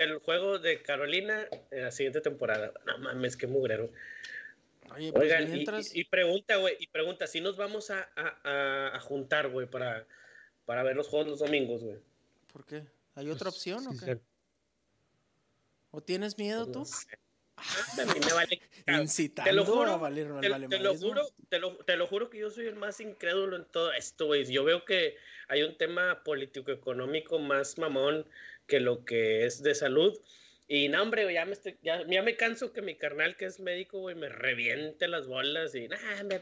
El 0.00 0.18
juego 0.20 0.58
de 0.58 0.80
Carolina 0.80 1.46
en 1.70 1.82
la 1.84 1.90
siguiente 1.92 2.22
temporada. 2.22 2.72
No 2.86 2.96
mames, 2.98 3.36
qué 3.36 3.46
mugrero. 3.46 3.90
Oye, 4.94 5.12
pues 5.12 5.24
Oigan, 5.24 5.42
y- 5.42 5.46
mientras... 5.52 5.94
y, 5.94 6.00
y 6.00 6.04
pregunta, 6.04 6.56
güey, 6.56 6.74
y 6.80 6.86
pregunta, 6.86 7.26
si 7.26 7.42
nos 7.42 7.58
vamos 7.58 7.90
a, 7.90 8.08
a- 8.16 8.98
juntar, 9.00 9.48
güey, 9.50 9.66
para, 9.68 10.06
para 10.64 10.82
ver 10.84 10.96
los 10.96 11.06
juegos 11.06 11.28
los 11.28 11.38
domingos, 11.40 11.82
güey. 11.84 11.98
¿Por 12.50 12.64
qué? 12.64 12.82
¿Hay 13.14 13.28
otra 13.28 13.50
Pues, 13.50 13.56
opción 13.56 13.86
o 13.88 13.90
qué? 13.90 14.14
sí. 14.14 14.20
¿O 15.90 16.00
tienes 16.00 16.38
miedo 16.38 16.64
tú? 16.66 16.78
No 16.78 16.84
sé. 16.86 17.18
A 17.56 18.04
mí 18.06 18.20
me 18.24 18.32
vale. 18.32 18.60
Incitando 19.02 19.50
Te 19.50 19.54
lo 19.54 19.66
juro, 19.66 19.90
a 19.90 19.96
valer 19.98 20.28
Te, 20.40 20.78
lo 20.78 20.94
juro, 20.96 21.28
te 21.50 21.58
lo, 21.58 21.76
te 21.76 21.96
lo 21.98 22.06
juro 22.06 22.30
que 22.30 22.38
yo 22.38 22.50
soy 22.50 22.66
el 22.66 22.74
más 22.76 23.00
incrédulo 23.00 23.56
en 23.56 23.66
todo 23.66 23.92
esto, 23.92 24.24
güey. 24.26 24.50
Yo 24.50 24.64
veo 24.64 24.86
que 24.86 25.18
hay 25.48 25.62
un 25.62 25.76
tema 25.76 26.24
político-económico 26.24 27.38
más 27.38 27.76
mamón 27.76 28.24
que 28.70 28.80
lo 28.80 29.04
que 29.04 29.44
es 29.44 29.62
de 29.62 29.74
salud. 29.74 30.16
Y 30.68 30.88
no, 30.88 31.02
hombre, 31.02 31.30
ya 31.34 31.44
me, 31.44 31.52
estoy, 31.52 31.76
ya, 31.82 32.06
ya 32.06 32.22
me 32.22 32.36
canso 32.36 32.72
que 32.72 32.80
mi 32.80 32.94
carnal, 32.94 33.36
que 33.36 33.46
es 33.46 33.58
médico, 33.58 33.98
güey, 33.98 34.14
me 34.14 34.28
reviente 34.28 35.08
las 35.08 35.26
bolas 35.26 35.74
y... 35.74 35.88
nah, 35.88 35.98
me- 36.22 36.38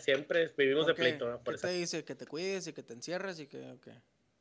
Siempre 0.00 0.48
vivimos 0.56 0.86
de 0.86 0.92
¿Por 0.94 0.96
qué? 1.04 1.08
pleito, 1.10 1.28
¿no? 1.28 1.42
Por 1.42 1.54
¿Qué 1.54 1.56
eso. 1.58 1.66
te 1.66 1.72
dice? 1.72 2.04
¿Que 2.04 2.14
te 2.14 2.26
cuides 2.26 2.66
y 2.68 2.72
que 2.72 2.82
te 2.84 2.92
encierres 2.92 3.40
y 3.40 3.46
que...? 3.48 3.58
o 3.72 3.80
qué? 3.80 3.90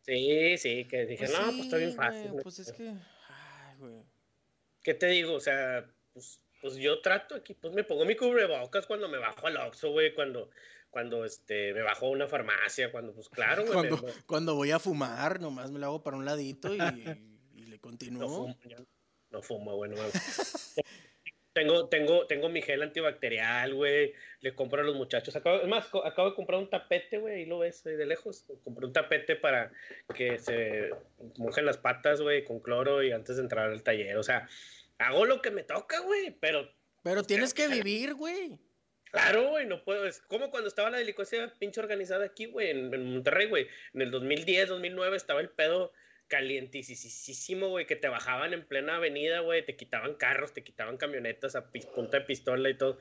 Sí, 0.01 0.57
sí, 0.59 0.85
que 0.85 1.05
dije, 1.07 1.25
Pues 1.25 1.39
no, 1.39 1.45
pues 1.47 1.59
está 1.61 1.77
bien 1.77 1.91
sí, 1.91 1.97
fácil. 1.97 2.31
Pues 2.43 2.59
es 2.59 2.71
que... 2.71 2.89
Ay, 2.89 3.75
güey. 3.79 4.03
¿Qué 4.83 4.93
te 4.93 5.07
digo? 5.07 5.33
O 5.33 5.39
sea, 5.39 5.89
pues, 6.13 6.39
pues 6.61 6.75
yo 6.75 7.01
trato 7.01 7.33
aquí, 7.33 7.55
pues 7.55 7.73
me 7.73 7.83
pongo 7.83 8.05
mi 8.05 8.15
cubrebocas 8.15 8.85
cuando 8.85 9.09
me 9.09 9.17
bajo 9.17 9.47
al 9.47 9.57
Oxxo, 9.57 9.89
güey, 9.91 10.13
cuando, 10.13 10.51
cuando 10.95 11.25
este, 11.25 11.73
me 11.73 11.81
bajo 11.81 12.05
a 12.05 12.09
una 12.09 12.25
farmacia, 12.25 12.89
cuando, 12.89 13.11
pues 13.11 13.27
claro, 13.27 13.63
güey. 13.63 13.73
Cuando, 13.73 13.97
me- 13.97 14.13
cuando 14.25 14.55
voy 14.55 14.71
a 14.71 14.79
fumar, 14.79 15.41
nomás 15.41 15.69
me 15.69 15.77
lo 15.77 15.87
hago 15.87 16.01
para 16.01 16.15
un 16.15 16.23
ladito 16.23 16.73
y, 16.73 16.79
y 17.53 17.65
le 17.65 17.75
no, 17.75 17.81
continúo. 17.81 18.29
fumo, 18.29 18.57
yo 18.63 18.77
no 19.29 19.41
fumo, 19.41 19.75
güey, 19.75 19.91
no. 19.91 19.97
Tengo, 21.51 21.89
tengo, 21.89 22.25
tengo 22.27 22.47
mi 22.47 22.61
gel 22.61 22.81
antibacterial, 22.81 23.73
güey. 23.73 24.13
Le 24.39 24.55
compro 24.55 24.81
a 24.81 24.85
los 24.85 24.95
muchachos. 24.95 25.35
Acabo, 25.35 25.57
es 25.57 25.67
más, 25.67 25.85
acabo 26.05 26.29
de 26.29 26.35
comprar 26.35 26.59
un 26.59 26.69
tapete, 26.69 27.17
güey. 27.17 27.35
Ahí 27.35 27.45
lo 27.45 27.59
ves 27.59 27.83
de 27.83 28.05
lejos. 28.05 28.45
Compré 28.63 28.85
un 28.85 28.93
tapete 28.93 29.35
para 29.35 29.73
que 30.15 30.39
se 30.39 30.91
mojen 31.37 31.65
las 31.65 31.77
patas, 31.77 32.21
güey, 32.21 32.45
con 32.45 32.61
cloro 32.61 33.03
y 33.03 33.11
antes 33.11 33.35
de 33.35 33.41
entrar 33.43 33.69
al 33.69 33.83
taller. 33.83 34.15
O 34.15 34.23
sea, 34.23 34.47
hago 34.97 35.25
lo 35.25 35.41
que 35.41 35.51
me 35.51 35.63
toca, 35.63 35.99
güey, 35.99 36.31
pero. 36.39 36.71
Pero 37.03 37.23
tienes 37.23 37.53
que 37.53 37.67
vivir, 37.67 38.13
güey. 38.15 38.57
Claro, 39.15 39.49
güey, 39.49 39.65
no 39.65 39.81
puedo. 39.81 40.05
Es 40.05 40.19
como 40.19 40.51
cuando 40.51 40.67
estaba 40.67 40.89
la 40.89 40.97
delincuencia 40.97 41.53
pinche 41.57 41.79
organizada 41.79 42.25
aquí, 42.25 42.47
güey, 42.47 42.71
en, 42.71 42.93
en 42.93 43.13
Monterrey, 43.13 43.47
güey. 43.47 43.65
En 43.93 44.01
el 44.01 44.11
2010, 44.11 44.67
2009 44.67 45.15
estaba 45.15 45.39
el 45.39 45.49
pedo 45.49 45.93
calientísimo, 46.27 47.69
güey, 47.69 47.85
que 47.85 47.95
te 47.95 48.09
bajaban 48.09 48.51
en 48.51 48.67
plena 48.67 48.97
avenida, 48.97 49.39
güey, 49.39 49.65
te 49.65 49.77
quitaban 49.77 50.15
carros, 50.15 50.51
te 50.51 50.65
quitaban 50.65 50.97
camionetas 50.97 51.55
a 51.55 51.69
punta 51.95 52.19
de 52.19 52.25
pistola 52.25 52.69
y 52.69 52.77
todo. 52.77 52.97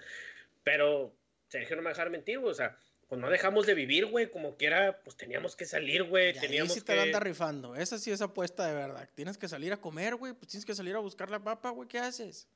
Pero 0.62 1.12
Sergio 1.48 1.74
no 1.74 1.83
me 1.83 1.88
dejar 1.88 2.11
mentir, 2.11 2.38
güey, 2.38 2.53
o 2.53 2.55
sea, 2.55 2.79
pues 3.09 3.20
no 3.20 3.29
dejamos 3.29 3.66
de 3.66 3.74
vivir, 3.74 4.07
güey, 4.07 4.31
como 4.31 4.57
quiera, 4.57 5.00
pues 5.03 5.16
teníamos 5.16 5.57
que 5.57 5.64
salir, 5.64 6.05
güey, 6.05 6.33
teníamos 6.38 6.74
ahí 6.74 6.79
sí 6.79 6.85
te 6.85 7.00
anda 7.00 7.18
rifando, 7.18 7.74
esa 7.74 7.98
sí 7.98 8.12
es 8.12 8.20
apuesta 8.20 8.68
de 8.68 8.74
verdad. 8.74 9.09
Tienes 9.16 9.37
que 9.37 9.48
salir 9.48 9.72
a 9.72 9.81
comer, 9.81 10.14
güey, 10.14 10.33
pues 10.33 10.48
tienes 10.48 10.64
que 10.64 10.77
salir 10.77 10.94
a 10.94 11.00
buscar 11.00 11.29
la 11.29 11.42
papa, 11.42 11.70
güey, 11.70 11.88
¿qué 11.88 11.98
haces? 11.98 12.46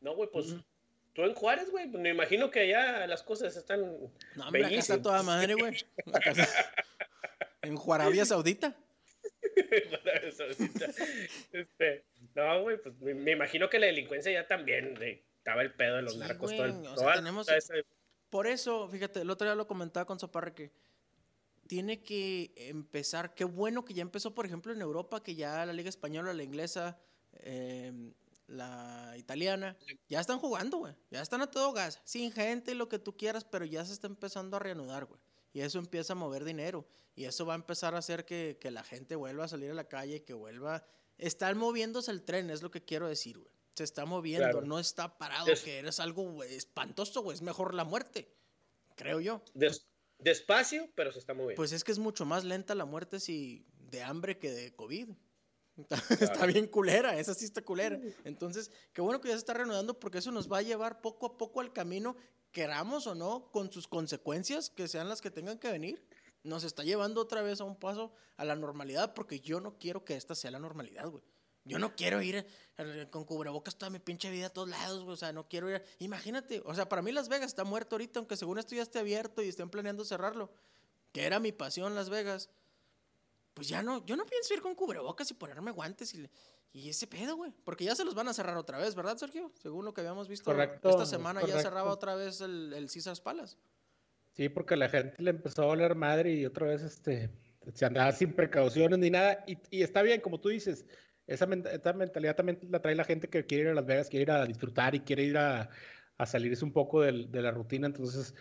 No, 0.00 0.16
güey, 0.16 0.28
pues... 0.32 0.56
Tú 1.20 1.26
en 1.26 1.34
Juárez, 1.34 1.70
güey, 1.70 1.86
me 1.86 2.08
imagino 2.08 2.50
que 2.50 2.60
allá 2.60 3.06
las 3.06 3.22
cosas 3.22 3.54
están. 3.54 3.80
No, 4.36 4.46
hombre, 4.46 4.64
acá 4.64 4.74
está 4.74 5.02
toda 5.02 5.22
madre, 5.22 5.54
güey. 5.54 5.76
en 7.60 7.76
Juarabia 7.76 8.24
Saudita. 8.24 8.74
este, 11.52 12.04
no, 12.34 12.62
güey, 12.62 12.78
pues 12.78 12.98
me, 13.00 13.32
imagino 13.32 13.68
que 13.68 13.78
la 13.78 13.86
delincuencia 13.86 14.32
ya 14.32 14.46
también 14.46 14.96
estaba 15.36 15.60
el 15.60 15.74
pedo 15.74 15.96
de 15.96 16.02
los 16.02 16.16
narcos. 16.16 16.54
Por 18.30 18.46
eso, 18.46 18.88
fíjate, 18.88 19.20
el 19.20 19.28
otro 19.28 19.46
día 19.46 19.54
lo 19.54 19.66
comentaba 19.66 20.06
con 20.06 20.18
Soparre 20.18 20.54
que 20.54 20.70
tiene 21.66 22.02
que 22.02 22.54
empezar. 22.56 23.34
Qué 23.34 23.44
bueno 23.44 23.84
que 23.84 23.92
ya 23.92 24.00
empezó, 24.02 24.34
por 24.34 24.46
ejemplo, 24.46 24.72
en 24.72 24.80
Europa, 24.80 25.22
que 25.22 25.34
ya 25.34 25.66
la 25.66 25.74
Liga 25.74 25.90
Española, 25.90 26.32
la 26.32 26.44
inglesa, 26.44 26.98
em, 27.40 28.14
la 28.50 29.14
italiana, 29.16 29.76
ya 30.08 30.20
están 30.20 30.38
jugando, 30.38 30.78
güey. 30.78 30.94
Ya 31.10 31.22
están 31.22 31.40
a 31.40 31.50
todo 31.50 31.72
gas, 31.72 32.00
sin 32.04 32.32
gente, 32.32 32.74
lo 32.74 32.88
que 32.88 32.98
tú 32.98 33.16
quieras, 33.16 33.44
pero 33.44 33.64
ya 33.64 33.84
se 33.84 33.92
está 33.92 34.08
empezando 34.08 34.56
a 34.56 34.60
reanudar, 34.60 35.06
güey. 35.06 35.20
Y 35.52 35.60
eso 35.60 35.78
empieza 35.78 36.12
a 36.12 36.16
mover 36.16 36.44
dinero. 36.44 36.86
Y 37.14 37.24
eso 37.24 37.46
va 37.46 37.54
a 37.54 37.56
empezar 37.56 37.94
a 37.94 37.98
hacer 37.98 38.24
que, 38.24 38.58
la 38.70 38.82
gente 38.82 39.16
vuelva 39.16 39.44
a 39.44 39.48
salir 39.48 39.70
a 39.70 39.74
la 39.74 39.88
calle, 39.88 40.16
y 40.16 40.20
que 40.20 40.34
vuelva... 40.34 40.84
Está 41.16 41.52
moviéndose 41.54 42.10
el 42.10 42.22
tren, 42.22 42.50
es 42.50 42.62
lo 42.62 42.70
que 42.70 42.84
quiero 42.84 43.06
decir, 43.06 43.38
güey. 43.38 43.52
Se 43.74 43.84
está 43.84 44.04
moviendo, 44.04 44.62
no 44.62 44.78
está 44.78 45.16
parado, 45.16 45.46
que 45.64 45.78
eres 45.78 46.00
algo 46.00 46.42
espantoso, 46.42 47.22
güey. 47.22 47.36
Es 47.36 47.42
mejor 47.42 47.74
la 47.74 47.84
muerte, 47.84 48.34
creo 48.96 49.20
yo. 49.20 49.42
despacio, 50.18 50.90
pero 50.94 51.12
se 51.12 51.18
está 51.18 51.34
moviendo. 51.34 51.56
Pues 51.56 51.72
es 51.72 51.84
que 51.84 51.92
es 51.92 51.98
mucho 51.98 52.24
más 52.24 52.44
lenta 52.44 52.74
la 52.74 52.84
muerte 52.84 53.20
si 53.20 53.64
de 53.90 54.02
hambre 54.02 54.38
que 54.38 54.50
de 54.50 54.74
COVID. 54.74 55.10
Está, 56.20 56.46
bien 56.46 56.66
culera, 56.66 57.18
esa 57.18 57.34
sí 57.34 57.44
está 57.44 57.62
culera. 57.62 58.00
Entonces, 58.24 58.70
qué 58.92 59.00
bueno 59.00 59.20
que 59.20 59.28
ya 59.28 59.34
se 59.34 59.40
está 59.40 59.54
reanudando 59.54 59.98
porque 59.98 60.18
eso 60.18 60.30
nos 60.30 60.50
va 60.50 60.58
a 60.58 60.62
llevar 60.62 61.00
poco 61.00 61.26
a 61.26 61.38
poco 61.38 61.60
al 61.60 61.72
camino, 61.72 62.16
queramos 62.52 63.06
o 63.06 63.14
no, 63.14 63.50
con 63.52 63.72
sus 63.72 63.88
consecuencias, 63.88 64.70
que 64.70 64.88
sean 64.88 65.08
las 65.08 65.20
que 65.20 65.30
tengan 65.30 65.58
que 65.58 65.70
venir 65.70 66.04
nos 66.42 66.64
está 66.64 66.84
llevando 66.84 67.20
otra 67.20 67.42
vez 67.42 67.60
a 67.60 67.64
un 67.64 67.76
paso 67.76 68.12
a 68.36 68.44
la 68.44 68.56
normalidad 68.56 69.14
porque 69.14 69.40
yo 69.40 69.60
no 69.60 69.78
quiero 69.78 70.04
que 70.04 70.16
esta 70.16 70.34
sea 70.34 70.50
la 70.50 70.58
normalidad, 70.58 71.08
güey. 71.08 71.22
Yo 71.64 71.78
no 71.78 71.94
quiero 71.94 72.22
ir 72.22 72.46
eh, 72.78 73.06
con 73.10 73.24
cubrebocas 73.24 73.76
toda 73.76 73.90
mi 73.90 73.98
pinche 73.98 74.30
vida 74.30 74.46
a 74.46 74.50
todos 74.50 74.70
lados, 74.70 75.04
güey. 75.04 75.12
O 75.12 75.16
sea, 75.16 75.32
no 75.32 75.46
quiero 75.46 75.70
ir. 75.70 75.84
Imagínate, 75.98 76.62
o 76.64 76.74
sea, 76.74 76.88
para 76.88 77.02
mí 77.02 77.12
Las 77.12 77.28
Vegas 77.28 77.48
está 77.48 77.64
muerto 77.64 77.96
ahorita, 77.96 78.18
aunque 78.18 78.36
según 78.36 78.58
esto 78.58 78.74
ya 78.74 78.82
esté 78.82 78.98
abierto 78.98 79.42
y 79.42 79.48
estén 79.48 79.68
planeando 79.68 80.04
cerrarlo, 80.04 80.50
que 81.12 81.24
era 81.24 81.38
mi 81.38 81.52
pasión 81.52 81.94
Las 81.94 82.08
Vegas. 82.08 82.48
Pues 83.60 83.68
ya 83.68 83.82
no, 83.82 84.02
yo 84.06 84.16
no 84.16 84.24
pienso 84.24 84.54
ir 84.54 84.62
con 84.62 84.74
cubrebocas 84.74 85.30
y 85.30 85.34
ponerme 85.34 85.70
guantes 85.70 86.14
y, 86.14 86.26
y 86.72 86.88
ese 86.88 87.06
pedo, 87.06 87.36
güey. 87.36 87.52
Porque 87.62 87.84
ya 87.84 87.94
se 87.94 88.06
los 88.06 88.14
van 88.14 88.26
a 88.26 88.32
cerrar 88.32 88.56
otra 88.56 88.78
vez, 88.78 88.94
¿verdad, 88.94 89.18
Sergio? 89.18 89.52
Según 89.60 89.84
lo 89.84 89.92
que 89.92 90.00
habíamos 90.00 90.28
visto. 90.28 90.50
esta 90.50 91.04
semana 91.04 91.46
ya 91.46 91.60
cerraba 91.60 91.92
otra 91.92 92.14
vez 92.14 92.40
el, 92.40 92.72
el 92.72 92.90
Caesars 92.90 93.20
Palace. 93.20 93.58
Sí, 94.32 94.48
porque 94.48 94.76
la 94.76 94.88
gente 94.88 95.22
le 95.22 95.28
empezó 95.28 95.64
a 95.64 95.66
oler 95.66 95.94
madre 95.94 96.32
y 96.32 96.46
otra 96.46 96.68
vez 96.68 96.80
este, 96.80 97.28
se 97.74 97.84
andaba 97.84 98.12
sin 98.12 98.32
precauciones 98.32 98.98
ni 98.98 99.10
nada. 99.10 99.44
Y, 99.46 99.58
y 99.68 99.82
está 99.82 100.00
bien, 100.00 100.22
como 100.22 100.40
tú 100.40 100.48
dices, 100.48 100.86
esa, 101.26 101.44
mentalidad 101.44 102.34
también 102.34 102.60
la 102.70 102.80
trae 102.80 102.94
la 102.94 103.04
gente 103.04 103.28
que 103.28 103.44
quiere 103.44 103.64
ir 103.64 103.68
a 103.68 103.74
Las 103.74 103.84
Vegas, 103.84 104.08
quiere 104.08 104.22
ir 104.22 104.30
a 104.30 104.46
disfrutar 104.46 104.94
y 104.94 105.00
quiere 105.00 105.24
ir 105.24 105.36
a, 105.36 105.68
a 106.16 106.24
salirse 106.24 106.64
un 106.64 106.72
poco 106.72 107.02
de 107.02 107.42
la 107.42 107.50
rutina. 107.50 107.88
Entonces, 107.88 108.34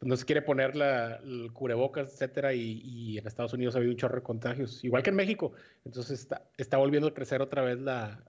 no 0.00 0.16
se 0.16 0.24
quiere 0.24 0.42
poner 0.42 0.76
la, 0.76 1.16
el 1.16 1.52
cubrebocas, 1.52 2.12
etcétera. 2.12 2.54
Y, 2.54 2.80
y, 2.84 3.18
en 3.18 3.26
Estados 3.26 3.52
Unidos 3.52 3.74
ha 3.74 3.78
habido 3.78 3.92
un 3.92 3.98
chorro 3.98 4.16
de 4.16 4.22
contagios, 4.22 4.82
igual 4.82 5.02
que 5.02 5.10
en 5.10 5.16
México. 5.16 5.52
Entonces, 5.84 6.20
está, 6.20 6.48
está 6.56 6.78
volviendo 6.78 7.08
a 7.08 7.14
crecer 7.14 7.42
otra 7.42 7.62
vez 7.62 7.78
la, 7.78 8.24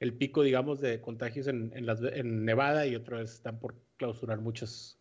el 0.00 0.14
pico, 0.14 0.42
digamos, 0.42 0.80
de 0.80 1.00
contagios 1.00 1.46
en, 1.46 1.72
en, 1.74 1.86
las, 1.86 2.00
en 2.02 2.44
Nevada 2.44 2.86
y 2.86 2.96
otra 2.96 3.18
vez 3.18 3.32
están 3.32 3.60
por 3.60 3.76
clausurar 3.96 4.38
muchos 4.38 4.98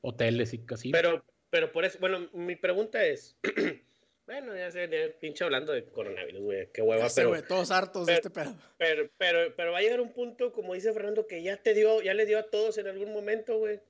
hoteles 0.00 0.54
y 0.54 0.64
casinos. 0.64 1.00
Pero, 1.00 1.24
pero 1.50 1.72
por 1.72 1.84
eso, 1.84 1.98
bueno, 2.00 2.28
mi 2.32 2.56
pregunta 2.56 3.04
es, 3.04 3.38
bueno, 4.26 4.56
ya 4.56 4.70
sé, 4.70 4.88
pinche 5.20 5.44
hablando 5.44 5.72
de 5.72 5.84
coronavirus, 5.84 6.40
güey, 6.40 6.72
qué 6.72 6.80
hueva, 6.80 7.06
pero... 7.14 7.42
todos 7.42 7.70
hartos 7.70 8.06
de 8.06 8.14
este 8.14 8.30
pedo. 8.30 8.56
Pero, 8.78 9.10
pero, 9.18 9.54
pero 9.54 9.72
va 9.72 9.78
a 9.78 9.82
llegar 9.82 10.00
un 10.00 10.12
punto, 10.12 10.52
como 10.52 10.74
dice 10.74 10.92
Fernando, 10.92 11.26
que 11.26 11.42
ya 11.42 11.58
te 11.58 11.74
dio, 11.74 12.00
ya 12.02 12.14
le 12.14 12.26
dio 12.26 12.38
a 12.38 12.50
todos 12.50 12.78
en 12.78 12.86
algún 12.86 13.12
momento, 13.12 13.58
güey. 13.58 13.80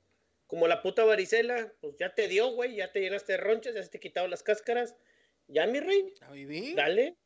Como 0.55 0.69
la 0.69 0.83
puta 0.83 1.03
varicela, 1.03 1.73
pues 1.81 1.97
ya 1.99 2.15
te 2.15 2.29
dio, 2.29 2.53
güey, 2.53 2.77
ya 2.77 2.93
te 2.93 3.01
llenaste 3.01 3.33
de 3.33 3.39
ronchas, 3.39 3.75
ya 3.75 3.83
se 3.83 3.89
te 3.89 3.99
quitado 3.99 4.29
las 4.29 4.45
cáscaras. 4.45 4.95
Ya, 5.49 5.67
mi 5.67 5.81
rey. 5.81 6.15
A 6.21 6.31
vivir. 6.31 6.77
Dale. 6.77 7.17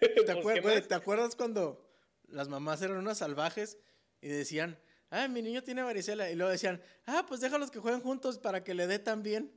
¿Te, 0.00 0.08
pues, 0.42 0.88
¿Te 0.88 0.94
acuerdas 0.94 1.36
cuando 1.36 1.86
las 2.28 2.48
mamás 2.48 2.80
eran 2.80 2.96
unas 2.96 3.18
salvajes 3.18 3.76
y 4.22 4.28
decían, 4.28 4.78
ah, 5.10 5.28
mi 5.28 5.42
niño 5.42 5.62
tiene 5.62 5.82
varicela. 5.82 6.30
Y 6.30 6.34
luego 6.34 6.50
decían, 6.50 6.80
ah, 7.04 7.26
pues 7.28 7.42
déjalos 7.42 7.70
que 7.70 7.78
jueguen 7.78 8.00
juntos 8.00 8.38
para 8.38 8.64
que 8.64 8.72
le 8.72 8.86
dé 8.86 8.98
también. 8.98 9.52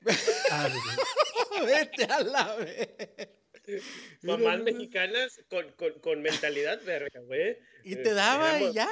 Ah, 0.52 0.68
Vete 1.66 2.04
a 2.04 2.22
la 2.22 2.54
vez. 2.54 2.88
Mamás 4.22 4.60
mexicanas 4.60 5.40
con, 5.50 5.72
con, 5.72 5.98
con, 5.98 6.22
mentalidad 6.22 6.80
verga, 6.84 7.18
güey. 7.18 7.58
Y 7.82 7.96
te 7.96 8.14
daba 8.14 8.60
y 8.60 8.72
ya. 8.72 8.88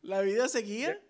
La 0.00 0.20
vida 0.20 0.48
seguía. 0.48 1.02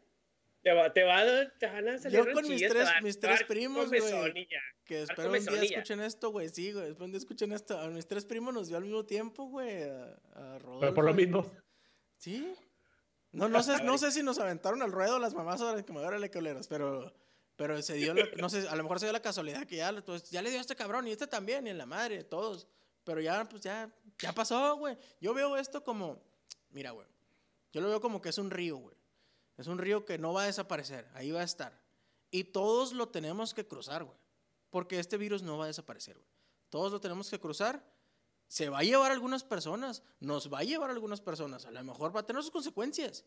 Te 0.64 0.72
va, 0.72 0.90
te 0.90 1.04
va, 1.04 1.22
te 1.58 1.66
van 1.66 1.88
a 1.90 1.98
salir 1.98 2.24
Yo 2.24 2.32
con 2.32 2.48
mis 2.48 2.66
tres, 2.66 2.88
mis 3.02 3.20
tres 3.20 3.44
primos, 3.44 3.88
güey. 3.88 4.48
Que 4.86 5.02
espero 5.02 5.30
un 5.30 5.38
día 5.38 5.62
escuchen 5.62 6.00
esto, 6.00 6.30
güey. 6.30 6.48
Sí, 6.48 6.72
güey. 6.72 6.86
Espero 6.86 7.04
un 7.04 7.10
día 7.10 7.18
escuchen 7.18 7.52
esto. 7.52 7.78
A 7.78 7.88
mis 7.88 8.06
tres 8.08 8.24
primos 8.24 8.54
nos 8.54 8.68
dio 8.68 8.78
al 8.78 8.84
mismo 8.84 9.04
tiempo, 9.04 9.44
güey. 9.44 9.82
A, 9.82 10.18
a 10.34 10.58
Rodolfo. 10.58 10.80
Pero 10.80 10.94
por 10.94 11.04
lo 11.04 11.12
mismo. 11.12 11.52
Sí. 12.16 12.54
No, 13.32 13.48
no 13.50 13.62
sé, 13.62 13.82
no 13.82 13.98
sé 13.98 14.10
si 14.10 14.22
nos 14.22 14.38
aventaron 14.38 14.80
al 14.80 14.90
ruedo 14.90 15.18
las 15.18 15.34
mamás 15.34 15.60
ahora 15.60 15.82
que 15.82 15.92
me 15.92 15.98
órale 15.98 16.30
coleros, 16.30 16.66
pero, 16.68 17.12
pero 17.56 17.82
se 17.82 17.94
dio, 17.94 18.14
no 18.38 18.48
sé, 18.48 18.66
a 18.68 18.76
lo 18.76 18.84
mejor 18.84 19.00
se 19.00 19.06
dio 19.06 19.12
la 19.12 19.20
casualidad 19.20 19.66
que 19.66 19.76
ya, 19.76 19.92
pues, 20.02 20.30
ya 20.30 20.40
le 20.40 20.50
dio 20.50 20.60
a 20.60 20.62
este 20.62 20.76
cabrón 20.76 21.08
y 21.08 21.10
este 21.10 21.26
también, 21.26 21.66
y 21.66 21.70
en 21.70 21.78
la 21.78 21.84
madre, 21.84 22.22
todos. 22.24 22.68
Pero 23.02 23.20
ya, 23.20 23.44
pues 23.46 23.60
ya, 23.60 23.90
ya 24.18 24.32
pasó, 24.32 24.76
güey. 24.76 24.96
Yo 25.20 25.34
veo 25.34 25.56
esto 25.56 25.82
como, 25.82 26.22
mira, 26.70 26.92
güey, 26.92 27.06
yo 27.72 27.80
lo 27.80 27.88
veo 27.88 28.00
como 28.00 28.22
que 28.22 28.28
es 28.28 28.38
un 28.38 28.50
río, 28.50 28.76
güey. 28.76 28.96
Es 29.56 29.66
un 29.66 29.78
río 29.78 30.04
que 30.04 30.18
no 30.18 30.32
va 30.32 30.42
a 30.42 30.46
desaparecer, 30.46 31.08
ahí 31.14 31.30
va 31.30 31.40
a 31.40 31.44
estar. 31.44 31.80
Y 32.30 32.44
todos 32.44 32.92
lo 32.92 33.08
tenemos 33.08 33.54
que 33.54 33.66
cruzar, 33.66 34.04
güey. 34.04 34.18
Porque 34.70 34.98
este 34.98 35.16
virus 35.16 35.42
no 35.42 35.58
va 35.58 35.64
a 35.64 35.68
desaparecer, 35.68 36.16
güey. 36.16 36.28
Todos 36.68 36.90
lo 36.90 37.00
tenemos 37.00 37.30
que 37.30 37.38
cruzar 37.38 37.84
se 38.48 38.68
va 38.68 38.80
a 38.80 38.82
llevar 38.82 39.10
a 39.10 39.14
algunas 39.14 39.44
personas, 39.44 40.02
nos 40.20 40.52
va 40.52 40.60
a 40.60 40.64
llevar 40.64 40.90
a 40.90 40.92
algunas 40.92 41.20
personas, 41.20 41.64
a 41.64 41.70
lo 41.70 41.82
mejor 41.82 42.14
va 42.14 42.20
a 42.20 42.26
tener 42.26 42.42
sus 42.42 42.50
consecuencias, 42.50 43.24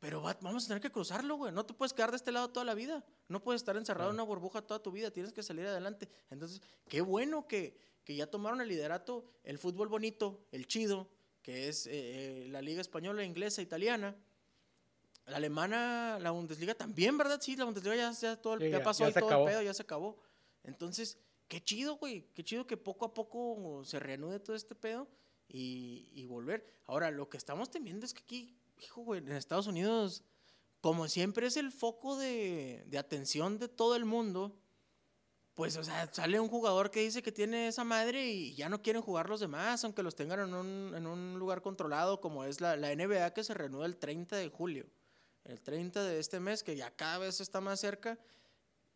pero 0.00 0.20
vamos 0.20 0.64
a 0.64 0.68
tener 0.68 0.80
que 0.80 0.92
cruzarlo, 0.92 1.36
güey. 1.36 1.52
No 1.52 1.66
te 1.66 1.74
puedes 1.74 1.92
quedar 1.92 2.10
de 2.10 2.16
este 2.16 2.30
lado 2.30 2.50
toda 2.50 2.64
la 2.64 2.74
vida. 2.74 3.04
No 3.26 3.42
puedes 3.42 3.62
estar 3.62 3.76
encerrado 3.76 4.10
en 4.10 4.14
una 4.14 4.22
burbuja 4.22 4.62
toda 4.62 4.80
tu 4.80 4.92
vida. 4.92 5.10
Tienes 5.10 5.32
que 5.32 5.42
salir 5.42 5.66
adelante. 5.66 6.08
Entonces, 6.30 6.62
qué 6.88 7.00
bueno 7.00 7.48
que, 7.48 7.76
que 8.04 8.14
ya 8.14 8.28
tomaron 8.28 8.60
el 8.60 8.68
liderato, 8.68 9.24
el 9.42 9.58
fútbol 9.58 9.88
bonito, 9.88 10.46
el 10.52 10.68
chido, 10.68 11.08
que 11.42 11.68
es 11.68 11.86
eh, 11.88 11.90
eh, 11.94 12.48
la 12.48 12.62
liga 12.62 12.80
española, 12.80 13.24
inglesa, 13.24 13.60
italiana. 13.60 14.14
La 15.28 15.36
alemana, 15.36 16.18
la 16.20 16.30
Bundesliga 16.30 16.74
también, 16.74 17.18
¿verdad? 17.18 17.38
Sí, 17.40 17.54
la 17.54 17.64
Bundesliga 17.64 17.96
ya, 17.96 18.12
ya, 18.12 18.36
todo 18.36 18.54
el, 18.54 18.70
ya, 18.70 18.82
pasó 18.82 19.10
todo 19.12 19.44
el 19.44 19.50
pedo, 19.50 19.62
ya 19.62 19.74
se 19.74 19.82
acabó. 19.82 20.18
Entonces, 20.64 21.18
qué 21.48 21.62
chido, 21.62 21.96
güey, 21.96 22.28
qué 22.34 22.44
chido 22.44 22.66
que 22.66 22.76
poco 22.76 23.06
a 23.06 23.14
poco 23.14 23.82
se 23.84 23.98
reanude 23.98 24.40
todo 24.40 24.56
este 24.56 24.74
pedo 24.74 25.08
y, 25.48 26.24
volver. 26.26 26.80
Ahora, 26.86 27.10
lo 27.10 27.28
que 27.28 27.36
estamos 27.36 27.70
temiendo 27.70 28.06
es 28.06 28.14
que 28.14 28.22
aquí, 28.22 28.58
hijo, 28.78 29.02
güey, 29.02 29.20
en 29.20 29.32
Estados 29.32 29.66
Unidos, 29.66 30.22
como 30.80 31.08
siempre 31.08 31.46
es 31.46 31.56
el 31.56 31.72
foco 31.72 32.16
de, 32.16 32.86
atención 32.98 33.58
de 33.58 33.68
todo 33.68 33.96
el 33.96 34.04
mundo, 34.04 34.58
pues, 35.54 35.76
o 35.76 35.84
sea, 35.84 36.12
sale 36.12 36.38
un 36.38 36.48
jugador 36.48 36.90
que 36.90 37.00
dice 37.00 37.22
que 37.22 37.32
tiene 37.32 37.68
esa 37.68 37.82
madre 37.82 38.26
y 38.28 38.54
ya 38.54 38.68
no 38.68 38.80
quieren 38.80 39.02
jugar 39.02 39.28
los 39.28 39.40
demás, 39.40 39.84
aunque 39.84 40.02
los 40.02 40.14
tengan 40.14 40.40
en 40.40 41.06
un, 41.06 41.38
lugar 41.38 41.62
controlado, 41.62 42.20
como 42.20 42.44
es 42.44 42.60
la, 42.60 42.76
la 42.76 42.94
NBA 42.94 43.34
que 43.34 43.42
se 43.42 43.54
reanuda 43.54 43.86
el 43.86 43.96
30 43.96 44.36
de 44.36 44.48
julio. 44.48 44.86
El 45.48 45.60
30 45.60 46.04
de 46.04 46.18
este 46.18 46.40
mes, 46.40 46.62
que 46.62 46.76
ya 46.76 46.90
cada 46.90 47.18
vez 47.18 47.40
está 47.40 47.60
más 47.60 47.80
cerca. 47.80 48.18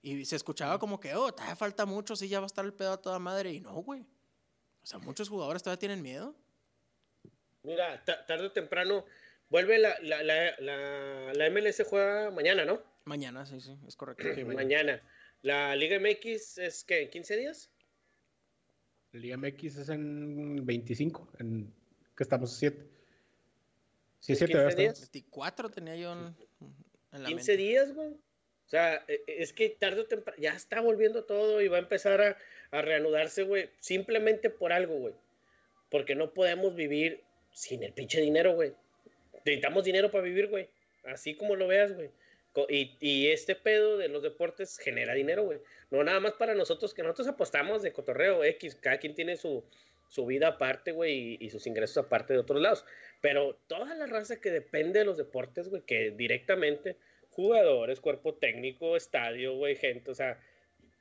Y 0.03 0.25
se 0.25 0.37
escuchaba 0.37 0.79
como 0.79 1.01
que, 1.01 1.15
oh, 1.15 1.33
todavía 1.33 1.57
falta 1.57 1.87
mucho, 1.87 2.15
sí, 2.17 2.29
ya 2.29 2.41
va 2.41 2.47
a 2.47 2.47
estar 2.47 2.65
el 2.65 2.75
pedo 2.75 2.93
a 2.93 3.01
toda 3.01 3.19
madre. 3.19 3.53
Y 3.53 3.61
no, 3.61 3.73
güey. 3.75 4.03
O 4.03 4.87
sea, 4.87 4.99
muchos 4.99 5.29
jugadores 5.29 5.63
todavía 5.63 5.79
tienen 5.79 6.03
miedo. 6.03 6.35
Mira, 7.63 8.05
tarde 8.05 8.47
o 8.47 8.53
temprano 8.53 9.05
vuelve 9.49 9.79
la, 9.79 9.97
la, 10.01 10.23
la, 10.23 11.33
la, 11.33 11.51
MLS 11.51 11.83
juega 11.89 12.31
mañana, 12.33 12.65
¿no? 12.65 12.83
Mañana, 13.05 13.47
sí, 13.47 13.61
sí, 13.61 13.79
es 13.87 13.97
correcto. 13.97 14.25
mañana. 14.47 15.01
¿La 15.43 15.75
Liga 15.77 15.99
MX 15.99 16.59
es 16.59 16.85
que 16.85 17.03
en 17.03 17.11
15 17.11 17.37
días? 17.37 17.71
La 19.13 19.21
Liga 19.21 19.37
MX 19.37 19.77
es 19.77 19.89
en 19.89 20.67
25, 20.67 21.33
en 21.39 21.73
que 22.17 22.23
estamos 22.23 22.57
7. 22.57 22.93
Sí, 24.23 24.37
7 24.37 24.77
días. 24.77 25.01
24 25.01 25.69
tenía 25.69 25.97
yo 25.97 26.13
en, 26.13 26.37
en 27.13 27.23
la 27.25 27.29
15 27.29 27.57
días, 27.57 27.93
güey. 27.93 28.11
O 28.11 28.69
sea, 28.69 29.05
e, 29.09 29.25
e, 29.27 29.43
es 29.43 29.53
que 29.53 29.69
tarde 29.69 30.03
o 30.03 30.07
temprano 30.07 30.41
ya 30.41 30.55
está 30.55 30.81
volviendo 30.81 31.25
todo 31.25 31.61
y 31.61 31.67
va 31.67 31.79
a 31.79 31.81
empezar 31.81 32.21
a, 32.23 32.39
a 32.71 32.83
reanudarse, 32.83 33.43
güey. 33.43 33.69
Simplemente 33.81 34.49
por 34.49 34.73
algo, 34.73 34.97
güey. 34.97 35.15
Porque 35.91 36.15
no 36.15 36.33
podemos 36.33 36.77
vivir 36.77 37.21
sin 37.53 37.83
el 37.83 37.93
pinche 37.93 38.21
dinero, 38.21 38.55
güey. 38.55 38.73
Necesitamos 39.45 39.83
dinero 39.83 40.13
para 40.13 40.23
vivir, 40.23 40.49
güey. 40.49 40.69
Así 41.03 41.35
como 41.35 41.57
lo 41.57 41.67
veas, 41.67 41.93
güey. 41.93 42.11
Y, 42.69 42.97
y, 43.01 43.29
este 43.29 43.57
pedo 43.57 43.99
de 43.99 44.09
los 44.09 44.23
deportes 44.23 44.79
genera 44.79 45.15
dinero, 45.15 45.43
güey. 45.43 45.59
No 45.91 46.05
nada 46.05 46.21
más 46.21 46.35
para 46.35 46.55
nosotros, 46.55 46.95
que 46.95 47.03
nosotros 47.03 47.27
apostamos 47.27 47.83
de 47.83 47.93
cotorreo 47.93 48.45
X. 48.45 48.77
Cada 48.77 48.99
quien 48.99 49.17
tiene 49.17 49.37
su, 49.37 49.65
su 50.13 50.27
vida 50.27 50.49
aparte, 50.49 50.93
güey, 50.93 51.39
y, 51.41 51.47
y, 51.47 51.49
sus 51.49 51.67
ingresos 51.67 52.05
aparte 52.05 52.35
de 52.35 52.41
otros 52.41 52.61
lados. 52.61 52.85
Pero 53.23 53.55
toda 53.67 53.95
la 53.95 54.07
raza 54.07 54.39
que 54.43 54.51
depende 54.51 54.99
de 54.99 55.07
los 55.07 55.17
deportes, 55.17 55.71
güey, 55.71 55.81
que 55.87 56.11
directamente, 56.11 56.99
jugadores, 57.31 57.99
cuerpo 57.99 58.35
técnico, 58.35 58.95
estadio, 58.95 59.57
güey, 59.57 59.75
gente, 59.75 60.11
o 60.11 60.15
sea. 60.15 60.39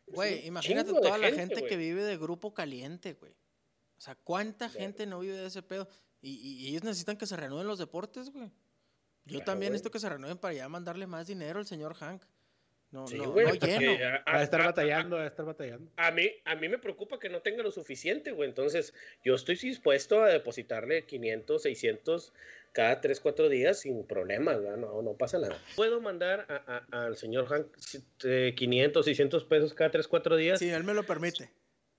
Güey, 0.08 0.48
imagínate 0.48 0.94
toda 0.94 1.18
la 1.18 1.30
gente, 1.30 1.66
que 1.66 1.76
vive 1.76 2.04
de 2.04 2.16
grupo 2.16 2.54
caliente, 2.54 3.14
güey. 3.14 3.34
O 3.98 4.02
sea, 4.02 4.16
¿cuánta 4.16 4.70
gente 4.70 5.06
no 5.06 5.20
vive 5.20 5.36
de 5.36 5.48
ese 5.48 5.62
pedo? 5.62 5.90
Y, 6.22 6.36
y, 6.36 6.70
ellos 6.70 6.86
necesitan 6.86 7.18
que 7.18 7.28
se 7.28 7.36
reanuden 7.36 7.68
los 7.68 7.80
deportes, 7.80 8.30
güey. 8.30 8.50
Yo 9.26 9.42
también 9.42 9.74
necesito 9.74 9.92
que 9.92 10.00
se 10.00 10.08
renueven 10.08 10.38
para 10.38 10.54
ya 10.54 10.70
mandarle 10.70 11.06
más 11.06 11.28
dinero 11.28 11.60
al 11.60 11.68
señor 11.68 11.96
Hank. 11.96 12.24
No, 12.92 13.06
no, 13.06 13.26
no 13.28 13.54
lleno. 13.54 14.22
A, 14.26 14.38
a, 14.38 14.44
estar 14.44 14.64
batallando, 14.64 15.18
a, 15.18 15.26
estar 15.26 15.46
batallando. 15.46 15.90
A 15.96 16.12
mí, 16.12 16.30
a 16.44 16.56
mí 16.56 16.68
me 16.68 16.78
preocupa 16.78 17.20
que 17.20 17.30
no 17.30 17.42
tenga 17.42 17.64
lo 17.64 17.72
suficiente, 17.72 18.32
güey. 18.32 18.50
Entonces, 18.50 18.94
yo 19.24 19.36
estoy 19.36 19.56
dispuesto 19.56 20.22
a 20.22 20.28
depositarle 20.28 21.06
500, 21.06 21.62
600 21.62 22.34
cada 22.74 23.00
3, 23.00 23.20
4 23.20 23.50
días 23.50 23.80
sin 23.80 24.06
problemas, 24.06 24.60
No, 24.62 25.02
no 25.02 25.14
pasa 25.14 25.40
nada. 25.40 25.58
¿Puedo 25.76 26.02
mandar 26.02 26.46
al 26.92 27.16
señor 27.16 27.48
Hank 27.48 27.68
500, 28.56 29.06
600 29.06 29.46
pesos 29.46 29.74
cada 29.74 29.92
3, 29.92 30.08
4 30.08 30.36
días? 30.36 30.60
Sí, 30.60 30.70
él 30.70 30.84
me 30.84 30.94
lo 30.94 31.04
permite. 31.04 31.50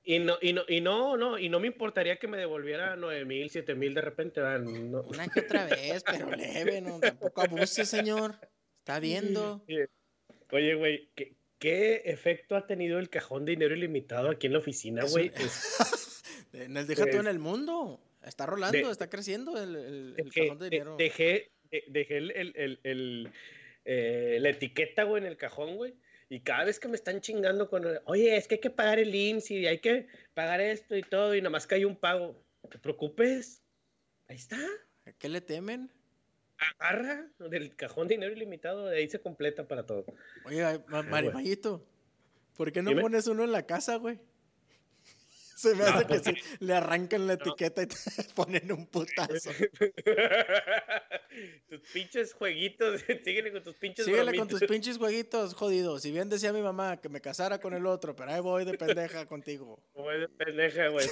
Y 0.05 0.18
no, 0.18 0.36
y 0.40 0.53
no, 0.53 0.62
y 0.68 0.80
no, 0.80 1.16
no, 1.16 1.38
y 1.38 1.49
no 1.49 1.61
me 1.61 1.68
importaría 1.68 2.16
que 2.16 2.26
me 2.26 2.36
devolviera 2.36 2.97
nueve 2.97 3.24
mil, 3.24 3.51
siete 3.51 3.76
mil 3.76 3.95
de 3.95 4.01
repente. 4.01 4.40
No. 4.40 5.03
Una 5.03 5.28
que 5.28 5.40
otra 5.40 5.64
vez, 5.66 6.03
pero 6.05 6.28
leve, 6.30 6.80
no, 6.80 6.99
tampoco 6.99 7.43
abuse, 7.43 7.84
señor. 7.86 8.34
Está 8.80 8.99
viendo. 8.99 9.64
Oye, 10.53 10.74
güey, 10.74 11.09
¿qué, 11.14 11.34
¿qué, 11.59 12.03
efecto 12.05 12.57
ha 12.57 12.66
tenido 12.66 12.98
el 12.98 13.09
cajón 13.09 13.44
de 13.44 13.53
dinero 13.53 13.74
ilimitado 13.74 14.30
aquí 14.30 14.46
en 14.46 14.53
la 14.53 14.59
oficina, 14.59 15.05
güey? 15.05 15.32
Nos 16.68 16.86
deja 16.86 17.07
todo 17.07 17.20
en 17.20 17.26
el 17.26 17.38
mundo. 17.38 18.00
Está 18.22 18.46
rolando, 18.46 18.90
está 18.90 19.09
creciendo 19.09 19.61
el, 19.61 20.14
el, 20.16 20.32
cajón 20.32 20.59
de 20.59 20.70
dinero. 20.70 20.96
Dejé, 20.96 21.50
dejé 21.88 22.18
el, 22.18 22.30
el, 22.30 22.80
el 22.82 23.32
eh, 23.84 24.38
la 24.40 24.50
etiqueta, 24.50 25.05
güey, 25.05 25.22
en 25.22 25.28
el 25.28 25.36
cajón, 25.36 25.76
güey. 25.76 25.94
Y 26.28 26.40
cada 26.40 26.64
vez 26.64 26.78
que 26.78 26.88
me 26.88 26.96
están 26.96 27.20
chingando 27.20 27.68
con, 27.68 27.84
oye, 28.05 28.36
es 28.36 28.46
que 28.46 28.57
hay 28.57 28.61
que 28.61 28.70
pagar 28.70 28.98
el 28.98 29.14
IMSS 29.14 29.50
y 29.50 29.66
hay 29.66 29.78
que 29.78 30.07
pagar 30.34 30.61
esto 30.61 30.96
y 30.96 31.03
todo, 31.03 31.34
y 31.34 31.40
nada 31.40 31.50
más 31.50 31.66
que 31.66 31.74
hay 31.76 31.84
un 31.84 31.96
pago. 31.96 32.42
No 32.62 32.70
te 32.70 32.78
preocupes. 32.78 33.62
Ahí 34.28 34.36
está. 34.36 34.59
¿A 35.05 35.12
qué 35.12 35.28
le 35.28 35.40
temen? 35.40 35.90
Agarra 36.78 37.28
del 37.38 37.74
cajón 37.74 38.09
de 38.09 38.14
dinero 38.14 38.32
ilimitado, 38.32 38.86
de 38.86 38.98
ahí 38.98 39.09
se 39.09 39.20
completa 39.20 39.66
para 39.66 39.84
todo. 39.84 40.05
Oye, 40.44 40.80
Marimayito, 40.88 41.84
¿por 42.57 42.72
qué 42.72 42.82
no 42.82 42.98
pones 43.00 43.26
uno 43.26 43.44
en 43.44 43.53
la 43.53 43.66
casa, 43.66 43.96
güey? 43.96 44.20
Se 45.62 45.74
me 45.74 45.84
hace 45.84 46.07
que 46.07 46.18
sí, 46.18 46.34
le 46.61 46.74
arrancan 46.74 47.26
la 47.26 47.34
etiqueta 47.34 47.82
y 47.82 47.86
te 47.86 47.96
ponen 48.34 48.72
un 48.72 48.86
putazo. 48.86 49.50
tus 51.68 51.80
pinches 51.92 52.32
jueguitos, 52.34 53.00
síguele 53.24 53.53
con 53.53 53.62
tus 53.62 53.76
pinches 53.76 54.05
Síguele 54.05 54.36
con 54.36 54.48
tus 54.48 54.64
pinches 54.64 54.98
jueguitos, 54.98 55.55
jodido. 55.55 56.00
Si 56.00 56.11
bien 56.11 56.28
decía 56.28 56.53
mi 56.53 56.62
mamá 56.62 57.00
que 57.00 57.09
me 57.09 57.20
casara 57.20 57.61
con 57.61 57.74
el 57.74 57.86
otro, 57.86 58.16
pero 58.16 58.32
ahí 58.32 58.40
voy 58.40 58.64
de 58.64 58.76
pendeja 58.76 59.26
contigo. 59.26 59.80
Voy 59.94 60.18
de 60.20 60.28
pendeja, 60.28 60.88
güey. 60.88 61.07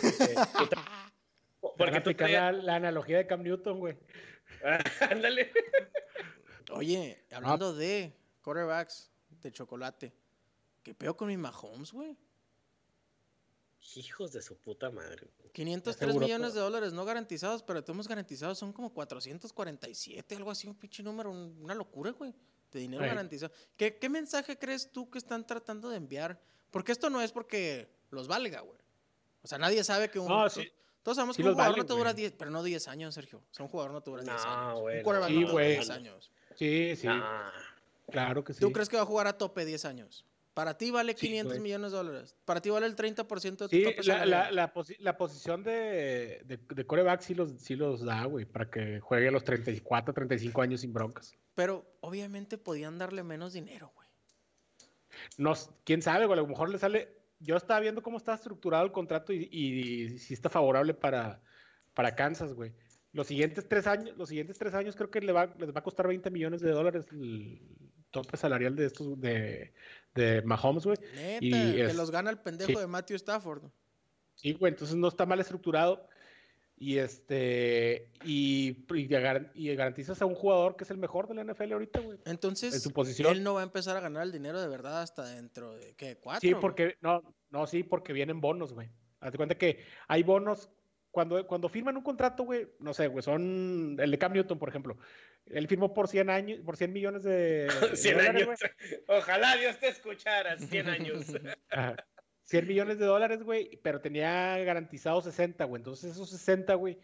Porque 1.60 2.00
tú 2.00 2.10
la, 2.18 2.52
la, 2.52 2.76
analogía 2.76 3.18
de 3.18 3.26
Cam 3.26 3.42
Newton, 3.42 3.78
güey. 3.78 3.96
Ándale. 5.10 5.52
Oye, 6.72 7.24
hablando 7.32 7.74
de 7.74 8.12
quarterbacks 8.42 9.10
de 9.28 9.52
chocolate, 9.52 10.12
¿qué 10.82 10.94
peor 10.94 11.16
con 11.16 11.28
mi 11.28 11.36
Mahomes, 11.36 11.92
güey? 11.92 12.16
Hijos 13.96 14.32
de 14.32 14.42
su 14.42 14.56
puta 14.58 14.90
madre. 14.90 15.26
503 15.52 16.14
millones 16.16 16.54
de 16.54 16.60
dólares 16.60 16.92
no 16.92 17.04
garantizados, 17.04 17.62
pero 17.62 17.82
hemos 17.86 18.06
garantizados 18.06 18.58
son 18.58 18.72
como 18.72 18.92
447, 18.92 20.36
algo 20.36 20.50
así, 20.50 20.68
un 20.68 20.76
pinche 20.76 21.02
número, 21.02 21.30
una 21.30 21.74
locura, 21.74 22.10
güey, 22.12 22.34
de 22.70 22.80
dinero 22.80 23.04
garantizado. 23.04 23.52
¿Qué, 23.76 23.96
¿Qué, 23.96 24.08
mensaje 24.08 24.58
crees 24.58 24.92
tú 24.92 25.10
que 25.10 25.18
están 25.18 25.46
tratando 25.46 25.88
de 25.88 25.96
enviar? 25.96 26.40
Porque 26.70 26.92
esto 26.92 27.10
no 27.10 27.20
es 27.20 27.32
porque 27.32 27.88
los 28.10 28.28
valga, 28.28 28.60
güey. 28.60 28.78
O 29.42 29.48
sea, 29.48 29.58
nadie 29.58 29.82
sabe 29.82 30.10
que 30.10 30.18
un... 30.18 30.28
Todos 31.02 31.16
sabemos 31.16 31.36
que 31.36 31.42
un 31.42 31.52
jugador 31.52 31.78
no 31.78 31.86
te 31.86 31.92
dura 31.94 32.12
10, 32.12 32.32
pero 32.32 32.50
no 32.50 32.62
10 32.62 32.88
años, 32.88 33.14
Sergio. 33.14 33.38
O 33.38 33.54
sea, 33.54 33.64
un 33.64 33.70
jugador 33.70 33.92
no 33.92 34.02
te 34.02 34.10
dura 34.10 34.22
10 34.22 34.34
años. 34.44 34.78
un 34.78 35.02
quarterback 35.02 35.28
sí, 35.28 35.40
no 35.40 35.54
te 35.54 35.68
10 35.68 35.90
años. 35.90 36.30
Sí, 36.56 36.96
sí. 36.96 37.08
Claro 38.10 38.44
que 38.44 38.52
sí. 38.52 38.60
¿Tú 38.60 38.72
crees 38.72 38.88
que 38.88 38.96
va 38.96 39.02
a 39.02 39.06
jugar 39.06 39.26
a 39.26 39.38
tope 39.38 39.64
10 39.64 39.84
años? 39.84 40.26
Para 40.52 40.76
ti 40.76 40.90
vale 40.90 41.14
500 41.14 41.58
millones 41.60 41.92
de 41.92 41.96
dólares. 41.96 42.36
Para 42.44 42.60
ti 42.60 42.70
vale 42.70 42.86
el 42.86 42.96
30% 42.96 43.56
de 43.56 43.68
tu 43.68 43.68
sí, 43.68 44.08
la, 44.08 44.26
la, 44.26 44.50
la, 44.50 44.72
la, 44.98 45.16
posición 45.16 45.62
de, 45.62 46.42
de, 46.44 46.58
de, 46.58 46.86
coreback 46.86 47.20
sí 47.20 47.34
los, 47.34 47.52
sí 47.52 47.76
los 47.76 48.04
da, 48.04 48.24
güey, 48.24 48.44
para 48.46 48.68
que 48.68 49.00
juegue 49.00 49.28
a 49.28 49.30
los 49.30 49.44
34, 49.44 50.12
35 50.12 50.60
años 50.60 50.80
sin 50.80 50.92
broncas. 50.92 51.32
Pero 51.54 51.86
obviamente 52.00 52.58
podían 52.58 52.98
darle 52.98 53.22
menos 53.22 53.52
dinero, 53.52 53.92
güey. 53.94 54.08
No, 55.38 55.54
quién 55.84 56.02
sabe, 56.02 56.26
güey, 56.26 56.38
a 56.38 56.42
lo 56.42 56.48
mejor 56.48 56.68
le 56.68 56.78
sale. 56.78 57.19
Yo 57.40 57.56
estaba 57.56 57.80
viendo 57.80 58.02
cómo 58.02 58.18
está 58.18 58.34
estructurado 58.34 58.84
el 58.84 58.92
contrato 58.92 59.32
y, 59.32 59.48
y, 59.50 60.18
si 60.18 60.34
está 60.34 60.48
favorable 60.48 60.94
para, 60.94 61.42
para 61.94 62.14
Kansas, 62.14 62.52
güey. 62.54 62.72
Los 63.12 63.26
siguientes 63.26 63.66
tres 63.68 63.86
años, 63.86 64.16
los 64.16 64.28
siguientes 64.28 64.58
tres 64.58 64.74
años 64.74 64.94
creo 64.94 65.10
que 65.10 65.20
le 65.20 65.32
va, 65.32 65.52
les 65.58 65.74
va 65.74 65.80
a 65.80 65.82
costar 65.82 66.06
20 66.06 66.30
millones 66.30 66.60
de 66.60 66.70
dólares 66.70 67.06
el 67.10 67.60
tope 68.10 68.36
salarial 68.36 68.76
de 68.76 68.86
estos 68.86 69.20
de, 69.20 69.72
de 70.14 70.42
Mahomes, 70.42 70.84
güey. 70.84 70.98
y 71.40 71.50
que 71.50 71.94
los 71.94 72.10
gana 72.10 72.30
el 72.30 72.38
pendejo 72.38 72.78
de 72.78 72.86
Matthew 72.86 73.16
Stafford. 73.16 73.64
Sí, 74.34 74.52
güey, 74.52 74.72
entonces 74.72 74.96
no 74.96 75.08
está 75.08 75.26
mal 75.26 75.40
estructurado. 75.40 76.08
Y 76.82 76.96
este 76.96 78.10
y, 78.24 78.86
y, 78.94 79.74
garantizas 79.76 80.22
a 80.22 80.24
un 80.24 80.34
jugador 80.34 80.76
que 80.76 80.84
es 80.84 80.90
el 80.90 80.96
mejor 80.96 81.28
de 81.28 81.34
la 81.34 81.44
NFL 81.44 81.72
ahorita, 81.74 82.00
güey. 82.00 82.18
Entonces, 82.24 82.72
en 82.72 82.80
su 82.80 82.90
posición. 82.90 83.30
él 83.30 83.44
no 83.44 83.52
va 83.52 83.60
a 83.60 83.64
empezar 83.64 83.98
a 83.98 84.00
ganar 84.00 84.22
el 84.22 84.32
dinero 84.32 84.58
de 84.58 84.66
verdad 84.66 85.02
hasta 85.02 85.26
dentro 85.26 85.74
de 85.74 85.94
¿qué? 85.94 86.16
¿Cuatro? 86.16 86.40
Sí, 86.40 86.54
porque 86.54 86.96
no, 87.02 87.22
no, 87.50 87.66
sí, 87.66 87.82
porque 87.82 88.14
vienen 88.14 88.40
bonos, 88.40 88.72
güey. 88.72 88.88
Hazte 89.20 89.36
cuenta 89.36 89.58
que 89.58 89.84
hay 90.08 90.22
bonos 90.22 90.70
cuando, 91.10 91.46
cuando 91.46 91.68
firman 91.68 91.98
un 91.98 92.02
contrato, 92.02 92.44
güey, 92.44 92.68
no 92.78 92.94
sé, 92.94 93.08
güey, 93.08 93.22
son 93.22 93.96
el 94.00 94.10
de 94.10 94.18
Cam 94.18 94.32
Newton, 94.32 94.58
por 94.58 94.70
ejemplo. 94.70 94.96
Él 95.44 95.68
firmó 95.68 95.92
por 95.92 96.08
100 96.08 96.30
años, 96.30 96.60
por 96.64 96.78
100 96.78 96.92
millones 96.94 97.24
de 97.24 97.68
100 97.94 98.20
años. 98.20 98.48
Ojalá 99.06 99.54
Dios 99.56 99.78
te 99.78 99.88
escuchara, 99.88 100.56
100 100.56 100.88
años. 100.88 101.26
100 102.50 102.66
millones 102.66 102.98
de 102.98 103.06
dólares, 103.06 103.44
güey, 103.44 103.78
pero 103.82 104.00
tenía 104.00 104.58
garantizado 104.64 105.20
60, 105.20 105.64
güey. 105.66 105.80
Entonces 105.80 106.12
esos 106.12 106.30
60, 106.30 106.74
güey, 106.74 106.98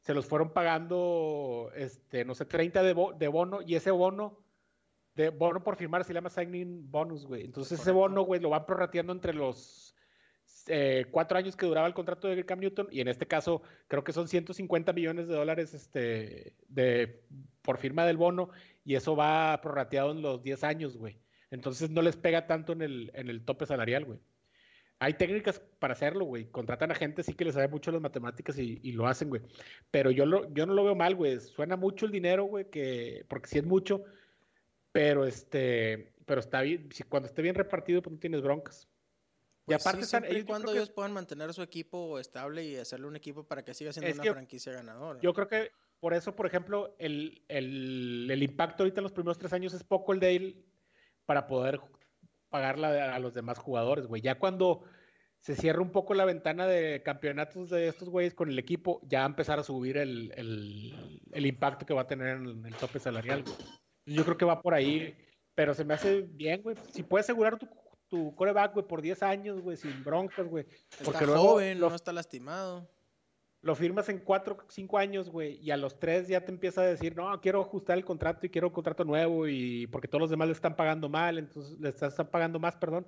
se 0.00 0.12
los 0.12 0.26
fueron 0.26 0.52
pagando, 0.52 1.70
este, 1.74 2.26
no 2.26 2.34
sé, 2.34 2.44
30 2.44 2.82
de, 2.82 2.94
de 3.18 3.28
bono 3.28 3.62
y 3.62 3.76
ese 3.76 3.90
bono 3.90 4.44
de 5.14 5.30
bono 5.30 5.62
por 5.62 5.76
firmar 5.76 6.04
se 6.04 6.12
llama 6.12 6.28
signing 6.28 6.90
bonus, 6.90 7.24
güey. 7.24 7.46
Entonces 7.46 7.80
ese 7.80 7.92
bono, 7.92 8.22
güey, 8.24 8.42
lo 8.42 8.50
van 8.50 8.66
prorrateando 8.66 9.14
entre 9.14 9.32
los 9.32 9.96
eh, 10.66 11.06
cuatro 11.10 11.38
años 11.38 11.56
que 11.56 11.64
duraba 11.64 11.86
el 11.86 11.94
contrato 11.94 12.28
de 12.28 12.44
Cam 12.44 12.60
Newton 12.60 12.88
y 12.90 13.00
en 13.00 13.08
este 13.08 13.26
caso 13.26 13.62
creo 13.88 14.04
que 14.04 14.12
son 14.12 14.28
150 14.28 14.92
millones 14.92 15.28
de 15.28 15.34
dólares 15.34 15.72
este, 15.72 16.56
de, 16.68 17.22
por 17.62 17.78
firma 17.78 18.04
del 18.04 18.18
bono 18.18 18.50
y 18.84 18.96
eso 18.96 19.16
va 19.16 19.58
prorrateado 19.62 20.10
en 20.10 20.20
los 20.20 20.42
10 20.42 20.62
años, 20.64 20.98
güey. 20.98 21.18
Entonces 21.50 21.88
no 21.88 22.02
les 22.02 22.16
pega 22.16 22.46
tanto 22.46 22.74
en 22.74 22.82
el, 22.82 23.12
en 23.14 23.30
el 23.30 23.46
tope 23.46 23.64
salarial, 23.64 24.04
güey. 24.04 24.20
Hay 25.00 25.14
técnicas 25.14 25.60
para 25.78 25.92
hacerlo, 25.92 26.24
güey. 26.24 26.46
Contratan 26.46 26.90
a 26.90 26.94
gente 26.94 27.22
sí 27.22 27.34
que 27.34 27.44
les 27.44 27.54
sabe 27.54 27.68
mucho 27.68 27.90
las 27.90 28.00
matemáticas 28.00 28.58
y, 28.58 28.80
y 28.82 28.92
lo 28.92 29.06
hacen, 29.06 29.28
güey. 29.28 29.42
Pero 29.90 30.10
yo, 30.10 30.24
lo, 30.24 30.52
yo 30.54 30.66
no 30.66 30.74
lo 30.74 30.84
veo 30.84 30.94
mal, 30.94 31.14
güey. 31.14 31.40
Suena 31.40 31.76
mucho 31.76 32.06
el 32.06 32.12
dinero, 32.12 32.44
güey, 32.44 32.70
que, 32.70 33.24
porque 33.28 33.48
si 33.48 33.58
es 33.58 33.64
mucho, 33.64 34.04
Pero 34.92 35.26
este, 35.26 36.14
pero 36.24 36.40
está 36.40 36.62
bien, 36.62 36.88
si 36.92 37.02
cuando 37.02 37.28
esté 37.28 37.42
bien 37.42 37.54
repartido, 37.54 38.02
pues 38.02 38.14
no 38.14 38.18
tienes 38.18 38.42
broncas. 38.42 38.88
y 39.66 39.66
pues 39.66 39.82
aparte 39.82 40.04
están, 40.04 40.22
siempre 40.22 40.40
y 40.40 40.44
cuando 40.44 40.72
ellos 40.72 40.90
puedan 40.90 41.12
mantener 41.12 41.52
su 41.52 41.62
equipo 41.62 42.18
estable 42.18 42.64
y 42.64 42.76
hacerle 42.76 43.06
un 43.06 43.16
equipo 43.16 43.44
para 43.44 43.64
que 43.64 43.74
siga 43.74 43.92
siendo 43.92 44.22
una 44.22 44.32
franquicia 44.32 44.72
ganadora. 44.72 45.20
Yo 45.20 45.34
creo 45.34 45.48
que 45.48 45.72
por 46.00 46.14
eso, 46.14 46.34
por 46.34 46.46
ejemplo, 46.46 46.94
el, 46.98 47.42
el, 47.48 48.28
el, 48.30 48.42
impacto 48.42 48.82
ahorita 48.82 49.00
en 49.00 49.04
los 49.04 49.12
primeros 49.12 49.38
tres 49.38 49.52
años 49.52 49.74
es 49.74 49.82
poco 49.84 50.12
el 50.12 50.20
de 50.20 50.36
él 50.36 50.64
para 51.26 51.46
poder 51.46 51.80
pagarla 52.54 53.12
a 53.12 53.18
los 53.18 53.34
demás 53.34 53.58
jugadores, 53.58 54.06
güey. 54.06 54.22
Ya 54.22 54.38
cuando 54.38 54.84
se 55.40 55.56
cierra 55.56 55.82
un 55.82 55.90
poco 55.90 56.14
la 56.14 56.24
ventana 56.24 56.68
de 56.68 57.02
campeonatos 57.02 57.68
de 57.68 57.88
estos 57.88 58.08
güeyes 58.08 58.32
con 58.32 58.48
el 58.48 58.56
equipo, 58.60 59.00
ya 59.02 59.18
va 59.18 59.24
a 59.24 59.28
empezar 59.28 59.58
a 59.58 59.64
subir 59.64 59.96
el, 59.96 60.32
el, 60.36 61.20
el 61.32 61.46
impacto 61.46 61.84
que 61.84 61.94
va 61.94 62.02
a 62.02 62.06
tener 62.06 62.36
en 62.36 62.64
el 62.64 62.74
tope 62.76 63.00
salarial. 63.00 63.42
Yo 64.06 64.22
creo 64.22 64.36
que 64.36 64.44
va 64.44 64.62
por 64.62 64.72
ahí, 64.72 65.16
pero 65.56 65.74
se 65.74 65.84
me 65.84 65.94
hace 65.94 66.20
bien, 66.20 66.62
güey. 66.62 66.76
Si 66.92 67.02
puedes 67.02 67.26
asegurar 67.26 67.58
tu, 67.58 67.66
tu 68.06 68.36
coreback, 68.36 68.74
güey, 68.74 68.86
por 68.86 69.02
10 69.02 69.24
años, 69.24 69.60
güey, 69.60 69.76
sin 69.76 70.04
broncas, 70.04 70.46
güey. 70.46 70.64
Porque 71.04 71.24
está 71.24 71.36
joven, 71.36 71.80
no 71.80 71.92
está 71.92 72.12
lastimado. 72.12 72.88
Lo 73.64 73.74
firmas 73.74 74.08
en 74.08 74.18
4, 74.18 74.58
5 74.68 74.98
años, 74.98 75.30
güey, 75.30 75.58
y 75.60 75.70
a 75.70 75.76
los 75.76 75.98
3 75.98 76.28
ya 76.28 76.44
te 76.44 76.52
empieza 76.52 76.82
a 76.82 76.86
decir, 76.86 77.16
no, 77.16 77.40
quiero 77.40 77.60
ajustar 77.60 77.96
el 77.96 78.04
contrato 78.04 78.46
y 78.46 78.50
quiero 78.50 78.68
un 78.68 78.74
contrato 78.74 79.04
nuevo, 79.04 79.48
y 79.48 79.86
porque 79.86 80.06
todos 80.06 80.20
los 80.20 80.30
demás 80.30 80.48
le 80.48 80.52
están 80.52 80.76
pagando 80.76 81.08
mal, 81.08 81.38
entonces 81.38 81.80
le 81.80 81.88
están 81.88 82.30
pagando 82.30 82.58
más, 82.58 82.76
perdón, 82.76 83.06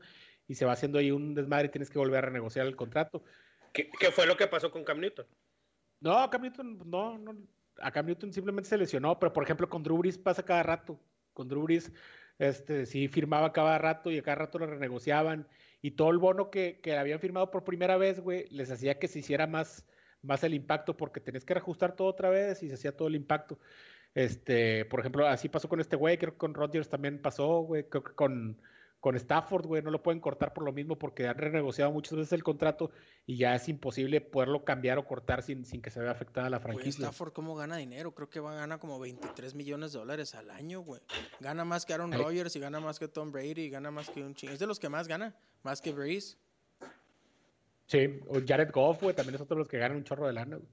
y 0.49 0.55
se 0.55 0.65
va 0.65 0.73
haciendo 0.73 0.99
ahí 0.99 1.11
un 1.11 1.35
desmadre 1.35 1.67
y 1.67 1.71
tienes 1.71 1.91
que 1.91 1.99
volver 1.99 2.19
a 2.19 2.27
renegociar 2.29 2.67
el 2.67 2.75
contrato. 2.75 3.23
¿Qué, 3.73 3.91
qué 4.01 4.11
fue 4.11 4.27
lo 4.27 4.37
que 4.37 4.47
pasó 4.47 4.71
con 4.71 4.83
Cam 4.83 4.99
Newton? 4.99 5.27
No, 6.01 6.29
Cam 6.31 6.43
Newton, 6.43 6.79
no, 6.87 7.19
no, 7.19 7.37
a 7.81 7.91
Cam 7.91 8.07
Newton 8.07 8.33
simplemente 8.33 8.71
se 8.71 8.79
lesionó, 8.79 9.19
pero 9.19 9.33
por 9.33 9.45
ejemplo 9.45 9.69
con 9.69 9.83
Drew 9.83 9.99
Brees 9.99 10.19
pasa 10.19 10.43
cada 10.43 10.63
rato. 10.63 10.99
Con 11.33 11.49
Drew 11.49 11.65
Brees, 11.65 11.93
este, 12.39 12.87
sí 12.87 13.09
firmaba 13.09 13.53
cada 13.53 13.79
rato 13.79 14.11
y 14.11 14.19
a 14.19 14.23
cada 14.23 14.37
rato 14.37 14.59
lo 14.59 14.67
renegociaban 14.67 15.47
y 15.83 15.93
todo 15.93 16.11
el 16.11 16.19
bono 16.19 16.51
que, 16.51 16.81
que 16.83 16.97
habían 16.97 17.21
firmado 17.21 17.51
por 17.51 17.65
primera 17.65 17.97
vez, 17.97 18.21
güey, 18.21 18.47
les 18.51 18.71
hacía 18.71 18.99
que 18.99 19.09
se 19.09 19.21
hiciera 19.21 19.47
más, 19.47 19.87
más 20.27 20.45
el 20.45 20.55
impacto 20.55 20.97
porque 20.97 21.21
tenés 21.21 21.45
que 21.45 21.55
reajustar 21.55 21.95
todo 21.95 22.09
otra 22.09 22.29
vez 22.29 22.63
y 22.63 22.69
se 22.69 22.75
hacía 22.75 22.97
todo 22.97 23.09
el 23.09 23.15
impacto. 23.15 23.59
Este, 24.15 24.87
por 24.87 25.01
ejemplo, 25.01 25.27
así 25.27 25.49
pasó 25.49 25.69
con 25.69 25.81
este 25.81 25.95
güey, 25.97 26.19
creo 26.19 26.33
que 26.33 26.39
con 26.39 26.55
Rodgers 26.55 26.89
también 26.89 27.21
pasó, 27.21 27.61
güey, 27.61 27.85
creo 27.85 28.03
que 28.03 28.15
con, 28.15 28.59
con 28.99 29.15
Stafford, 29.15 29.67
güey, 29.67 29.83
no 29.83 29.91
lo 29.91 30.03
pueden 30.03 30.21
cortar 30.21 30.55
por 30.55 30.65
lo 30.65 30.73
mismo 30.73 30.99
porque 30.99 31.29
han 31.29 31.37
renegociado 31.37 31.93
muchas 31.93 32.15
veces 32.17 32.33
el 32.33 32.43
contrato 32.43 32.91
y 33.27 33.37
ya 33.37 33.55
es 33.55 33.69
imposible 33.69 34.23
poderlo 34.23 34.65
cambiar 34.65 34.97
o 34.97 35.07
cortar 35.07 35.43
sin, 35.43 35.67
sin 35.67 35.83
que 35.83 35.91
se 35.91 36.01
vea 36.01 36.13
afectada 36.13 36.49
la 36.49 36.61
franquicia. 36.61 37.05
Stafford, 37.05 37.35
¿cómo 37.35 37.55
gana 37.57 37.77
dinero? 37.77 38.15
Creo 38.15 38.31
que 38.31 38.41
va, 38.41 38.55
gana 38.55 38.79
como 38.79 38.99
23 38.99 39.55
millones 39.55 39.93
de 39.93 39.99
dólares 39.99 40.35
al 40.35 40.51
año, 40.51 40.81
güey. 40.81 41.03
Gana 41.41 41.67
más 41.67 41.85
que 41.85 41.93
Aaron 41.93 42.13
Rodgers 42.13 42.57
y 42.57 42.61
gana 42.61 42.81
más 42.81 42.99
que 42.99 43.09
Tom 43.09 43.33
Brady 43.33 43.65
y 43.65 43.71
gana 43.71 43.91
más 43.91 44.09
que 44.09 44.23
un 44.23 44.35
ching. 44.35 44.49
Es 44.49 44.59
de 44.59 44.67
los 44.67 44.81
que 44.81 44.89
más 44.89 45.09
gana, 45.09 45.37
más 45.63 45.83
que 45.83 45.93
Breeze. 45.93 46.39
Sí, 47.87 48.21
o 48.27 48.41
Jared 48.47 48.71
Goff, 48.73 49.03
güey, 49.03 49.15
también 49.15 49.37
es 49.37 49.41
otro 49.41 49.57
de 49.57 49.61
los 49.61 49.69
que 49.69 49.79
ganan 49.79 49.99
un 49.99 50.05
chorro 50.05 50.27
de 50.27 50.33
lana, 50.33 50.57
güey. 50.57 50.69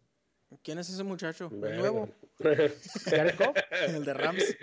¿Quién 0.62 0.78
es 0.80 0.90
ese 0.90 1.04
muchacho? 1.04 1.50
¿El 1.52 1.78
nuevo? 1.78 2.10
¿Jared 2.40 3.38
Goff? 3.38 3.58
El 3.88 4.06
de 4.06 4.14
Rams. 4.14 4.58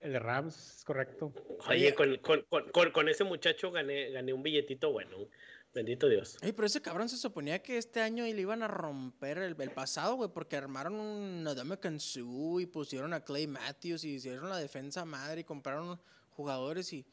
El 0.00 0.12
de 0.12 0.18
Rams, 0.18 0.76
es 0.78 0.84
correcto. 0.84 1.32
Oye, 1.68 1.94
con, 1.94 2.16
con, 2.18 2.42
con, 2.72 2.90
con, 2.90 3.08
ese 3.08 3.24
muchacho 3.24 3.70
gané, 3.70 4.10
gané 4.10 4.32
un 4.32 4.42
billetito 4.42 4.92
bueno. 4.92 5.28
Bendito 5.74 6.08
Dios. 6.08 6.38
Ey, 6.40 6.52
pero 6.52 6.66
ese 6.66 6.80
cabrón 6.80 7.08
se 7.08 7.18
suponía 7.18 7.62
que 7.62 7.76
este 7.76 8.00
año 8.00 8.24
le 8.24 8.40
iban 8.40 8.62
a 8.62 8.68
romper 8.68 9.36
el, 9.36 9.60
el 9.60 9.70
pasado, 9.72 10.14
güey, 10.14 10.30
porque 10.32 10.56
armaron 10.56 10.94
un 10.94 11.46
Adame 11.46 11.78
Kansu 11.78 12.60
y 12.60 12.66
pusieron 12.66 13.12
a 13.12 13.22
Clay 13.22 13.46
Matthews 13.46 14.04
y 14.04 14.14
hicieron 14.14 14.48
la 14.48 14.56
defensa 14.56 15.04
madre 15.04 15.42
y 15.42 15.44
compraron 15.44 16.00
jugadores 16.30 16.92
y. 16.94 17.04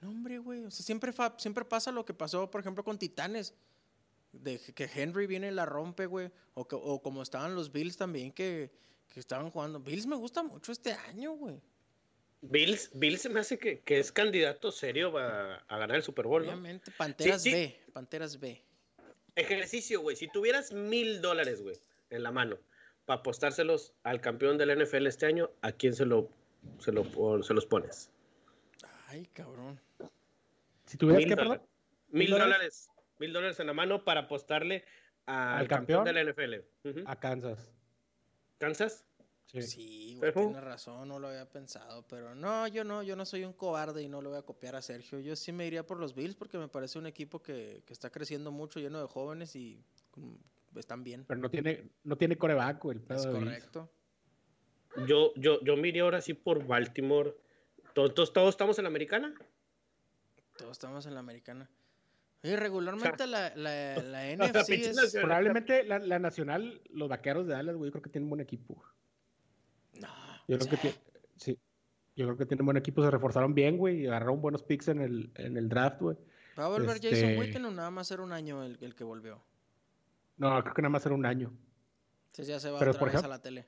No, 0.00 0.08
hombre, 0.08 0.38
güey. 0.38 0.64
O 0.64 0.70
sea, 0.70 0.84
siempre, 0.84 1.12
fa, 1.12 1.36
siempre 1.38 1.64
pasa 1.64 1.92
lo 1.92 2.04
que 2.04 2.14
pasó, 2.14 2.50
por 2.50 2.60
ejemplo, 2.60 2.82
con 2.82 2.98
Titanes. 2.98 3.54
De 4.32 4.58
que 4.58 4.88
Henry 4.94 5.26
viene 5.26 5.48
y 5.48 5.50
la 5.50 5.66
rompe, 5.66 6.06
güey. 6.06 6.30
O, 6.54 6.66
que, 6.68 6.76
o 6.76 7.02
como 7.02 7.22
estaban 7.22 7.54
los 7.54 7.72
Bills 7.72 7.96
también, 7.96 8.32
que, 8.32 8.70
que 9.08 9.20
estaban 9.20 9.50
jugando. 9.50 9.80
Bills 9.80 10.06
me 10.06 10.16
gusta 10.16 10.42
mucho 10.42 10.72
este 10.72 10.92
año, 10.92 11.32
güey. 11.32 11.60
Bills, 12.42 12.90
Bills 12.94 13.20
se 13.20 13.28
me 13.28 13.40
hace 13.40 13.58
que, 13.58 13.80
que 13.80 13.98
es 13.98 14.12
candidato 14.12 14.72
serio 14.72 15.16
a, 15.18 15.56
a, 15.56 15.78
ganar 15.78 15.96
el 15.96 16.02
Super 16.02 16.26
Bowl. 16.26 16.42
Obviamente, 16.42 16.90
Panteras 16.92 17.42
sí, 17.42 17.50
sí. 17.50 17.56
B, 17.56 17.80
Panteras 17.92 18.40
B. 18.40 18.62
Ejercicio, 19.36 20.00
güey. 20.00 20.16
Si 20.16 20.28
tuvieras 20.28 20.72
mil 20.72 21.20
dólares, 21.20 21.62
güey, 21.62 21.76
en 22.08 22.22
la 22.22 22.32
mano, 22.32 22.58
para 23.04 23.20
apostárselos 23.20 23.92
al 24.04 24.20
campeón 24.20 24.56
del 24.56 24.82
NFL 24.82 25.06
este 25.06 25.26
año, 25.26 25.50
¿a 25.60 25.72
quién 25.72 25.94
se, 25.94 26.06
lo, 26.06 26.30
se, 26.78 26.92
lo, 26.92 27.04
se 27.42 27.52
los 27.52 27.66
pones? 27.66 28.10
Ay, 29.08 29.26
cabrón. 29.32 29.80
Si 30.86 30.96
tuvieras 30.96 31.26
que, 31.26 31.36
perdón. 31.36 31.62
Mil 32.08 32.30
dólares. 32.30 32.90
Mil 33.20 33.32
dólares 33.32 33.60
en 33.60 33.68
la 33.68 33.72
mano 33.72 34.04
para 34.04 34.22
apostarle 34.22 34.84
a, 35.26 35.58
al 35.58 35.68
campeón, 35.68 36.04
campeón, 36.04 36.16
del 36.16 36.32
NFL. 36.32 36.88
Uh 36.88 36.92
-huh. 36.92 37.04
A 37.06 37.20
Kansas. 37.20 37.70
¿Kansas? 38.58 39.06
Sí, 39.46 39.62
sí 39.62 40.16
güey, 40.16 40.32
tienes 40.32 40.62
razón, 40.62 41.08
no 41.08 41.18
lo 41.18 41.26
había 41.26 41.48
pensado, 41.50 42.06
pero 42.06 42.36
no, 42.36 42.68
yo 42.68 42.84
no, 42.84 43.02
yo 43.02 43.16
no 43.16 43.26
soy 43.26 43.44
un 43.44 43.52
cobarde 43.52 44.00
y 44.00 44.08
no 44.08 44.22
lo 44.22 44.30
voy 44.30 44.38
a 44.38 44.42
copiar 44.42 44.76
a 44.76 44.82
Sergio. 44.82 45.18
Yo 45.18 45.34
sí 45.34 45.50
me 45.50 45.66
iría 45.66 45.84
por 45.84 45.98
los 45.98 46.14
Bills 46.14 46.36
porque 46.36 46.56
me 46.56 46.68
parece 46.68 47.00
un 47.00 47.06
equipo 47.06 47.42
que, 47.42 47.82
que 47.84 47.92
está 47.92 48.10
creciendo 48.10 48.52
mucho, 48.52 48.78
lleno 48.78 49.00
de 49.00 49.08
jóvenes 49.08 49.56
y 49.56 49.82
um, 50.16 50.38
están 50.76 51.02
bien. 51.02 51.24
Pero 51.26 51.40
no 51.40 51.50
tiene, 51.50 51.90
no 52.04 52.16
tiene 52.16 52.38
coreback, 52.38 52.84
el 52.84 53.02
Es 53.08 53.26
correcto. 53.26 53.90
Yo, 55.06 55.32
yo, 55.34 55.60
yo 55.62 55.76
me 55.76 55.88
iría 55.88 56.02
ahora 56.02 56.20
sí 56.20 56.34
por 56.34 56.64
Baltimore. 56.64 57.34
¿Todos, 57.92 58.32
todos 58.32 58.50
estamos 58.50 58.78
en 58.78 58.84
la 58.84 58.88
americana? 58.88 59.34
Todos 60.56 60.72
estamos 60.72 61.06
en 61.06 61.14
la 61.14 61.20
americana. 61.20 61.68
Oye, 62.42 62.56
regularmente 62.56 63.22
o 63.24 63.26
la, 63.26 63.54
la, 63.54 63.96
la, 64.02 64.36
NFC 64.36 64.70
es... 64.70 65.16
Probablemente 65.20 65.84
la, 65.84 65.98
la, 65.98 66.18
nacional, 66.18 66.80
los 66.90 67.08
vaqueros 67.08 67.46
de 67.46 67.54
Dallas, 67.54 67.76
güey, 67.76 67.88
yo 67.88 67.92
creo 67.92 68.02
que 68.02 68.10
tienen 68.10 68.30
buen 68.30 68.40
equipo. 68.40 68.82
No. 70.00 70.08
Yo 70.48 70.58
creo, 70.58 70.80
que 70.80 70.94
sí. 71.36 71.58
Yo 72.16 72.26
creo 72.26 72.36
que 72.36 72.46
tienen 72.46 72.64
buen 72.64 72.76
equipo, 72.76 73.02
se 73.02 73.10
reforzaron 73.10 73.54
bien, 73.54 73.76
güey, 73.76 74.02
y 74.02 74.06
agarraron 74.06 74.40
buenos 74.40 74.62
picks 74.62 74.88
en 74.88 75.00
el, 75.00 75.30
en 75.34 75.56
el 75.56 75.68
draft, 75.68 76.00
güey. 76.00 76.16
¿Va 76.58 76.64
a 76.64 76.68
volver 76.68 76.96
este... 76.96 77.10
Jason 77.10 77.38
Witten 77.38 77.64
o 77.64 77.70
nada 77.70 77.90
más 77.90 78.10
era 78.10 78.22
un 78.22 78.32
año 78.32 78.62
el, 78.62 78.78
el, 78.80 78.94
que 78.94 79.04
volvió? 79.04 79.42
No, 80.36 80.62
creo 80.62 80.74
que 80.74 80.82
nada 80.82 80.90
más 80.90 81.04
era 81.06 81.14
un 81.14 81.26
año. 81.26 81.52
Entonces 82.30 82.46
ya 82.48 82.60
se 82.60 82.70
va 82.70 82.78
Pero, 82.78 82.92
otra 82.92 83.04
vez 83.04 83.14
ejemplo, 83.14 83.32
a 83.32 83.36
la 83.36 83.42
tele. 83.42 83.66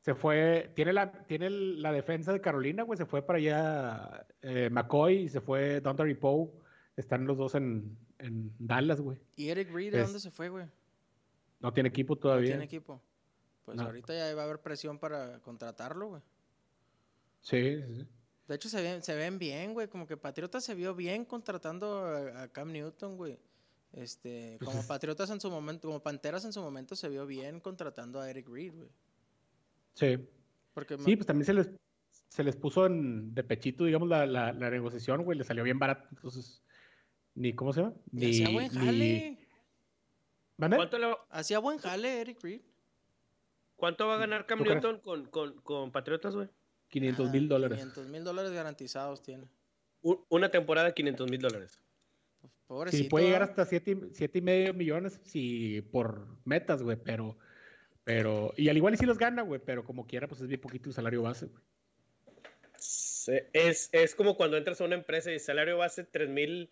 Se 0.00 0.14
fue, 0.14 0.70
tiene 0.74 0.92
la, 0.92 1.10
tiene 1.10 1.50
la 1.50 1.92
defensa 1.92 2.32
de 2.32 2.40
Carolina, 2.40 2.84
güey, 2.84 2.96
se 2.96 3.06
fue 3.06 3.22
para 3.22 3.38
allá 3.38 4.26
eh, 4.42 4.68
McCoy 4.70 5.22
y 5.22 5.28
se 5.28 5.40
fue 5.40 5.80
Donta 5.80 6.04
Poe. 6.20 6.48
Están 6.96 7.26
los 7.26 7.36
dos 7.36 7.54
en, 7.54 7.96
en 8.18 8.52
Dallas, 8.58 9.00
güey. 9.00 9.18
¿Y 9.36 9.50
Eric 9.50 9.70
Reed 9.72 9.92
de 9.92 10.00
es... 10.00 10.04
dónde 10.06 10.20
se 10.20 10.30
fue, 10.30 10.48
güey? 10.48 10.66
No 11.60 11.72
tiene 11.72 11.90
equipo 11.90 12.16
todavía. 12.16 12.50
No 12.50 12.52
tiene 12.52 12.64
equipo. 12.64 13.00
Pues 13.64 13.76
no. 13.76 13.84
ahorita 13.84 14.14
ya 14.14 14.34
va 14.34 14.42
a 14.42 14.44
haber 14.44 14.60
presión 14.60 14.98
para 14.98 15.40
contratarlo, 15.40 16.08
güey. 16.08 16.22
Sí, 17.40 17.82
sí. 17.82 18.06
De 18.48 18.54
hecho, 18.54 18.68
se 18.68 18.80
ven, 18.80 19.02
se 19.02 19.14
ven 19.14 19.38
bien, 19.38 19.74
güey. 19.74 19.88
Como 19.88 20.06
que 20.06 20.16
Patriota 20.16 20.60
se 20.60 20.74
vio 20.74 20.94
bien 20.94 21.24
contratando 21.24 22.04
a, 22.04 22.42
a 22.42 22.48
Cam 22.48 22.72
Newton, 22.72 23.16
güey. 23.16 23.38
Este, 23.92 24.58
como 24.64 24.86
Patriotas 24.86 25.30
en 25.30 25.40
su 25.40 25.50
momento, 25.50 25.88
como 25.88 26.02
Panteras 26.02 26.44
en 26.44 26.52
su 26.52 26.60
momento 26.60 26.94
se 26.94 27.08
vio 27.08 27.26
bien 27.26 27.60
contratando 27.60 28.20
a 28.20 28.30
Eric 28.30 28.48
Reed, 28.48 28.74
güey. 28.74 28.90
Sí. 29.94 30.18
Porque 30.74 30.98
sí, 30.98 31.16
pues 31.16 31.26
también 31.26 31.46
se 31.46 31.54
les, 31.54 31.70
se 32.28 32.44
les 32.44 32.54
puso 32.56 32.86
en, 32.86 33.34
de 33.34 33.42
pechito, 33.42 33.84
digamos, 33.84 34.08
la, 34.08 34.26
la, 34.26 34.52
la 34.52 34.70
negociación, 34.70 35.24
güey. 35.24 35.38
Le 35.38 35.44
salió 35.44 35.64
bien 35.64 35.78
barato. 35.78 36.06
Entonces, 36.10 36.62
ni, 37.36 37.52
¿cómo 37.52 37.72
se 37.72 37.82
llama? 37.82 37.94
Ni, 38.10 38.30
hacía 38.30 38.48
buen 38.48 38.68
jale. 38.68 39.38
Ni... 40.58 40.68
¿Cuánto 40.76 40.98
lo... 40.98 41.26
Hacía 41.30 41.58
buen 41.58 41.78
jale, 41.78 42.20
Eric 42.20 42.42
Reed. 42.42 42.62
¿Cuánto 43.76 44.06
va 44.06 44.14
a 44.14 44.18
ganar 44.18 44.46
Cam 44.46 44.62
Newton 44.62 45.00
con, 45.00 45.26
con, 45.26 45.60
con, 45.60 45.92
Patriotas, 45.92 46.34
güey? 46.34 46.48
500 46.88 47.30
mil 47.30 47.44
ah, 47.44 47.48
dólares. 47.48 47.78
500 47.78 48.08
mil 48.08 48.24
dólares 48.24 48.52
garantizados 48.52 49.22
tiene. 49.22 49.48
Una 50.00 50.50
temporada, 50.50 50.94
500 50.94 51.30
mil 51.30 51.40
dólares. 51.40 51.78
Pobrecito. 52.66 53.04
Sí, 53.04 53.08
puede 53.10 53.26
llegar 53.26 53.42
hasta 53.42 53.66
7 53.66 54.10
y 54.32 54.40
medio 54.40 54.72
millones 54.72 55.20
si 55.24 55.82
por 55.82 56.26
metas, 56.44 56.82
güey, 56.82 56.96
pero, 56.96 57.36
pero, 58.02 58.54
y 58.56 58.70
al 58.70 58.76
igual 58.76 58.94
y 58.94 58.96
si 58.96 59.04
los 59.04 59.18
gana, 59.18 59.42
güey, 59.42 59.60
pero 59.64 59.84
como 59.84 60.06
quiera, 60.06 60.26
pues 60.26 60.40
es 60.40 60.48
bien 60.48 60.60
poquito 60.60 60.88
el 60.88 60.94
salario 60.94 61.22
base, 61.22 61.46
güey. 61.46 61.62
Es, 63.52 63.88
es 63.92 64.14
como 64.14 64.36
cuando 64.36 64.56
entras 64.56 64.80
a 64.80 64.84
una 64.84 64.94
empresa 64.94 65.32
y 65.32 65.38
salario 65.38 65.78
base 65.78 66.04
3 66.04 66.28
mil 66.28 66.70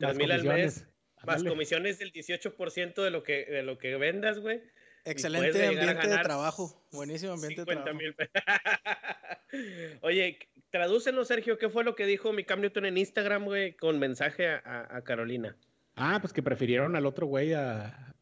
al 0.00 0.44
mes, 0.44 0.86
más 1.24 1.42
comisiones 1.44 1.98
del 1.98 2.12
18% 2.12 3.02
de 3.02 3.10
lo 3.10 3.22
que, 3.22 3.44
de 3.46 3.62
lo 3.62 3.78
que 3.78 3.96
vendas, 3.96 4.38
güey. 4.38 4.62
Excelente 5.04 5.66
ambiente 5.66 6.08
de 6.08 6.18
trabajo. 6.18 6.84
Buenísimo 6.92 7.32
ambiente 7.32 7.60
de 7.64 7.66
trabajo. 7.66 7.94
Mil... 7.94 8.14
Oye, 10.02 10.38
tradúcenos, 10.70 11.28
Sergio, 11.28 11.58
¿qué 11.58 11.68
fue 11.68 11.84
lo 11.84 11.94
que 11.94 12.06
dijo 12.06 12.32
mi 12.32 12.44
Cam 12.44 12.60
Newton 12.60 12.86
en 12.86 12.98
Instagram, 12.98 13.44
güey, 13.44 13.76
con 13.76 13.98
mensaje 13.98 14.48
a, 14.48 14.88
a, 14.90 15.02
Carolina? 15.04 15.56
Ah, 15.94 16.18
pues 16.20 16.32
que 16.32 16.42
prefirieron 16.42 16.96
al 16.96 17.06
otro 17.06 17.26
güey 17.26 17.52
a. 17.54 18.14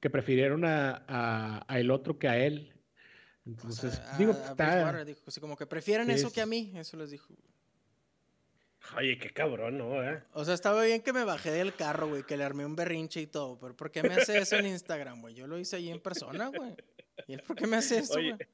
Que 0.00 0.08
prefirieron 0.08 0.64
a, 0.64 1.04
a, 1.08 1.64
a, 1.68 1.80
el 1.80 1.90
otro 1.90 2.18
que 2.18 2.28
a 2.28 2.38
él. 2.38 2.72
Entonces, 3.44 3.98
O 3.98 4.02
sea, 4.02 4.16
digo, 4.16 4.32
a- 4.32 4.36
a 4.36 4.50
está- 4.52 5.04
dijo 5.04 5.20
así 5.26 5.40
como 5.40 5.56
que 5.56 5.66
prefieren 5.66 6.06
Sí, 6.06 6.12
eso 6.12 6.32
que 6.32 6.40
a 6.40 6.46
mí. 6.46 6.72
Eso 6.76 6.96
les 6.96 7.10
dijo. 7.10 7.34
Oye, 8.96 9.18
qué 9.18 9.30
cabrón, 9.30 9.78
¿no? 9.78 10.02
eh? 10.02 10.22
O 10.32 10.44
sea, 10.44 10.54
estaba 10.54 10.82
bien 10.84 11.02
que 11.02 11.12
me 11.12 11.24
bajé 11.24 11.50
del 11.50 11.74
carro, 11.74 12.08
güey, 12.08 12.22
que 12.24 12.36
le 12.36 12.44
armé 12.44 12.64
un 12.64 12.74
berrinche 12.76 13.20
y 13.20 13.26
todo, 13.26 13.58
pero 13.58 13.76
¿por 13.76 13.90
qué 13.90 14.02
me 14.02 14.14
hace 14.14 14.38
eso 14.38 14.56
en 14.56 14.66
Instagram, 14.66 15.20
güey? 15.20 15.34
Yo 15.34 15.46
lo 15.46 15.58
hice 15.58 15.76
ahí 15.76 15.90
en 15.90 16.00
persona, 16.00 16.48
güey. 16.48 16.74
¿Y 17.28 17.34
él 17.34 17.42
por 17.42 17.56
qué 17.56 17.66
me 17.66 17.76
hace 17.76 17.98
eso, 17.98 18.14
Oye, 18.14 18.32
güey? 18.32 18.48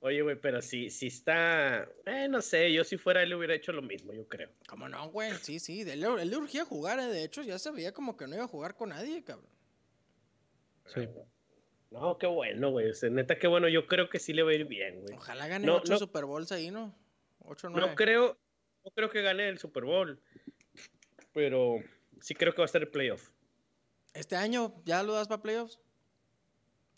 Oye, 0.00 0.20
güey, 0.22 0.36
pero 0.38 0.60
si, 0.60 0.90
si 0.90 1.06
está. 1.06 1.88
Eh, 2.04 2.28
no 2.28 2.42
sé, 2.42 2.70
yo 2.72 2.84
si 2.84 2.98
fuera 2.98 3.22
él 3.22 3.32
hubiera 3.34 3.54
hecho 3.54 3.72
lo 3.72 3.80
mismo, 3.80 4.12
yo 4.12 4.28
creo. 4.28 4.50
¿Cómo 4.68 4.86
no, 4.88 5.08
güey? 5.10 5.32
Sí, 5.40 5.58
sí, 5.58 5.80
él, 5.80 6.00
le- 6.00 6.22
él 6.22 6.28
le 6.30 6.36
urgía 6.36 6.66
jugar, 6.66 6.98
eh, 7.00 7.06
de 7.06 7.24
hecho, 7.24 7.40
ya 7.42 7.58
se 7.58 7.70
veía 7.70 7.92
como 7.92 8.16
que 8.18 8.26
no 8.26 8.34
iba 8.34 8.44
a 8.44 8.48
jugar 8.48 8.76
con 8.76 8.90
nadie, 8.90 9.24
cabrón. 9.24 9.48
sí. 10.94 11.08
No, 11.90 12.18
qué 12.18 12.26
bueno, 12.26 12.70
güey. 12.72 12.90
O 12.90 12.94
sea, 12.94 13.08
neta, 13.08 13.38
qué 13.38 13.46
bueno. 13.46 13.68
Yo 13.68 13.86
creo 13.86 14.10
que 14.10 14.18
sí 14.18 14.32
le 14.32 14.42
va 14.42 14.50
a 14.50 14.54
ir 14.54 14.64
bien, 14.64 15.00
güey. 15.02 15.14
Ojalá 15.14 15.46
gane 15.46 15.64
No, 15.64 15.76
ocho 15.76 15.92
no. 15.92 15.98
Super 16.00 16.24
Bowls 16.24 16.50
ahí, 16.50 16.72
¿no? 16.72 16.92
Ocho, 17.38 17.68
nueve. 17.70 17.86
No 17.86 17.94
creo, 17.94 18.36
no 18.84 18.90
creo 18.90 19.10
que 19.10 19.22
gane 19.22 19.48
el 19.48 19.58
Super 19.58 19.84
Bowl. 19.84 20.20
Pero 21.32 21.76
sí 22.20 22.34
creo 22.34 22.52
que 22.52 22.58
va 22.58 22.64
a 22.64 22.66
estar 22.66 22.82
el 22.82 22.88
playoff. 22.88 23.30
¿Este 24.12 24.36
año 24.36 24.74
ya 24.84 25.02
lo 25.02 25.14
das 25.14 25.26
para 25.28 25.42
playoffs? 25.42 25.80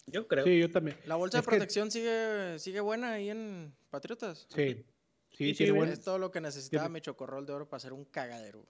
Yo 0.06 0.28
creo. 0.28 0.44
Sí, 0.44 0.58
yo 0.58 0.70
también. 0.70 0.96
¿La 1.06 1.16
bolsa 1.16 1.38
Es 1.38 1.44
de 1.44 1.50
que- 1.50 1.56
protección 1.56 1.90
sigue, 1.90 2.58
sigue 2.58 2.80
buena 2.80 3.12
ahí 3.12 3.30
en 3.30 3.74
Patriotas? 3.90 4.46
Sí. 4.50 4.84
Sí, 5.30 5.48
Sí, 5.48 5.54
tiene, 5.54 5.72
sí, 5.72 5.76
buen, 5.76 5.88
Es 5.90 6.00
todo 6.00 6.18
lo 6.18 6.30
que 6.30 6.40
necesitaba 6.40 6.84
tiene- 6.84 6.94
mi 6.94 7.00
chocorrol 7.02 7.44
de 7.44 7.52
oro 7.52 7.68
para 7.68 7.78
hacer 7.78 7.92
un 7.92 8.04
cagadero. 8.04 8.66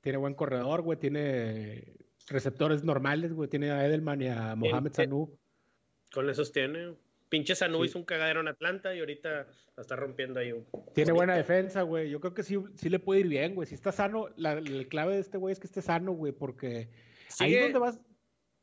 tiene 0.00 0.18
buen 0.18 0.34
corredor, 0.34 0.82
güey. 0.82 0.96
Tiene 1.00 1.96
receptores 2.28 2.84
normales, 2.84 3.32
güey. 3.32 3.48
Tiene 3.50 3.72
a 3.72 3.84
Edelman 3.84 4.22
y 4.22 4.28
a 4.28 4.54
Mohamed 4.54 4.92
Sanu. 4.92 5.36
Con 6.12 6.30
esos 6.30 6.52
tiene. 6.52 6.94
Pinche 7.28 7.54
Sanu 7.56 7.78
Sí. 7.80 7.86
hizo 7.86 7.98
un 7.98 8.04
cagadero 8.04 8.40
en 8.40 8.48
Atlanta 8.48 8.94
y 8.94 9.00
ahorita 9.00 9.46
la 9.76 9.80
está 9.80 9.96
rompiendo 9.96 10.38
ahí. 10.40 10.52
un- 10.52 10.66
Tiene 10.94 11.12
buena 11.12 11.34
defensa, 11.36 11.82
güey. 11.82 12.08
Yo 12.10 12.20
creo 12.20 12.34
que 12.34 12.42
sí, 12.42 12.56
sí 12.76 12.88
le 12.88 12.98
puede 12.98 13.20
ir 13.20 13.28
bien, 13.28 13.54
güey. 13.54 13.66
Si 13.68 13.74
está 13.74 13.90
sano, 13.92 14.28
la, 14.36 14.52
el 14.52 14.86
clave 14.88 15.14
de 15.14 15.20
este 15.20 15.36
güey 15.38 15.52
es 15.52 15.58
que 15.60 15.66
esté 15.66 15.82
sano, 15.82 16.12
güey, 16.12 16.32
porque 16.32 16.88
ahí 17.40 17.50
Sigue- 17.50 17.56
es 17.58 17.62
donde 17.72 17.78
vas. 17.80 18.00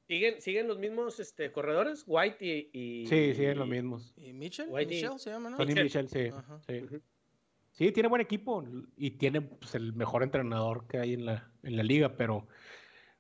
¿Siguen, 0.07 0.41
siguen 0.41 0.68
los 0.68 0.80
mismos 0.80 1.20
este, 1.20 1.51
corredores? 1.51 2.03
White 2.07 2.38
y. 2.45 2.70
y- 2.74 3.07
Sí, 3.07 3.34
siguen 3.36 3.57
los 3.57 3.68
mismos. 3.68 4.14
¿Y 4.18 4.34
Mitchell? 4.34 4.68
Whitey. 4.70 5.01
Michelle 5.01 5.20
se 5.20 5.30
llama, 5.30 5.49
¿no? 5.49 5.57
Sonny 5.57 5.74
Mitchell. 5.76 6.03
Michel, 6.03 6.09
sí. 6.09 6.36
Ajá. 6.36 6.61
Sí. 6.68 6.80
Ujú. 6.84 7.01
Sí, 7.72 7.91
tiene 7.91 8.07
buen 8.09 8.22
equipo 8.22 8.64
y 8.95 9.11
tiene 9.11 9.41
pues, 9.41 9.74
el 9.76 9.93
mejor 9.93 10.22
entrenador 10.24 10.88
que 10.88 10.99
hay 10.99 11.14
en 11.14 11.26
la, 11.26 11.51
en 11.64 11.76
la 11.76 11.82
liga, 11.84 12.16
pero 12.18 12.47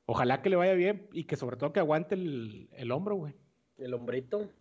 ojalá 0.05 0.41
que 0.41 0.49
le 0.49 0.55
vaya 0.57 0.73
bien 0.73 1.07
y 1.11 1.23
que 1.23 1.35
sobre 1.37 1.57
todo 1.57 1.73
que 1.73 1.79
aguante 1.79 2.15
el, 2.15 2.69
el 2.73 2.91
hombro, 2.91 3.15
güey. 3.15 3.33
El 3.77 3.93
hombrito. 3.95 4.51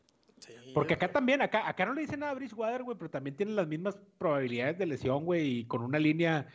Sí, 0.43 0.53
Porque 0.74 0.95
acá 0.95 1.12
también, 1.12 1.40
acá, 1.40 1.68
acá 1.68 1.86
no 1.86 1.95
le 1.95 2.01
dicen 2.01 2.18
nada 2.20 2.32
a 2.32 2.34
Bridgewater, 2.34 2.82
güey, 2.82 2.99
pero 2.99 3.11
también 3.11 3.36
tiene 3.36 3.53
las 3.53 3.68
mismas 3.68 3.97
probabilidades 4.18 4.76
de 4.76 4.86
lesión, 4.86 5.24
güey, 5.24 5.59
y 5.61 5.64
con 5.66 5.82
una 5.82 6.01
línea 6.01 6.49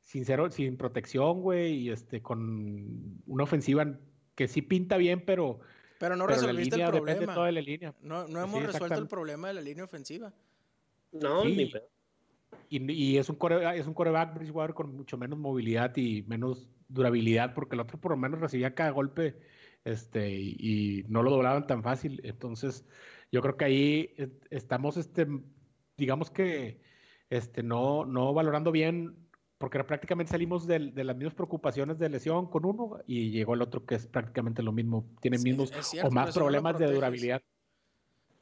sin 0.00 0.24
cero, 0.24 0.50
sin 0.50 0.76
protección, 0.76 1.40
güey, 1.40 1.74
y 1.74 1.90
este, 1.90 2.20
con 2.20 3.22
una 3.26 3.44
ofensiva 3.44 4.00
que 4.34 4.48
sí 4.48 4.60
pinta 4.62 4.96
bien, 4.96 5.24
pero, 5.24 5.60
Pero 6.00 6.16
no 6.16 6.26
pero 6.26 6.40
resolviste 6.40 6.74
el 6.76 6.80
línea 6.80 6.90
problema. 6.90 7.34
toda 7.34 7.46
de 7.46 7.52
la 7.52 7.60
línea. 7.60 7.94
No, 8.00 8.26
no 8.26 8.40
Sí, 8.40 8.48
hemos 8.48 8.66
resuelto 8.72 8.98
el 8.98 9.06
problema 9.08 9.48
de 9.48 9.54
la 9.54 9.60
línea 9.60 9.84
ofensiva. 9.84 10.32
No, 11.12 11.42
Sí. 11.42 11.54
ni 11.56 11.66
pedo. 11.66 11.88
Y, 12.70 12.92
y 12.92 13.18
es 13.18 13.28
un 13.28 13.36
core, 13.36 13.78
es 13.78 13.86
un 13.86 13.94
coreback 13.94 14.34
Bridgewater 14.34 14.74
con 14.74 14.94
mucho 14.96 15.16
menos 15.16 15.38
movilidad 15.38 15.96
y 15.96 16.22
menos 16.22 16.68
durabilidad, 16.88 17.54
porque 17.54 17.76
el 17.76 17.80
otro 17.80 17.98
por 18.00 18.10
lo 18.12 18.16
menos 18.16 18.40
recibía 18.40 18.74
cada 18.74 18.90
golpe 18.90 19.36
este, 19.84 20.30
y, 20.30 20.56
y 20.58 21.04
no 21.08 21.22
lo 21.22 21.30
doblaban 21.30 21.66
tan 21.66 21.82
fácil. 21.82 22.20
Entonces, 22.24 22.84
yo 23.30 23.42
creo 23.42 23.56
que 23.56 23.64
ahí 23.64 24.14
eh, 24.16 24.30
estamos, 24.50 24.96
este, 24.96 25.26
digamos 25.96 26.30
que 26.30 26.80
este, 27.30 27.62
no, 27.62 28.04
no 28.04 28.32
valorando 28.32 28.72
bien, 28.72 29.28
porque 29.58 29.82
prácticamente 29.82 30.30
salimos 30.30 30.66
de, 30.66 30.78
las 30.78 31.16
mismas 31.16 31.34
preocupaciones 31.34 31.98
de 31.98 32.08
lesión 32.08 32.46
con 32.46 32.64
uno 32.64 33.00
y 33.06 33.30
llegó 33.30 33.54
el 33.54 33.62
otro 33.62 33.84
que 33.84 33.96
es 33.96 34.06
prácticamente 34.06 34.62
lo 34.62 34.72
mismo, 34.72 35.10
tiene 35.20 35.38
Sí, 35.38 35.44
mismos 35.44 35.70
cierto, 35.82 36.08
o 36.08 36.10
más 36.12 36.34
problemas 36.34 36.78
de 36.78 36.92
durabilidad. 36.92 37.42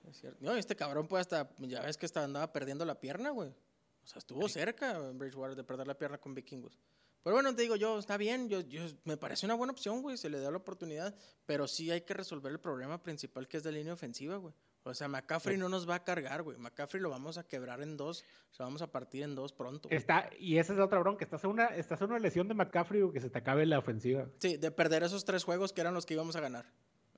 Es 0.09 0.19
cierto. 0.19 0.39
No, 0.41 0.55
este 0.55 0.77
cabrón 0.77 1.09
pues 1.09 1.23
hasta, 1.23 1.51
ya 1.59 1.83
ves 1.83 1.97
que 1.97 2.07
andaba 2.19 2.53
perdiendo 2.53 2.85
la 2.85 3.01
pierna, 3.01 3.31
güey. 3.31 3.49
O 3.49 4.07
sea, 4.07 4.19
estuvo 4.19 4.49
cerca 4.49 5.01
Bridgewater 5.15 5.57
de 5.57 5.65
perder 5.65 5.87
la 5.87 5.99
pierna 5.99 6.19
con 6.19 6.33
Vikingos. 6.35 6.79
Pero 7.25 7.35
bueno, 7.35 7.53
te 7.57 7.63
digo 7.63 7.75
yo, 7.75 7.99
está 7.99 8.17
bien, 8.17 8.49
yo, 8.49 8.61
yo, 8.61 8.83
me 9.03 9.17
parece 9.17 9.47
una 9.47 9.57
buena 9.57 9.73
opción, 9.73 10.01
güey, 10.01 10.17
se 10.17 10.31
le 10.31 10.39
da 10.39 10.49
la 10.53 10.59
oportunidad, 10.59 11.13
pero 11.45 11.67
sí 11.67 11.91
hay 11.91 12.03
que 12.03 12.15
resolver 12.15 12.53
el 12.53 12.61
problema 12.61 13.03
principal 13.03 13.49
que 13.49 13.57
es 13.57 13.65
de 13.65 13.73
línea 13.73 13.95
ofensiva, 13.95 14.37
güey. 14.37 14.55
O 14.89 14.95
sea, 14.95 15.09
McCaffrey 15.09 15.57
no 15.59 15.69
nos 15.69 15.89
va 15.89 15.97
a 15.97 16.05
cargar, 16.05 16.43
güey. 16.43 16.57
McCaffrey 16.59 17.03
lo 17.03 17.11
vamos 17.11 17.39
a 17.39 17.45
quebrar 17.47 17.81
en 17.81 17.97
dos, 17.97 18.25
o 18.53 18.55
sea, 18.55 18.65
vamos 18.67 18.83
a 18.83 18.93
partir 18.93 19.23
en 19.25 19.35
dos 19.35 19.53
pronto. 19.53 19.89
güey. 19.89 19.99
Está, 19.99 20.31
y 20.39 20.59
esa 20.59 20.75
es 20.75 20.79
otra 20.79 21.01
bronca, 21.01 21.25
estás 21.25 21.43
en 21.45 21.51
una, 21.51 21.67
estás 21.67 22.01
en 22.03 22.11
una 22.11 22.21
lesión 22.21 22.47
de 22.47 22.55
McCaffrey 22.55 23.03
o 23.03 23.11
que 23.13 23.21
se 23.21 23.29
te 23.29 23.39
acabe 23.39 23.67
la 23.67 23.79
ofensiva. 23.81 24.29
Sí, 24.39 24.57
de 24.57 24.71
perder 24.71 25.03
esos 25.03 25.25
tres 25.25 25.43
juegos 25.45 25.73
que 25.73 25.81
eran 25.81 25.93
los 25.95 26.07
que 26.07 26.15
íbamos 26.15 26.37
a 26.37 26.41
ganar. 26.41 26.67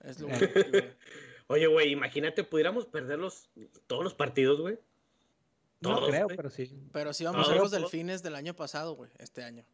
Es 0.03 0.19
lo 0.19 0.29
Eh. 0.29 0.37
único 0.37 0.53
que, 0.55 0.63
güey. 0.71 0.85
Oye, 1.49 1.67
güey, 1.67 1.93
imagínate, 1.93 2.43
pudiéramos 2.45 2.87
perder 2.87 3.19
los, 3.19 3.51
todos 3.87 4.03
los 4.05 4.15
partidos, 4.15 4.61
güey. 4.61 4.79
No 5.81 6.07
creo, 6.07 6.25
güey. 6.25 6.37
pero 6.37 6.51
sí. 6.51 6.75
Pero 6.93 7.13
sí 7.13 7.25
vamos 7.25 7.49
a 7.49 7.55
los 7.55 7.71
delfines 7.71 8.23
del 8.23 8.35
año 8.35 8.55
pasado, 8.55 8.95
güey, 8.97 9.11
este 9.19 9.45
año. 9.45 9.65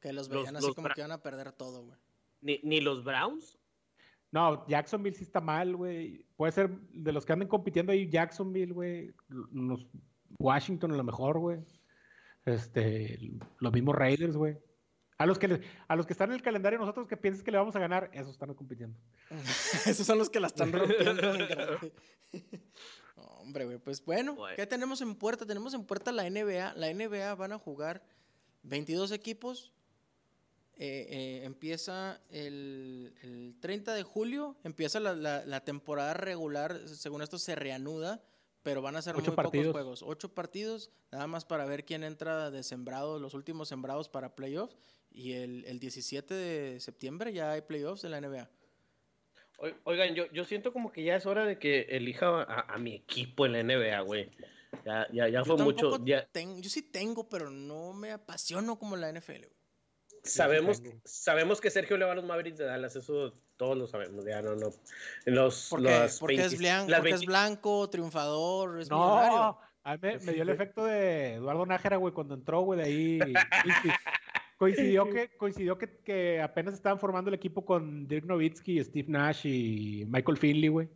Que 0.00 0.12
los 0.12 0.28
Los- 0.28 0.36
veían 0.42 0.56
así 0.56 0.66
los 0.66 0.74
como 0.76 0.88
que 0.90 1.00
iban 1.00 1.12
a 1.12 1.22
perder 1.22 1.52
todo, 1.52 1.82
güey. 1.84 1.98
Ni, 2.42 2.60
ni 2.62 2.80
los 2.80 3.02
Browns. 3.02 3.56
No, 4.34 4.66
Jacksonville 4.66 5.14
sí 5.14 5.22
está 5.22 5.40
mal, 5.40 5.76
güey. 5.76 6.26
Puede 6.34 6.50
ser 6.50 6.68
de 6.68 7.12
los 7.12 7.24
que 7.24 7.32
anden 7.32 7.46
compitiendo 7.46 7.92
ahí, 7.92 8.08
Jacksonville, 8.10 8.72
güey. 8.72 9.14
Washington 10.40 10.90
a 10.90 10.96
lo 10.96 11.04
mejor, 11.04 11.38
güey. 11.38 11.60
Este, 12.44 13.30
los 13.60 13.72
mismos 13.72 13.94
Raiders, 13.94 14.36
güey. 14.36 14.58
A 15.18 15.26
los 15.26 15.38
que 15.38 15.60
a 15.86 15.94
los 15.94 16.04
que 16.04 16.14
están 16.14 16.30
en 16.30 16.34
el 16.34 16.42
calendario 16.42 16.80
nosotros 16.80 17.06
que 17.06 17.16
piensas 17.16 17.44
que 17.44 17.52
le 17.52 17.58
vamos 17.58 17.76
a 17.76 17.78
ganar, 17.78 18.10
esos 18.12 18.32
están 18.32 18.52
compitiendo. 18.54 18.98
Esos 19.86 20.04
son 20.04 20.18
los 20.18 20.28
que 20.28 20.40
la 20.40 20.48
están 20.48 20.72
rompiendo. 20.72 21.22
No, 23.16 23.22
hombre, 23.38 23.66
güey. 23.66 23.78
Pues 23.78 24.04
bueno, 24.04 24.34
Bueno. 24.34 24.56
¿qué 24.56 24.66
tenemos 24.66 25.00
en 25.00 25.14
puerta? 25.14 25.46
Tenemos 25.46 25.74
en 25.74 25.84
puerta 25.84 26.10
la 26.10 26.28
NBA. 26.28 26.74
La 26.74 26.92
NBA 26.92 27.36
van 27.36 27.52
a 27.52 27.58
jugar 27.60 28.02
22 28.64 29.12
equipos. 29.12 29.72
Eh, 30.76 31.06
eh, 31.08 31.44
empieza 31.44 32.20
el, 32.30 33.14
el 33.22 33.54
30 33.60 33.94
de 33.94 34.02
julio. 34.02 34.56
Empieza 34.64 34.98
la, 35.00 35.14
la- 35.14 35.44
la 35.44 35.60
temporada 35.64 36.14
regular. 36.14 36.88
Según 36.88 37.22
esto 37.22 37.38
se 37.38 37.54
reanuda. 37.54 38.22
Pero 38.62 38.80
van 38.80 38.96
a 38.96 39.02
ser 39.02 39.14
Ocho 39.14 39.26
muy 39.26 39.36
partidos. 39.36 39.66
pocos 39.66 39.72
juegos. 39.82 40.02
Ocho 40.02 40.34
partidos. 40.34 40.90
Nada 41.12 41.26
más 41.26 41.44
para 41.44 41.64
ver 41.66 41.84
quién 41.84 42.02
entra 42.02 42.50
de 42.50 42.62
sembrado. 42.62 43.18
Los 43.18 43.34
últimos 43.34 43.68
sembrados 43.68 44.08
para 44.08 44.34
playoffs. 44.34 44.76
Y 45.10 45.32
el, 45.34 45.64
el 45.66 45.78
17 45.78 46.34
de 46.34 46.80
septiembre 46.80 47.32
ya 47.32 47.52
hay 47.52 47.60
playoffs 47.60 48.02
de 48.02 48.08
la 48.08 48.20
NBA. 48.20 48.50
Oi- 49.58 49.74
Oigan, 49.84 50.14
yo, 50.14 50.26
yo 50.32 50.44
siento 50.44 50.72
como 50.72 50.90
que 50.90 51.04
ya 51.04 51.14
es 51.16 51.26
hora 51.26 51.44
de 51.44 51.58
que 51.58 51.82
elija 51.90 52.42
a, 52.42 52.74
a 52.74 52.78
mi 52.78 52.94
equipo 52.94 53.46
en 53.46 53.52
la 53.52 53.62
NBA, 53.62 54.00
güey. 54.00 54.30
Ya, 54.84 55.06
ya, 55.12 55.28
ya 55.28 55.40
Yo 55.40 55.44
fue 55.44 55.62
mucho. 55.64 55.90
tampoco 55.90 56.04
Ya 56.06 56.26
ten- 56.32 56.60
yo 56.60 56.68
sí 56.68 56.82
tengo, 56.82 57.28
pero 57.28 57.50
no 57.50 57.92
me 57.92 58.10
apasiono 58.10 58.76
como 58.78 58.96
la 58.96 59.08
NFL. 59.12 59.32
güey. 59.46 59.63
Sabemos, 60.24 60.82
sabemos 61.04 61.60
que 61.60 61.70
Sergio 61.70 61.96
le 61.96 62.04
va 62.04 62.12
a 62.12 62.14
los 62.14 62.24
Mavericks 62.24 62.58
de 62.58 62.64
Dallas, 62.64 62.96
eso 62.96 63.34
todos 63.56 63.76
lo 63.76 63.86
sabemos. 63.86 64.24
Ya 64.24 64.42
no, 64.42 64.56
no. 64.56 64.70
Los, 65.26 65.68
Porque, 65.70 65.84
las 65.90 66.18
porque, 66.18 66.34
es, 66.36 66.40
20 66.52 66.56
blanco, 66.58 66.90
las 66.90 67.00
porque 67.00 67.10
es 67.14 67.20
20 67.20 67.26
blanco, 67.26 67.90
triunfador, 67.90 68.80
es 68.80 68.90
millonario. 68.90 69.36
No, 69.36 69.58
a 69.84 69.92
mí 69.94 69.98
me, 70.02 70.18
me 70.18 70.32
dio 70.32 70.42
el 70.42 70.48
efecto 70.48 70.84
de 70.84 71.34
Eduardo 71.34 71.66
Nájera, 71.66 71.96
güey, 71.98 72.12
cuando 72.14 72.34
entró, 72.34 72.62
güey, 72.62 72.80
de 72.80 72.86
ahí. 72.86 73.18
coinci- 73.64 73.98
Coincidió 74.56 75.10
que, 75.10 75.30
coincidió 75.36 75.76
que, 75.76 75.98
que 76.04 76.40
apenas 76.40 76.74
estaban 76.74 76.98
formando 77.00 77.28
el 77.28 77.34
equipo 77.34 77.64
con 77.64 78.06
Dirk 78.06 78.24
Nowitzki, 78.24 78.82
Steve 78.84 79.08
Nash 79.08 79.46
y 79.46 80.04
Michael 80.08 80.38
Finley, 80.38 80.68
güey. 80.68 80.88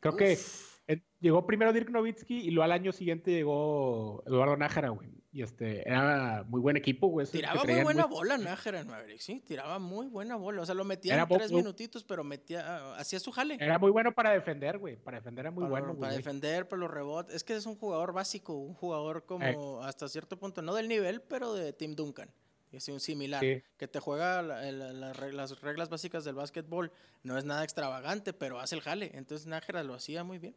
Creo 0.00 0.16
que 0.16 0.38
eh, 0.86 1.00
llegó 1.18 1.46
primero 1.46 1.72
Dirk 1.72 1.88
Nowitzki 1.90 2.40
y 2.46 2.50
luego 2.50 2.64
al 2.64 2.72
año 2.72 2.92
siguiente 2.92 3.30
llegó 3.30 4.22
Eduardo 4.26 4.56
Nájera, 4.56 4.90
güey. 4.90 5.08
Y 5.36 5.42
este, 5.42 5.86
era 5.86 6.44
muy 6.48 6.62
buen 6.62 6.78
equipo, 6.78 7.08
güey. 7.08 7.26
Tiraba 7.26 7.62
muy 7.62 7.82
buena 7.82 8.06
bola 8.06 8.38
Nájera 8.38 8.80
en 8.80 8.86
Maverick, 8.86 9.18
sí, 9.20 9.42
tiraba 9.46 9.78
muy 9.78 10.06
buena 10.06 10.36
bola. 10.36 10.62
O 10.62 10.64
sea, 10.64 10.74
lo 10.74 10.82
metía 10.84 11.12
Era 11.12 11.24
en 11.24 11.28
tres 11.28 11.52
minutitos, 11.52 12.04
pero 12.04 12.24
metía, 12.24 12.94
hacía 12.96 13.20
su 13.20 13.30
jale. 13.32 13.58
Era 13.60 13.78
muy 13.78 13.90
bueno 13.90 14.12
para 14.12 14.30
defender, 14.30 14.78
güey. 14.78 14.96
Para 14.96 15.18
defender 15.18 15.42
era 15.44 15.50
muy 15.50 15.64
para, 15.64 15.70
bueno, 15.70 15.86
para 15.98 16.12
güey. 16.12 16.16
defender, 16.16 16.66
para 16.66 16.80
los 16.80 16.90
rebotes. 16.90 17.34
Es 17.34 17.44
que 17.44 17.54
es 17.54 17.66
un 17.66 17.76
jugador 17.76 18.14
básico, 18.14 18.54
un 18.56 18.72
jugador 18.72 19.26
como 19.26 19.82
hasta 19.82 20.08
cierto 20.08 20.38
punto, 20.38 20.62
no 20.62 20.72
del 20.74 20.88
nivel, 20.88 21.20
pero 21.20 21.52
de 21.52 21.74
Tim 21.74 21.94
Duncan. 21.94 22.30
Es 22.72 22.88
un 22.88 22.98
similar, 22.98 23.42
Sí. 23.42 23.62
que 23.76 23.88
te 23.88 24.00
juega 24.00 24.40
la- 24.40 24.62
la- 24.72 24.92
la 24.94 25.12
reg- 25.12 25.32
las 25.32 25.60
reglas 25.60 25.90
básicas 25.90 26.24
del 26.24 26.34
básquetbol. 26.34 26.90
No 27.24 27.36
es 27.36 27.44
nada 27.44 27.62
extravagante, 27.62 28.32
pero 28.32 28.58
hace 28.58 28.74
el 28.74 28.80
jale. 28.80 29.10
Entonces 29.12 29.46
Nájera 29.46 29.82
lo 29.82 29.92
hacía 29.92 30.24
muy 30.24 30.38
bien. 30.38 30.56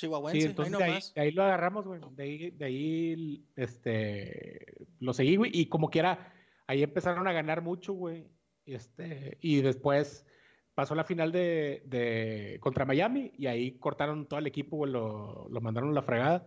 Chihuahuense, 0.00 0.38
Sí, 0.40 0.44
ahí 0.46 0.50
entonces 0.50 0.78
de 0.78 0.84
ahí, 0.84 1.00
de 1.14 1.20
ahí 1.20 1.30
lo 1.32 1.42
agarramos, 1.42 1.86
güey. 1.86 2.00
De 2.16 2.22
ahí, 2.22 2.50
de 2.50 2.64
ahí, 2.64 3.44
este, 3.56 4.74
lo 5.00 5.12
seguí, 5.12 5.36
güey. 5.36 5.50
Y 5.54 5.66
como 5.66 5.90
quiera, 5.90 6.32
ahí 6.66 6.82
empezaron 6.82 7.26
a 7.28 7.32
ganar 7.32 7.62
mucho, 7.62 7.92
güey. 7.92 8.26
Este, 8.66 9.38
y 9.40 9.60
después 9.62 10.26
pasó 10.74 10.94
la 10.94 11.04
final 11.04 11.32
de, 11.32 11.82
de 11.86 12.58
contra 12.60 12.84
Miami 12.84 13.32
y 13.36 13.46
ahí 13.46 13.72
cortaron 13.78 14.26
todo 14.26 14.38
el 14.38 14.46
equipo, 14.46 14.76
güey, 14.76 14.92
lo, 14.92 15.48
lo 15.50 15.60
mandaron 15.60 15.90
a 15.90 15.94
la 15.94 16.02
fregada 16.02 16.46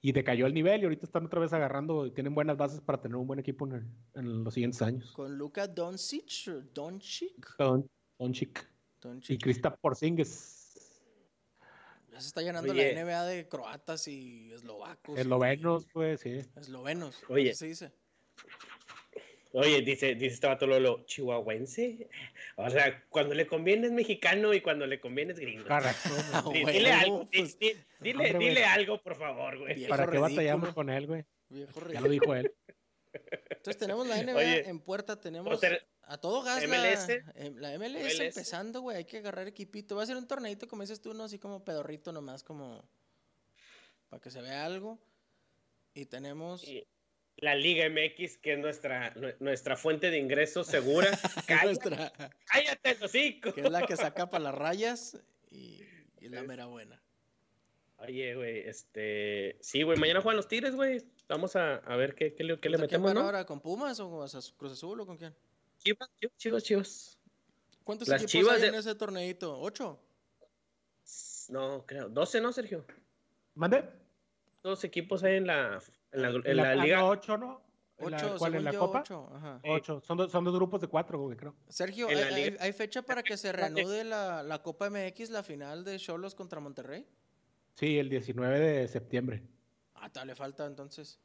y 0.00 0.12
decayó 0.12 0.46
el 0.46 0.54
nivel 0.54 0.80
y 0.80 0.84
ahorita 0.84 1.04
están 1.04 1.26
otra 1.26 1.40
vez 1.40 1.52
agarrando 1.52 2.06
y 2.06 2.10
tienen 2.12 2.34
buenas 2.34 2.56
bases 2.56 2.80
para 2.80 3.00
tener 3.02 3.16
un 3.16 3.26
buen 3.26 3.38
equipo 3.38 3.66
en, 3.66 3.72
el- 3.74 3.86
en 4.14 4.44
los 4.44 4.54
siguientes 4.54 4.80
años. 4.80 5.12
Con 5.12 5.36
Luka 5.36 5.68
Doncic, 5.68 6.48
Doncic, 6.72 7.56
Don, 7.58 7.86
Doncic 8.18 8.66
y. 9.28 9.36
Krista 9.38 9.76
Porzingis, 9.76 10.59
Ya 12.12 12.20
se 12.20 12.26
está 12.28 12.42
llenando 12.42 12.72
Oye. 12.72 12.92
la 12.94 13.04
NBA 13.04 13.24
de 13.26 13.48
croatas 13.48 14.08
y 14.08 14.50
eslovacos. 14.52 15.16
y 15.16 15.20
eslovenos, 15.20 15.86
pues 15.92 16.20
sí. 16.20 16.40
Eslovenos. 16.56 17.22
Oye. 17.28 17.44
¿qué 17.50 17.54
se 17.54 17.66
dice? 17.66 17.92
Oye, 19.52 19.82
dice, 19.82 20.14
dice 20.14 20.34
este 20.34 20.46
vato 20.46 20.66
Lolo, 20.66 21.02
chihuahuense. 21.06 22.08
O 22.56 22.70
sea, 22.70 23.04
cuando 23.08 23.34
le 23.34 23.46
conviene 23.48 23.88
es 23.88 23.92
mexicano 23.92 24.54
y 24.54 24.60
cuando 24.60 24.86
le 24.86 25.00
conviene 25.00 25.32
es 25.32 25.40
gringo. 25.40 25.64
Huevo, 25.68 26.52
dile 26.72 26.92
algo, 26.92 27.28
di- 27.32 27.38
pues. 27.40 27.58
di- 27.58 27.74
dile, 28.00 28.30
Hombre, 28.30 28.48
dile 28.48 28.64
algo, 28.64 29.02
por 29.02 29.16
favor, 29.16 29.58
güey. 29.58 29.86
¿Para 29.88 30.04
qué 30.04 30.10
ridículo. 30.12 30.20
batallamos 30.34 30.72
con 30.74 30.88
él, 30.90 31.06
güey? 31.08 31.24
Ya 31.92 32.00
lo 32.00 32.08
dijo 32.08 32.32
él. 32.32 32.52
Entonces 33.12 33.76
tenemos 33.78 34.06
la 34.06 34.22
NBA 34.22 34.34
Oye. 34.36 34.68
en 34.68 34.80
puerta, 34.80 35.20
tenemos 35.20 35.60
a 36.02 36.18
todo 36.18 36.42
gas 36.42 36.62
MLS. 36.66 37.08
La, 37.08 37.32
em, 37.44 37.56
la 37.56 37.78
MLS, 37.78 38.04
MLS. 38.04 38.20
empezando, 38.20 38.80
güey, 38.80 38.98
hay 38.98 39.04
que 39.04 39.18
agarrar 39.18 39.46
equipito. 39.46 39.96
Va 39.96 40.02
a 40.02 40.06
ser 40.06 40.16
un 40.16 40.26
torneito, 40.26 40.66
como 40.68 40.82
dices 40.82 41.00
tú, 41.00 41.12
no 41.14 41.24
así 41.24 41.38
como 41.38 41.64
pedorrito 41.64 42.12
nomás, 42.12 42.42
como 42.42 42.88
para 44.08 44.20
que 44.20 44.30
se 44.30 44.40
vea 44.40 44.64
algo. 44.64 44.98
Y 45.94 46.06
tenemos 46.06 46.64
Y 46.64 46.86
la 47.36 47.54
Liga 47.54 47.88
MX, 47.88 48.38
que 48.38 48.52
es 48.54 48.58
nuestra, 48.58 49.14
nue- 49.14 49.36
nuestra 49.40 49.76
fuente 49.76 50.10
de 50.10 50.18
ingresos 50.18 50.66
segura. 50.66 51.08
Cállate, 51.46 51.90
cállate, 52.46 52.90
el 52.90 53.02
hocico. 53.02 53.52
que 53.52 53.62
es 53.62 53.70
la 53.70 53.86
que 53.86 53.96
saca 53.96 54.28
para 54.30 54.44
las 54.44 54.54
rayas 54.54 55.16
y, 55.50 55.80
y 56.20 56.28
la 56.28 56.42
mera 56.42 56.66
buena. 56.66 57.02
Oye, 57.98 58.34
güey, 58.34 58.60
este... 58.68 59.58
Sí, 59.60 59.82
güey, 59.82 59.98
mañana 59.98 60.22
juegan 60.22 60.36
los 60.36 60.48
Tigres, 60.48 60.74
güey. 60.74 61.02
Vamos 61.30 61.54
a, 61.54 61.76
a 61.76 61.96
ver 61.96 62.14
qué, 62.16 62.34
qué 62.34 62.42
le, 62.42 62.58
qué 62.58 62.68
le 62.68 62.76
¿Contra 62.76 62.88
quién 62.88 63.00
metemos, 63.02 63.14
¿no? 63.14 63.20
ahora? 63.26 63.46
¿Con 63.46 63.60
Pumas 63.60 63.98
o 64.00 64.10
con 64.10 64.28
Cruz 64.58 64.72
Azul 64.72 65.00
o 65.00 65.06
con 65.06 65.16
quién? 65.16 65.32
Chivas, 65.78 66.10
chivas, 66.36 66.62
chivas. 66.64 67.18
¿Cuántos 67.84 68.08
Las 68.08 68.22
equipos 68.22 68.32
Chivas 68.32 68.54
hay 68.56 68.60
de- 68.62 68.66
en 68.68 68.74
ese 68.74 68.94
torneito? 68.96 69.58
¿Ocho? 69.60 70.00
No, 71.48 71.84
creo. 71.86 72.08
12, 72.08 72.40
¿no, 72.40 72.52
Sergio? 72.52 72.84
¿Mande? 73.54 73.84
Dos 74.62 74.84
equipos 74.84 75.22
hay 75.24 75.36
en 75.36 75.46
la, 75.46 75.80
en 76.12 76.22
la, 76.22 76.28
en 76.30 76.42
En 76.46 76.56
la 76.56 76.74
liga. 76.74 77.04
ocho, 77.04 77.36
¿no? 77.38 77.62
¿En 77.98 78.10
la- 78.10 78.16
Ocho, 78.16 78.34
¿Cuál? 78.38 78.54
¿En 78.56 78.64
la 78.64 78.72
yo, 78.72 78.80
Copa? 78.80 79.00
ocho. 79.00 79.30
Ajá. 79.32 79.60
Ocho. 79.64 80.00
Son, 80.04 80.16
dos- 80.16 80.32
son 80.32 80.44
dos 80.44 80.54
grupos 80.54 80.80
de 80.80 80.88
cuatro, 80.88 81.18
güey, 81.20 81.36
creo. 81.36 81.54
Sergio, 81.68 82.08
En 82.10 82.18
¿hay, 82.18 82.24
la 82.24 82.36
hay- 82.36 82.50
liga. 82.50 82.62
hay 82.64 82.72
fecha 82.72 83.02
para 83.02 83.22
que 83.22 83.36
se 83.36 83.52
reanude 83.92 84.04
la, 84.04 84.42
la 84.42 84.62
Copa 84.62 84.90
MX, 84.90 85.30
la 85.30 85.42
final 85.42 85.84
de 85.84 85.96
Cholos 85.98 86.34
contra 86.34 86.60
Monterrey? 86.60 87.06
Sí, 87.74 87.98
el 87.98 88.08
19 88.08 88.58
de 88.58 88.88
septiembre. 88.88 89.42
Ah, 90.00 90.10
todavía 90.10 90.34
falta 90.34 90.66
entonces. 90.66 91.20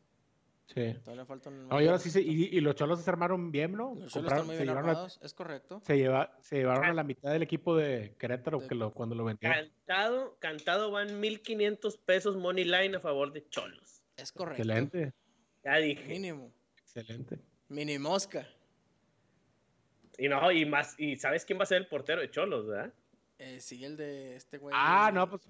Sí. 0.67 0.95
Todavía 1.03 1.25
falta 1.25 1.49
un. 1.49 1.67
No, 1.67 1.79
y 1.81 1.85
ahora 1.85 1.99
sí 1.99 2.09
se, 2.09 2.21
y, 2.21 2.45
y 2.45 2.59
los 2.59 2.75
cholos 2.75 2.99
se 3.01 3.09
armaron 3.09 3.51
bien, 3.51 3.73
¿no? 3.73 3.93
Los 3.95 4.11
Cholos 4.11 4.31
Compraron- 4.31 4.41
están 4.41 4.45
muy 4.47 4.55
bien 4.57 4.69
armados, 4.69 5.19
es 5.21 5.33
correcto. 5.33 5.79
se, 5.85 5.95
lleva- 5.97 6.35
se 6.41 6.57
llevaron 6.57 6.85
a 6.85 6.93
la 6.93 7.03
mitad 7.03 7.31
del 7.31 7.43
equipo 7.43 7.75
de 7.75 8.15
Querétaro 8.17 8.59
De- 8.59 8.67
que 8.67 8.73
lo, 8.75 8.91
cuando 8.91 9.13
lo 9.15 9.23
vendieron. 9.25 9.55
Cantado, 9.85 10.37
cantado 10.39 10.89
van 10.91 11.19
1500 11.19 11.97
pesos 11.99 12.35
money 12.35 12.63
line 12.65 12.97
a 12.97 12.99
favor 12.99 13.31
de 13.31 13.47
Cholos. 13.47 14.01
Es 14.17 14.31
correcto. 14.31 14.63
Excelente, 14.63 15.13
Ya 15.63 15.75
dije. 15.77 16.03
Mínimo. 16.07 16.51
excelente. 16.77 17.39
Mini 17.69 17.99
mosca. 17.99 18.47
Y 20.17 20.27
no, 20.29 20.51
y 20.51 20.65
más, 20.65 20.95
y 20.99 21.15
¿sabes 21.17 21.45
quién 21.45 21.59
va 21.59 21.63
a 21.63 21.67
ser 21.67 21.77
el 21.79 21.87
portero 21.87 22.21
de 22.21 22.31
Cholos, 22.31 22.65
verdad? 22.67 22.93
Eh, 23.37 23.59
sí, 23.59 23.83
el 23.83 23.97
de 23.97 24.35
este 24.37 24.57
güey. 24.57 24.73
Ah, 24.75 25.11
no, 25.13 25.29
pues 25.29 25.41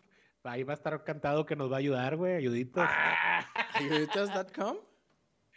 ahí 0.46 0.64
va 0.64 0.74
a 0.74 0.76
estar 0.76 1.04
cantado 1.04 1.46
que 1.46 1.56
nos 1.56 1.72
va 1.72 1.76
a 1.76 1.80
ayudar, 1.80 2.16
güey, 2.16 2.36
ayuditos. 2.36 2.84
Ah, 2.88 3.46
Ayuditas.com. 3.74 4.78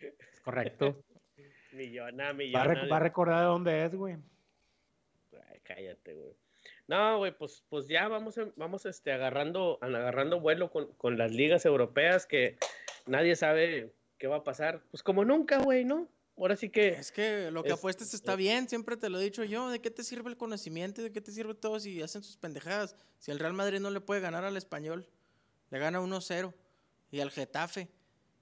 Es 0.00 0.40
correcto. 0.40 1.02
millona, 1.72 2.24
Va 2.24 2.30
a, 2.30 2.32
millona. 2.34 2.88
va 2.88 2.96
a 2.96 3.00
recordar 3.00 3.44
dónde 3.44 3.84
es, 3.84 3.94
güey. 3.94 4.16
Ay, 5.50 5.60
cállate, 5.62 6.14
güey. 6.14 6.34
No, 6.86 7.18
güey, 7.18 7.36
pues, 7.36 7.64
pues 7.68 7.86
ya 7.86 8.08
vamos, 8.08 8.40
vamos 8.56 8.86
este, 8.86 9.12
agarrando, 9.12 9.78
agarrando 9.82 10.40
vuelo 10.40 10.70
con, 10.70 10.92
con 10.94 11.18
las 11.18 11.32
ligas 11.32 11.66
europeas 11.66 12.26
que 12.26 12.56
nadie 13.06 13.36
sabe 13.36 13.92
qué 14.16 14.26
va 14.26 14.36
a 14.36 14.44
pasar. 14.44 14.82
Pues 14.90 15.02
como 15.02 15.24
nunca, 15.24 15.58
güey, 15.58 15.84
¿no? 15.84 16.08
Ahora 16.38 16.56
sí 16.56 16.70
que... 16.70 16.88
Es 16.90 17.10
que 17.12 17.50
lo 17.50 17.62
que 17.62 17.70
Es- 17.70 17.74
apuestes 17.74 18.14
está 18.14 18.36
bien, 18.36 18.68
siempre 18.68 18.96
te 18.96 19.08
lo 19.10 19.20
he 19.20 19.24
dicho 19.24 19.42
yo. 19.44 19.70
¿De 19.70 19.80
qué 19.80 19.90
te 19.90 20.04
sirve 20.04 20.30
el 20.30 20.36
conocimiento 20.36 21.02
de 21.02 21.10
qué 21.12 21.20
te 21.20 21.32
sirve 21.32 21.54
todo 21.54 21.80
si 21.80 22.00
hacen 22.00 22.22
sus 22.22 22.36
pendejadas? 22.36 22.94
Si 23.18 23.30
el 23.30 23.38
Real 23.38 23.52
Madrid 23.54 23.80
no 23.80 23.90
le 23.90 24.00
puede 24.00 24.20
ganar 24.20 24.44
al 24.44 24.56
Español, 24.56 25.08
le 25.70 25.78
gana 25.78 26.00
1-0. 26.00 26.54
Y 27.10 27.20
al 27.20 27.30
Getafe 27.30 27.88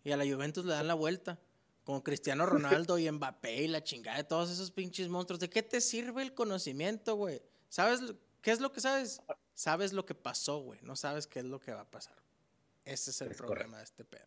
y 0.05 0.11
a 0.13 0.17
la 0.17 0.25
Juventus 0.25 0.65
le 0.65 0.73
dan 0.73 0.87
la 0.89 0.95
vuelta. 0.95 1.39
Con 1.85 2.01
Cristiano 2.01 2.47
Ronaldo 2.47 2.99
y 2.99 3.09
Mbappé 3.11 3.63
y 3.63 3.69
la 3.69 3.83
chingada 3.85 4.17
de 4.17 4.25
todos 4.25 4.51
esos 4.51 4.73
pinches 4.73 5.09
monstruos. 5.09 5.39
¿De 5.39 5.49
qué 5.49 5.63
te 5.63 5.81
sirve 5.81 6.21
el 6.23 6.35
conocimiento, 6.35 7.15
güey? 7.15 7.41
¿Sabes 7.69 8.01
lo- 8.03 8.17
qué 8.43 8.51
es 8.51 8.59
lo 8.61 8.73
que 8.73 8.81
sabes? 8.81 9.21
Sabes 9.55 9.93
lo 9.93 10.05
que 10.05 10.15
pasó, 10.17 10.59
güey. 10.59 10.81
No 10.83 10.97
sabes 10.97 11.29
qué 11.29 11.39
es 11.39 11.45
lo 11.45 11.61
que 11.61 11.73
va 11.73 11.83
a 11.83 11.91
pasar. 11.91 12.17
Ese 12.85 13.11
es 13.13 13.21
el 13.21 13.31
Es 13.31 13.37
problema 13.37 13.79
de 13.79 13.85
este 13.85 14.05
pedo. 14.05 14.27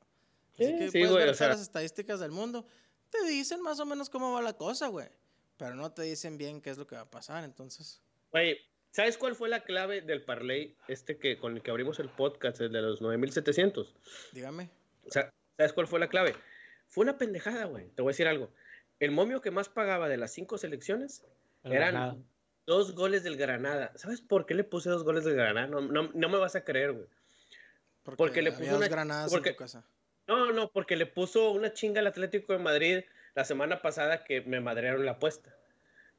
Sí, 0.58 0.64
Así 0.64 0.78
que 0.78 0.86
sí, 0.86 0.92
puedes 1.00 1.10
güey, 1.12 1.20
ver 1.26 1.30
o 1.30 1.34
sea- 1.34 1.48
todas 1.48 1.60
las 1.60 1.68
estadísticas 1.68 2.20
del 2.22 2.32
mundo. 2.32 2.66
Te 3.10 3.24
dicen 3.28 3.62
más 3.62 3.80
o 3.80 3.86
menos 3.86 4.10
cómo 4.10 4.32
va 4.34 4.42
la 4.42 4.54
cosa, 4.54 4.88
güey. 4.88 5.08
Pero 5.58 5.76
no 5.76 5.92
te 5.92 6.04
dicen 6.04 6.38
bien 6.38 6.62
qué 6.62 6.70
es 6.70 6.78
lo 6.78 6.88
que 6.88 6.96
va 6.96 7.02
a 7.02 7.10
pasar, 7.10 7.44
entonces. 7.44 8.02
Güey, 8.32 8.58
¿sabes 8.92 9.18
cuál 9.18 9.36
fue 9.36 9.50
la 9.50 9.64
clave 9.64 10.02
del 10.02 10.24
parlay 10.24 10.76
este 10.88 11.18
que 11.18 11.38
con 11.38 11.56
el 11.56 11.62
que 11.64 11.72
abrimos 11.72 12.00
el 12.00 12.10
podcast, 12.10 12.62
el 12.62 12.72
de 12.72 12.82
los 12.82 13.02
9700? 13.02 13.94
Dígame. 14.32 14.70
O 15.08 15.12
sea, 15.12 15.30
¿sabes 15.58 15.74
cuál 15.74 15.88
fue 15.88 16.00
la 16.00 16.08
clave? 16.08 16.36
Fue 16.88 17.04
una 17.04 17.18
pendejada, 17.18 17.66
güey. 17.66 17.88
Te 17.90 18.02
voy 18.02 18.12
a 18.12 18.14
decir 18.14 18.28
algo. 18.28 18.50
El 19.00 19.12
momio 19.12 19.42
que 19.42 19.52
más 19.52 19.70
pagaba 19.70 20.08
de 20.10 20.18
las 20.18 20.32
cinco 20.32 20.58
selecciones 20.58 21.24
El 21.64 21.74
eran 21.74 21.92
Granada. 21.94 22.18
dos 22.66 22.94
goles 22.96 23.24
del 23.24 23.38
Granada. 23.38 23.92
¿Sabes 23.96 24.22
por 24.22 24.46
qué 24.46 24.54
le 24.54 24.64
puse 24.64 24.90
dos 24.90 25.04
goles 25.04 25.24
del 25.26 25.36
Granada? 25.36 25.68
No, 25.68 25.82
no, 25.82 26.10
no 26.14 26.30
me 26.30 26.38
vas 26.38 26.56
a 26.56 26.64
creer, 26.64 26.94
güey. 26.94 27.08
Porque, 28.04 28.18
Porque 28.18 28.42
le 28.42 28.52
dos 28.52 28.78
una- 28.78 28.88
granadas 28.88 29.32
porque- 29.32 29.50
en 29.50 29.56
tu 29.56 29.60
casa. 29.60 29.86
No, 30.50 30.62
no, 30.62 30.72
porque 30.72 30.96
le 30.96 31.06
puso 31.06 31.52
una 31.52 31.74
chinga 31.74 32.00
al 32.02 32.08
Atlético 32.08 32.54
de 32.54 32.60
Madrid 32.60 33.00
la 33.36 33.46
semana 33.46 33.82
pasada 33.82 34.24
que 34.24 34.42
me 34.42 34.60
madrearon 34.60 35.06
la 35.06 35.12
apuesta. 35.12 35.56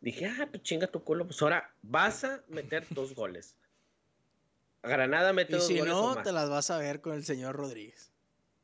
Dije, 0.01 0.27
ah, 0.27 0.49
pues 0.51 0.63
chinga 0.63 0.87
tu 0.87 1.03
culo, 1.05 1.27
pues 1.27 1.41
ahora 1.43 1.75
vas 1.83 2.25
a 2.25 2.43
meter 2.49 2.85
dos 2.91 3.15
goles. 3.15 3.57
Granada 4.83 5.33
mete 5.33 5.53
Y 5.53 5.57
dos 5.57 5.67
si 5.67 5.79
goles 5.79 5.95
o 5.95 6.01
no, 6.09 6.15
más. 6.15 6.25
te 6.25 6.33
las 6.33 6.49
vas 6.49 6.71
a 6.71 6.79
ver 6.79 7.01
con 7.01 7.15
el 7.15 7.25
señor 7.25 7.57
Rodríguez. 7.57 8.11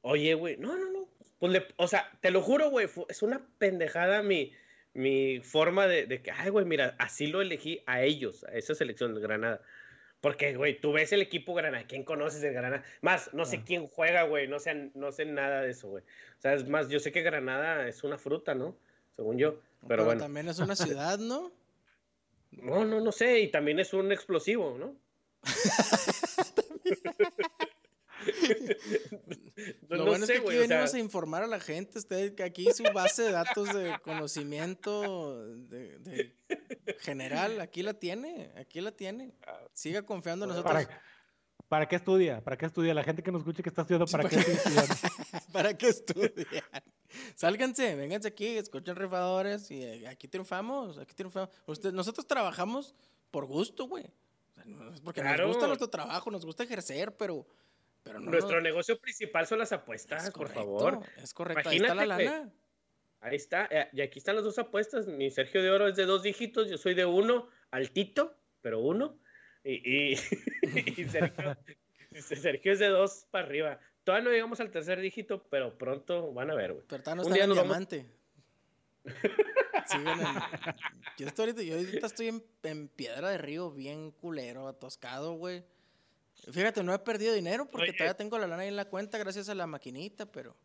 Oye, 0.02 0.34
güey, 0.34 0.56
no, 0.56 0.76
no, 0.76 0.90
no. 0.90 1.08
Pues 1.38 1.52
le- 1.52 1.66
o 1.76 1.86
sea, 1.88 2.10
te 2.22 2.30
lo 2.30 2.40
juro, 2.40 2.70
güey, 2.70 2.88
es 3.08 3.22
una 3.22 3.46
pendejada 3.58 4.22
mi, 4.22 4.52
mi 4.94 5.40
forma 5.40 5.86
de, 5.86 6.06
de 6.06 6.22
que, 6.22 6.30
ay, 6.30 6.48
güey, 6.48 6.64
mira, 6.64 6.96
así 6.98 7.26
lo 7.26 7.42
elegí 7.42 7.82
a 7.86 8.02
ellos, 8.02 8.44
a 8.44 8.52
esa 8.52 8.74
selección 8.74 9.14
de 9.14 9.20
Granada. 9.20 9.60
Porque, 10.20 10.56
güey, 10.56 10.80
tú 10.80 10.92
ves 10.92 11.12
el 11.12 11.20
equipo 11.22 11.54
Granada, 11.54 11.84
¿quién 11.86 12.02
conoces 12.02 12.40
de 12.40 12.52
Granada? 12.52 12.82
Más, 13.02 13.32
no 13.34 13.44
sé 13.44 13.58
Ah. 13.58 13.62
quién 13.66 13.86
juega, 13.86 14.22
güey, 14.24 14.48
no 14.48 14.58
sé, 14.58 14.90
no 14.94 15.12
sé 15.12 15.26
nada 15.26 15.60
de 15.62 15.70
eso, 15.70 15.88
güey. 15.88 16.02
O 16.02 16.40
sea, 16.40 16.54
es 16.54 16.66
más, 16.68 16.88
yo 16.88 16.98
sé 17.00 17.12
que 17.12 17.22
Granada 17.22 17.86
es 17.86 18.02
una 18.02 18.18
fruta, 18.18 18.54
¿no? 18.54 18.76
Según 19.14 19.38
yo. 19.38 19.54
Pero, 19.54 19.88
Pero, 19.88 20.04
bueno, 20.06 20.22
también 20.22 20.48
es 20.48 20.58
una 20.58 20.74
ciudad, 20.76 21.18
¿no? 21.18 21.52
no, 22.52 22.84
no, 22.86 23.00
no 23.00 23.12
sé, 23.12 23.40
y 23.40 23.50
también 23.50 23.78
es 23.78 23.92
un 23.92 24.10
explosivo, 24.12 24.76
¿no? 24.78 24.96
No- 29.89 29.97
Lo 29.97 30.05
no 30.05 30.11
bueno 30.11 30.26
sé, 30.26 30.34
es 30.34 30.41
que 30.41 30.47
aquí 30.47 30.55
güey, 30.57 30.59
o 30.59 30.66
sea- 30.66 30.76
venimos 30.76 30.95
a 30.95 30.99
informar 30.99 31.43
a 31.43 31.47
la 31.47 31.61
gente. 31.61 31.99
Usted, 31.99 32.34
que 32.34 32.43
aquí 32.43 32.66
su 32.72 32.82
base 32.95 33.22
de 33.24 33.32
datos 33.32 33.72
de 33.74 33.97
conocimiento 34.03 35.45
de, 35.57 35.99
de 35.99 36.34
general, 37.01 37.61
aquí 37.61 37.82
la 37.82 37.95
tiene, 37.95 38.53
aquí 38.57 38.80
la 38.80 38.93
tiene. 38.93 39.32
Siga 39.72 40.03
confiando 40.03 40.45
en 40.45 40.51
nosotros. 40.51 40.72
¿Para, 40.72 41.03
¿Para 41.68 41.89
qué 41.89 41.97
estudia? 41.97 42.41
¿Para 42.43 42.57
qué 42.57 42.66
estudia? 42.66 42.95
La 42.95 43.03
gente 43.05 43.22
que 43.22 43.32
nos 43.32 43.41
escuche 43.41 43.62
que 43.62 43.68
está 43.68 43.82
estudiando, 43.82 44.07
¿para 44.07 44.28
qué 44.28 44.37
para- 44.37 44.45
sigue 44.45 44.57
estudiando? 44.57 44.95
¿Para 45.53 45.76
qué 45.78 45.89
estudian? 45.89 46.62
Sálganse, 47.34 47.95
vénganse 47.95 48.28
aquí, 48.28 48.47
escuchen 48.59 48.95
rifadores 48.97 49.70
y 49.70 49.82
eh, 49.82 50.07
aquí 50.09 50.28
triunfamos, 50.28 50.99
aquí 50.99 51.14
triunfamos. 51.14 51.51
Usted, 51.66 51.93
nosotros 51.93 52.26
trabajamos 52.26 52.95
por 53.30 53.47
gusto, 53.47 53.87
güey. 53.87 54.05
O 54.05 54.55
sea, 54.55 54.64
no 54.66 54.93
es 54.93 55.01
porque 55.01 55.20
Claro. 55.22 55.45
nos 55.47 55.55
gusta 55.55 55.66
nuestro 55.66 55.89
trabajo, 55.89 56.30
nos 56.30 56.45
gusta 56.45 56.64
ejercer, 56.64 57.16
pero, 57.16 57.47
pero 58.07 58.20
no. 58.20 58.30
Nuestro 58.30 58.61
negocio 58.61 58.98
principal 59.00 59.46
son 59.48 59.59
las 59.59 59.72
apuestas, 59.72 60.24
es 60.26 60.30
por 60.30 60.48
favor. 60.48 61.00
Es 61.16 61.34
correcto, 61.34 61.68
ahí 61.68 61.76
está 61.78 61.94
la 61.94 62.04
Imagínate, 62.04 62.24
lana. 62.24 62.52
Ahí 63.20 63.34
está, 63.36 63.66
eh, 63.70 63.88
y 63.92 64.00
aquí 64.00 64.20
están 64.20 64.36
las 64.36 64.44
dos 64.44 64.59
apuestas. 64.61 65.09
Mi 65.09 65.28
Sergio 65.30 65.61
de 65.61 65.70
Oro 65.70 65.88
es 65.88 65.96
de 65.96 66.04
dos 66.07 66.22
dígitos, 66.22 66.70
yo 66.70 66.78
soy 66.78 66.94
de 66.94 67.04
uno, 67.04 67.48
altito, 67.72 68.36
pero 68.62 68.78
uno. 68.78 69.18
Y, 69.64 70.12
y, 70.12 70.12
y 71.02 71.04
Sergio, 71.09 71.57
Sergio 72.14 72.72
es 72.72 72.78
de 72.78 72.86
dos 72.86 73.26
para 73.32 73.44
arriba. 73.46 73.80
Todavía 74.04 74.24
no 74.24 74.30
llegamos 74.30 74.61
al 74.61 74.70
tercer 74.70 75.00
dígito, 75.00 75.42
pero 75.50 75.76
pronto 75.76 76.32
van 76.32 76.52
a 76.52 76.54
ver, 76.54 76.74
güey. 76.74 76.84
Pero 76.86 77.02
no 77.07 77.12
Un 77.14 77.20
está 77.22 77.34
día 77.34 77.42
en 77.44 77.48
nos 77.48 77.59
vamos- 77.59 77.88
diamante. 77.88 78.07
sigan 79.86 80.20
en... 80.20 80.26
Yo, 81.18 81.26
estoy 81.26 81.46
ahorita, 81.46 81.62
yo 81.62 81.74
ahorita 81.76 82.07
estoy 82.07 82.28
en, 82.28 82.44
en 82.62 82.88
Piedra 82.88 83.30
de 83.30 83.38
Río 83.38 83.72
bien 83.72 84.12
culero, 84.12 84.68
atoscado, 84.68 85.32
güey. 85.34 85.64
Fíjate, 86.53 86.82
no 86.82 86.95
he 86.95 86.99
perdido 86.99 87.34
dinero 87.34 87.66
porque 87.68 87.91
Oye. 87.91 87.93
todavía 87.99 88.16
tengo 88.16 88.39
la 88.39 88.47
lana 88.47 88.62
ahí 88.62 88.68
en 88.68 88.76
la 88.76 88.84
cuenta 88.87 89.18
gracias 89.18 89.49
a 89.49 89.55
la 89.55 89.66
maquinita, 89.66 90.26
pero... 90.30 90.57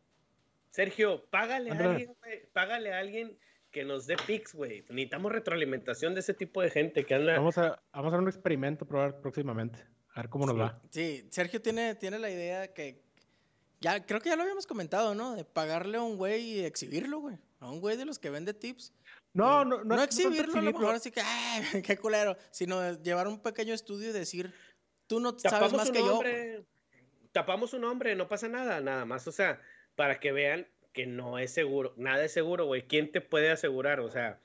Sergio, 0.69 1.25
págale 1.29 1.71
a 1.71 1.73
alguien, 1.73 2.13
güey. 2.21 2.45
Págale 2.53 2.93
a 2.93 2.99
alguien 2.99 3.37
que 3.71 3.83
nos 3.83 4.05
dé 4.05 4.15
pics, 4.27 4.53
güey. 4.53 4.81
Necesitamos 4.89 5.31
retroalimentación 5.31 6.13
de 6.13 6.19
ese 6.21 6.33
tipo 6.33 6.61
de 6.61 6.69
gente 6.69 7.05
que 7.05 7.15
anda. 7.15 7.33
Vamos 7.33 7.57
a, 7.57 7.81
vamos 7.93 8.05
a 8.05 8.15
hacer 8.15 8.19
un 8.19 8.27
experimento 8.29 8.85
probar 8.85 9.19
próximamente. 9.21 9.83
A 10.13 10.21
ver 10.21 10.29
cómo 10.29 10.45
nos 10.45 10.55
Sí. 10.55 10.59
va. 10.61 10.81
Sí, 10.89 11.27
Sergio 11.31 11.61
tiene, 11.61 11.95
tiene 11.95 12.19
la 12.19 12.29
idea 12.29 12.73
que... 12.73 13.01
Ya, 13.81 14.05
creo 14.05 14.21
que 14.21 14.29
ya 14.29 14.35
lo 14.35 14.43
habíamos 14.43 14.67
comentado, 14.67 15.15
¿no? 15.15 15.35
De 15.35 15.43
pagarle 15.43 15.97
a 15.97 16.01
un 16.01 16.15
güey 16.17 16.41
y 16.59 16.65
exhibirlo, 16.65 17.19
güey. 17.19 17.37
A 17.59 17.69
un 17.71 17.79
güey 17.81 17.97
de 17.97 18.05
los 18.05 18.19
que 18.19 18.29
vende 18.29 18.53
tips. 18.53 18.93
No, 19.33 19.65
no, 19.65 19.77
no. 19.77 19.83
No, 19.83 19.93
es- 19.95 19.97
no 19.97 20.03
exhibirlo, 20.03 20.35
a 20.53 20.61
lo 20.61 20.69
exhibirlo. 20.69 20.79
mejor 20.79 20.95
así 20.95 21.09
que, 21.11 21.21
¡ay, 21.21 21.61
qué 21.85 21.97
culero! 21.97 22.37
Sino 22.51 22.93
llevar 23.01 23.27
un 23.27 23.39
pequeño 23.41 23.73
estudio 23.73 24.09
y 24.09 24.13
decir, 24.13 24.53
tú 25.11 25.19
no 25.19 25.31
sabes 25.31 25.43
Tapamos 25.43 25.73
más 25.73 25.87
su 25.87 25.93
que 25.93 25.99
yo. 25.99 26.21
Tapamos 27.33 27.69
su 27.71 27.79
nombre, 27.79 28.15
no 28.15 28.29
pasa 28.29 28.47
nada, 28.47 28.79
nada 28.79 29.03
más. 29.03 29.27
O 29.27 29.33
sea, 29.33 29.59
para 29.95 30.21
que 30.21 30.31
vean 30.31 30.67
que 30.93 31.05
no 31.05 31.37
es 31.37 31.51
seguro. 31.51 31.93
Nada 31.97 32.23
es 32.23 32.31
seguro, 32.31 32.65
güey. 32.65 32.87
¿Quién 32.87 33.11
te 33.11 33.19
puede 33.19 33.51
asegurar? 33.51 33.99
O 33.99 34.09
sea, 34.09 34.39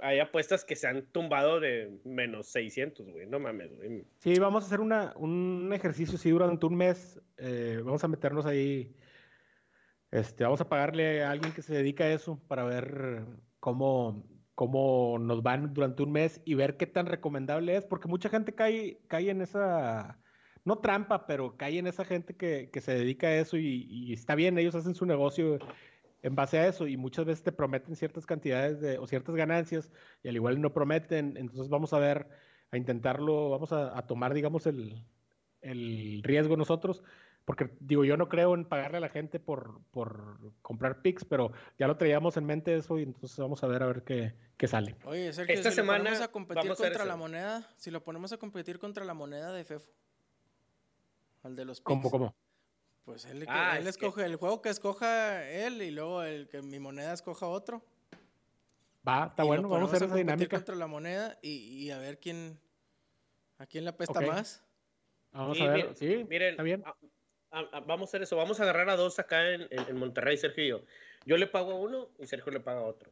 hay 0.00 0.20
apuestas 0.20 0.62
que 0.66 0.76
se 0.76 0.88
han 0.88 1.06
tumbado 1.06 1.58
de 1.58 1.98
menos 2.04 2.48
600, 2.48 3.08
güey. 3.08 3.26
No 3.26 3.38
mames, 3.38 3.74
güey. 3.74 4.04
Sí, 4.18 4.38
vamos 4.38 4.64
a 4.64 4.66
hacer 4.66 4.80
una, 4.80 5.14
un 5.16 5.72
ejercicio, 5.72 6.18
sí, 6.18 6.30
durante 6.30 6.66
un 6.66 6.76
mes. 6.76 7.18
eh, 7.38 7.80
vamos 7.82 8.04
a 8.04 8.08
meternos 8.08 8.44
ahí. 8.44 8.94
Este, 10.10 10.44
vamos 10.44 10.60
a 10.60 10.68
pagarle 10.68 11.24
a 11.24 11.30
alguien 11.30 11.54
que 11.54 11.62
se 11.62 11.74
dedica 11.74 12.04
a 12.04 12.12
eso 12.12 12.38
para 12.46 12.64
ver 12.64 13.24
cómo, 13.58 14.22
cómo 14.56 15.18
nos 15.20 15.42
van 15.44 15.74
durante 15.74 16.02
un 16.02 16.12
mes 16.12 16.42
y 16.46 16.54
ver 16.54 16.78
qué 16.78 16.86
tan 16.88 17.06
recomendable 17.06 17.76
es, 17.76 17.86
porque 17.86 18.08
mucha 18.08 18.30
gente 18.30 18.54
cae, 18.54 19.04
cae 19.08 19.30
en 19.30 19.42
esa, 19.42 20.20
no 20.64 20.78
trampa, 20.80 21.26
pero 21.26 21.56
cae 21.58 21.78
en 21.78 21.86
esa 21.88 22.04
gente 22.06 22.36
que, 22.36 22.70
que 22.72 22.80
se 22.80 22.94
dedica 22.94 23.28
a 23.28 23.36
eso 23.36 23.58
y, 23.58 23.86
y 23.90 24.12
está 24.14 24.34
bien, 24.34 24.58
ellos 24.58 24.74
hacen 24.74 24.94
su 24.96 25.06
negocio 25.06 25.58
en 26.22 26.34
base 26.34 26.58
a 26.58 26.68
eso 26.68 26.86
y 26.88 26.96
muchas 26.96 27.26
veces 27.26 27.44
te 27.44 27.52
prometen 27.52 27.96
ciertas 27.96 28.26
cantidades 28.26 28.80
de, 28.80 28.98
o 28.98 29.06
ciertas 29.06 29.36
ganancias 29.36 29.92
y 30.22 30.28
al 30.28 30.36
igual 30.36 30.60
no 30.60 30.72
prometen, 30.72 31.36
entonces 31.36 31.68
vamos 31.68 31.92
a 31.92 31.98
ver, 31.98 32.28
a 32.70 32.76
intentarlo, 32.76 33.50
vamos 33.50 33.72
a, 33.72 33.96
a 33.96 34.06
tomar, 34.06 34.34
digamos, 34.34 34.66
el, 34.66 35.06
el 35.60 36.22
riesgo 36.24 36.56
nosotros, 36.56 37.02
porque 37.46 37.70
digo, 37.78 38.04
yo 38.04 38.16
no 38.16 38.28
creo 38.28 38.54
en 38.54 38.64
pagarle 38.64 38.98
a 38.98 39.00
la 39.00 39.08
gente 39.08 39.38
por, 39.38 39.80
por 39.92 40.52
comprar 40.62 41.00
pics, 41.00 41.24
pero 41.24 41.52
ya 41.78 41.86
lo 41.86 41.96
traíamos 41.96 42.36
en 42.36 42.44
mente 42.44 42.74
eso 42.76 42.98
y 42.98 43.04
entonces 43.04 43.38
vamos 43.38 43.62
a 43.62 43.68
ver 43.68 43.84
a 43.84 43.86
ver 43.86 44.02
qué, 44.02 44.34
qué 44.56 44.66
sale. 44.66 44.96
Oye, 45.04 45.32
Sergio, 45.32 45.54
Esta 45.54 45.70
si 45.70 45.76
semana 45.76 45.98
lo 45.98 46.04
ponemos 46.04 46.20
a 46.22 46.32
competir 46.32 46.62
vamos 46.64 46.78
contra 46.78 47.04
la 47.04 47.16
moneda, 47.16 47.72
si 47.76 47.92
lo 47.92 48.02
ponemos 48.02 48.32
a 48.32 48.36
competir 48.38 48.80
contra 48.80 49.04
la 49.04 49.14
moneda 49.14 49.52
de 49.52 49.64
Fefo, 49.64 49.92
al 51.44 51.54
de 51.54 51.64
los 51.64 51.80
¿Cómo, 51.80 52.02
picks, 52.02 52.10
cómo? 52.10 52.34
pues 53.04 53.24
él, 53.26 53.44
Ah, 53.46 53.78
él 53.78 53.86
es 53.86 53.96
que- 53.96 54.06
escoge 54.06 54.26
el 54.26 54.34
juego 54.34 54.60
que 54.60 54.68
escoja 54.70 55.48
él 55.48 55.80
y 55.82 55.92
luego 55.92 56.24
el 56.24 56.48
que 56.48 56.62
mi 56.62 56.80
moneda 56.80 57.12
escoja 57.12 57.46
otro. 57.46 57.80
Va, 59.06 59.26
está 59.26 59.44
y 59.44 59.46
lo 59.46 59.46
bueno, 59.46 59.68
vamos 59.68 59.92
a 59.92 59.96
hacer 59.96 60.06
esa 60.08 60.14
competir 60.16 60.18
dinámica. 60.26 60.56
contra 60.56 60.74
la 60.74 60.88
moneda 60.88 61.38
y, 61.42 61.50
y 61.84 61.90
a 61.92 61.98
ver 61.98 62.18
quién, 62.18 62.58
a 63.58 63.66
quién 63.66 63.84
le 63.84 63.90
apesta 63.90 64.18
Ok. 64.18 64.26
más. 64.26 64.64
Vamos 65.30 65.56
Sí, 65.58 65.62
a 65.62 65.66
ver, 65.68 65.76
miren, 65.76 65.96
sí, 65.96 66.26
miren, 66.28 66.50
está 66.50 66.62
bien. 66.64 66.82
a- 66.84 66.96
a- 67.50 67.60
a- 67.78 67.80
vamos 67.80 68.08
a 68.08 68.10
hacer 68.10 68.22
eso. 68.22 68.36
Vamos 68.36 68.60
a 68.60 68.62
agarrar 68.64 68.88
a 68.90 68.96
dos 68.96 69.18
acá 69.18 69.50
en, 69.50 69.62
en- 69.70 69.88
en 69.88 69.96
Monterrey, 69.96 70.36
Sergio 70.36 70.64
y 70.64 70.68
yo. 70.68 70.82
Yo 71.24 71.36
le 71.36 71.46
pago 71.46 71.72
a 71.72 71.76
uno 71.76 72.10
y 72.18 72.26
Sergio 72.26 72.52
le 72.52 72.60
paga 72.60 72.80
a 72.80 72.84
otro. 72.84 73.10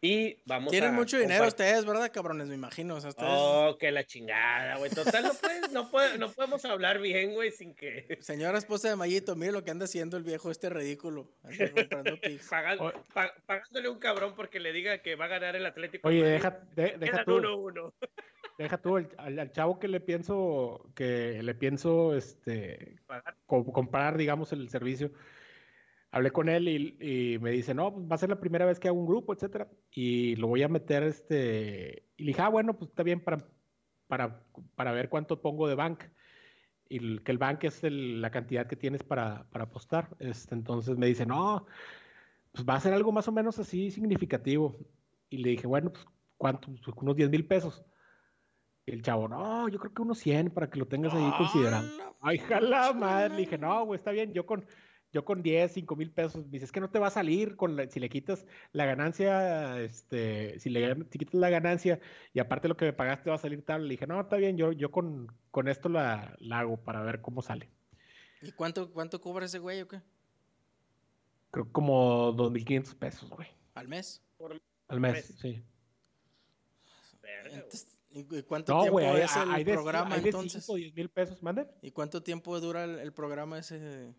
Y 0.00 0.42
vamos 0.44 0.70
Tienen 0.70 0.90
a 0.90 0.92
mucho 0.92 1.16
dinero 1.18 1.46
ustedes, 1.46 1.86
¿verdad, 1.86 2.10
cabrones? 2.12 2.46
Me 2.48 2.54
imagino. 2.56 2.96
O 2.96 3.00
sea, 3.00 3.08
ustedes, 3.10 3.30
Oh, 3.32 3.78
que 3.80 3.90
la 3.90 4.04
chingada, 4.04 4.76
güey. 4.76 4.90
Total, 4.90 5.22
no, 5.24 5.32
puedes- 5.32 5.72
no, 5.72 5.90
puede- 5.90 6.18
no 6.18 6.30
podemos 6.30 6.62
hablar 6.66 6.98
bien, 7.00 7.32
güey, 7.32 7.50
sin 7.52 7.74
que... 7.74 8.18
Señora 8.20 8.58
esposa 8.58 8.90
de 8.90 8.96
Mayito, 8.96 9.34
mire 9.34 9.52
lo 9.52 9.64
que 9.64 9.70
anda 9.70 9.86
haciendo 9.86 10.18
el 10.18 10.22
viejo 10.22 10.50
este 10.50 10.68
ridículo. 10.68 11.30
Anda 11.42 11.70
comprando 11.72 12.20
pics. 12.20 12.48
Pagan- 12.50 12.80
O- 12.80 12.92
pa- 13.14 13.32
pagándole 13.46 13.88
un 13.88 13.98
cabrón 13.98 14.34
porque 14.36 14.60
le 14.60 14.72
diga 14.72 14.98
que 14.98 15.14
va 15.14 15.24
a 15.24 15.28
ganar 15.28 15.56
el 15.56 15.64
Atlético. 15.64 16.06
Oye, 16.08 16.22
de 16.22 16.30
deja, 16.32 16.50
de- 16.74 16.96
deja 16.98 17.24
tú, 17.24 17.36
uno, 17.36 17.56
uno. 17.56 17.94
Deja 18.58 18.80
tú, 18.82 18.96
al, 18.96 19.38
al 19.38 19.50
chavo 19.52 19.78
que 19.78 19.88
le 19.88 20.00
pienso, 20.00 20.92
que 20.94 21.42
le 21.42 21.54
pienso, 21.54 22.14
este, 22.16 22.96
co- 23.46 23.64
comprar, 23.72 24.16
digamos, 24.16 24.52
el 24.52 24.68
servicio. 24.68 25.12
Hablé 26.10 26.30
con 26.30 26.48
él 26.48 26.68
y, 26.68 27.34
y 27.34 27.38
me 27.40 27.50
dice, 27.50 27.74
no, 27.74 27.92
pues 27.92 28.06
va 28.06 28.14
a 28.14 28.18
ser 28.18 28.28
la 28.30 28.38
primera 28.40 28.64
vez 28.66 28.78
que 28.78 28.86
hago 28.88 28.98
un 29.00 29.06
grupo, 29.06 29.32
etcétera, 29.34 29.70
y 29.90 30.36
lo 30.36 30.46
voy 30.46 30.62
a 30.62 30.68
meter, 30.68 31.02
este, 31.02 32.10
y 32.16 32.22
le 32.24 32.28
dije, 32.28 32.42
ah, 32.42 32.48
bueno, 32.50 32.78
pues 32.78 32.90
está 32.90 33.02
bien 33.02 33.20
para, 33.24 33.38
para, 34.06 34.44
para 34.76 34.92
ver 34.92 35.08
cuánto 35.08 35.42
pongo 35.42 35.66
de 35.68 35.74
bank. 35.74 36.04
Y 36.88 36.98
el- 36.98 37.22
que 37.24 37.32
el 37.32 37.38
bank 37.38 37.64
es 37.64 37.84
el- 37.84 38.20
la 38.22 38.30
cantidad 38.30 38.66
que 38.68 38.76
tienes 38.76 39.02
para, 39.04 39.50
para 39.50 39.64
apostar. 39.66 40.16
Este, 40.20 40.54
entonces 40.54 40.96
me 40.98 41.06
dice, 41.06 41.26
no, 41.26 41.66
pues 42.52 42.66
va 42.68 42.74
a 42.76 42.80
ser 42.80 42.92
algo 42.94 43.12
más 43.12 43.28
o 43.28 43.32
menos 43.32 43.58
así 43.58 43.90
significativo. 43.90 44.76
Y 45.30 45.38
le 45.38 45.50
dije, 45.50 45.66
bueno, 45.66 45.92
pues, 45.92 46.06
¿cuánto? 46.36 46.68
Pues, 46.68 46.96
unos 46.96 47.16
10 47.16 47.30
mil 47.30 47.46
pesos. 47.46 47.84
Y 48.86 48.92
el 48.92 49.02
chavo, 49.02 49.28
no, 49.28 49.68
yo 49.68 49.78
creo 49.78 49.94
que 49.94 50.02
unos 50.02 50.18
100 50.18 50.50
para 50.50 50.68
que 50.68 50.78
lo 50.78 50.86
tengas 50.86 51.14
ahí 51.14 51.30
considerado. 51.38 51.86
¡Hala! 51.86 52.12
Ay, 52.20 52.38
jala 52.48 52.92
madre. 52.92 53.30
Le 53.34 53.40
dije, 53.40 53.56
no, 53.58 53.84
güey, 53.86 53.96
está 53.98 54.10
bien. 54.10 54.32
Yo 54.34 54.44
con, 54.44 54.66
yo 55.12 55.24
con 55.24 55.42
10, 55.42 55.72
5 55.72 55.96
mil 55.96 56.10
pesos. 56.10 56.44
Me 56.44 56.52
dice, 56.52 56.66
es 56.66 56.72
que 56.72 56.80
no 56.80 56.90
te 56.90 56.98
va 56.98 57.06
a 57.06 57.10
salir 57.10 57.56
con 57.56 57.76
la- 57.76 57.88
si 57.88 57.98
le 57.98 58.10
quitas 58.10 58.46
la 58.72 58.84
ganancia, 58.84 59.80
este, 59.80 60.58
si 60.60 60.68
le 60.68 60.94
si 61.10 61.18
quitas 61.18 61.34
la 61.34 61.48
ganancia 61.48 61.98
y 62.34 62.40
aparte 62.40 62.68
lo 62.68 62.76
que 62.76 62.84
me 62.84 62.92
pagaste 62.92 63.30
va 63.30 63.36
a 63.36 63.38
salir 63.38 63.64
tal. 63.64 63.84
Le 63.88 63.92
dije, 63.94 64.06
no, 64.06 64.20
está 64.20 64.36
bien, 64.36 64.58
yo, 64.58 64.72
yo 64.72 64.90
con, 64.90 65.32
con 65.50 65.68
esto 65.68 65.88
la, 65.88 66.36
la 66.40 66.58
hago 66.58 66.76
para 66.76 67.00
ver 67.02 67.22
cómo 67.22 67.40
sale. 67.40 67.70
¿Y 68.42 68.52
cuánto, 68.52 68.92
cuánto 68.92 69.18
cobra 69.22 69.46
ese 69.46 69.58
güey 69.60 69.80
o 69.80 69.88
qué? 69.88 70.02
Creo 71.52 71.64
que 71.64 71.72
como 71.72 72.34
2.500 72.36 72.94
pesos, 72.96 73.30
güey. 73.30 73.48
¿Al 73.74 73.88
mes? 73.88 74.22
Por- 74.36 74.60
Al 74.88 75.00
mes, 75.00 75.12
mes. 75.14 75.34
sí. 75.38 75.64
Entonces, 77.50 77.98
¿Y 78.14 78.42
cuánto 78.44 78.72
No, 78.74 78.82
tiempo 78.82 78.98
hay, 79.00 79.22
es 79.22 79.36
el 79.36 79.50
hay 79.50 79.64
de, 79.64 79.72
programa 79.72 80.16
de 80.18 80.28
entonces? 80.28 80.64
5 80.64 80.76
10 80.76 80.94
mil 80.94 81.08
pesos, 81.10 81.42
¿mande? 81.42 81.66
¿Y 81.82 81.90
cuánto 81.90 82.22
tiempo 82.22 82.58
dura 82.60 82.84
el, 82.84 82.98
el 83.00 83.12
programa 83.12 83.58
ese? 83.58 84.14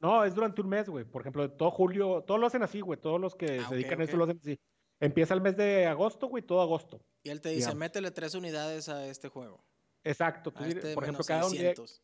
No, 0.00 0.22
es 0.24 0.34
durante 0.34 0.60
un 0.60 0.68
mes, 0.68 0.88
güey. 0.88 1.04
Por 1.06 1.22
ejemplo, 1.22 1.50
todo 1.50 1.70
julio, 1.70 2.22
todos 2.26 2.38
lo 2.38 2.46
hacen 2.46 2.62
así, 2.62 2.80
güey. 2.80 3.00
Todos 3.00 3.18
los 3.20 3.34
que 3.34 3.60
Ah, 3.60 3.68
se 3.68 3.74
dedican 3.76 4.00
a 4.00 4.04
eso 4.04 4.16
lo 4.18 4.24
hacen 4.24 4.38
así. 4.38 4.60
Empieza 5.00 5.32
el 5.32 5.40
mes 5.40 5.56
de 5.56 5.86
agosto, 5.86 6.26
güey, 6.28 6.42
todo 6.42 6.60
agosto. 6.60 7.00
Y 7.22 7.30
él 7.30 7.40
te 7.40 7.48
dice, 7.48 7.60
Digamos. 7.60 7.78
métele 7.78 8.10
tres 8.10 8.34
unidades 8.34 8.88
a 8.90 9.06
este 9.06 9.28
juego. 9.28 9.64
Exacto. 10.04 10.52
Tú 10.52 10.62
este 10.64 10.92
por 10.94 11.04
ejemplo, 11.04 11.24
cada, 11.24 11.46
unidad, 11.46 11.74
600. 11.74 12.02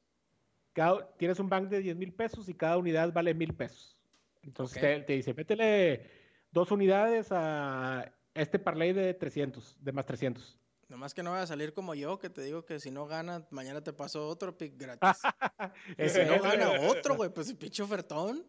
cada- 0.72 1.14
tienes 1.18 1.38
un 1.38 1.50
bank 1.50 1.68
de 1.68 1.80
10 1.80 1.96
mil 1.96 2.12
pesos 2.14 2.48
y 2.48 2.54
cada 2.54 2.78
unidad 2.78 3.12
vale 3.12 3.34
mil 3.34 3.52
pesos. 3.54 3.96
Entonces 4.42 4.78
Ok. 4.78 4.82
te, 4.82 5.00
te 5.02 5.12
dice, 5.12 5.34
métele 5.34 6.10
dos 6.50 6.70
unidades 6.70 7.28
a 7.30 8.10
este 8.32 8.58
parlay 8.58 8.94
de 8.94 9.12
300, 9.12 9.76
de 9.84 9.92
más 9.92 10.06
300. 10.06 10.58
Nomás 10.90 11.14
que 11.14 11.22
no 11.22 11.30
vaya 11.30 11.44
a 11.44 11.46
salir 11.46 11.72
como 11.72 11.94
yo, 11.94 12.18
que 12.18 12.28
te 12.28 12.42
digo 12.42 12.64
que 12.64 12.80
si 12.80 12.90
no 12.90 13.06
gana, 13.06 13.46
mañana 13.50 13.80
te 13.80 13.92
paso 13.92 14.26
otro 14.26 14.58
pick 14.58 14.76
gratis. 14.76 15.22
y 15.98 16.08
si 16.08 16.24
no 16.24 16.42
gana 16.42 16.80
otro, 16.88 17.14
güey, 17.14 17.30
pues 17.30 17.48
el 17.48 17.56
pinche 17.56 17.82
ofertón. 17.84 18.44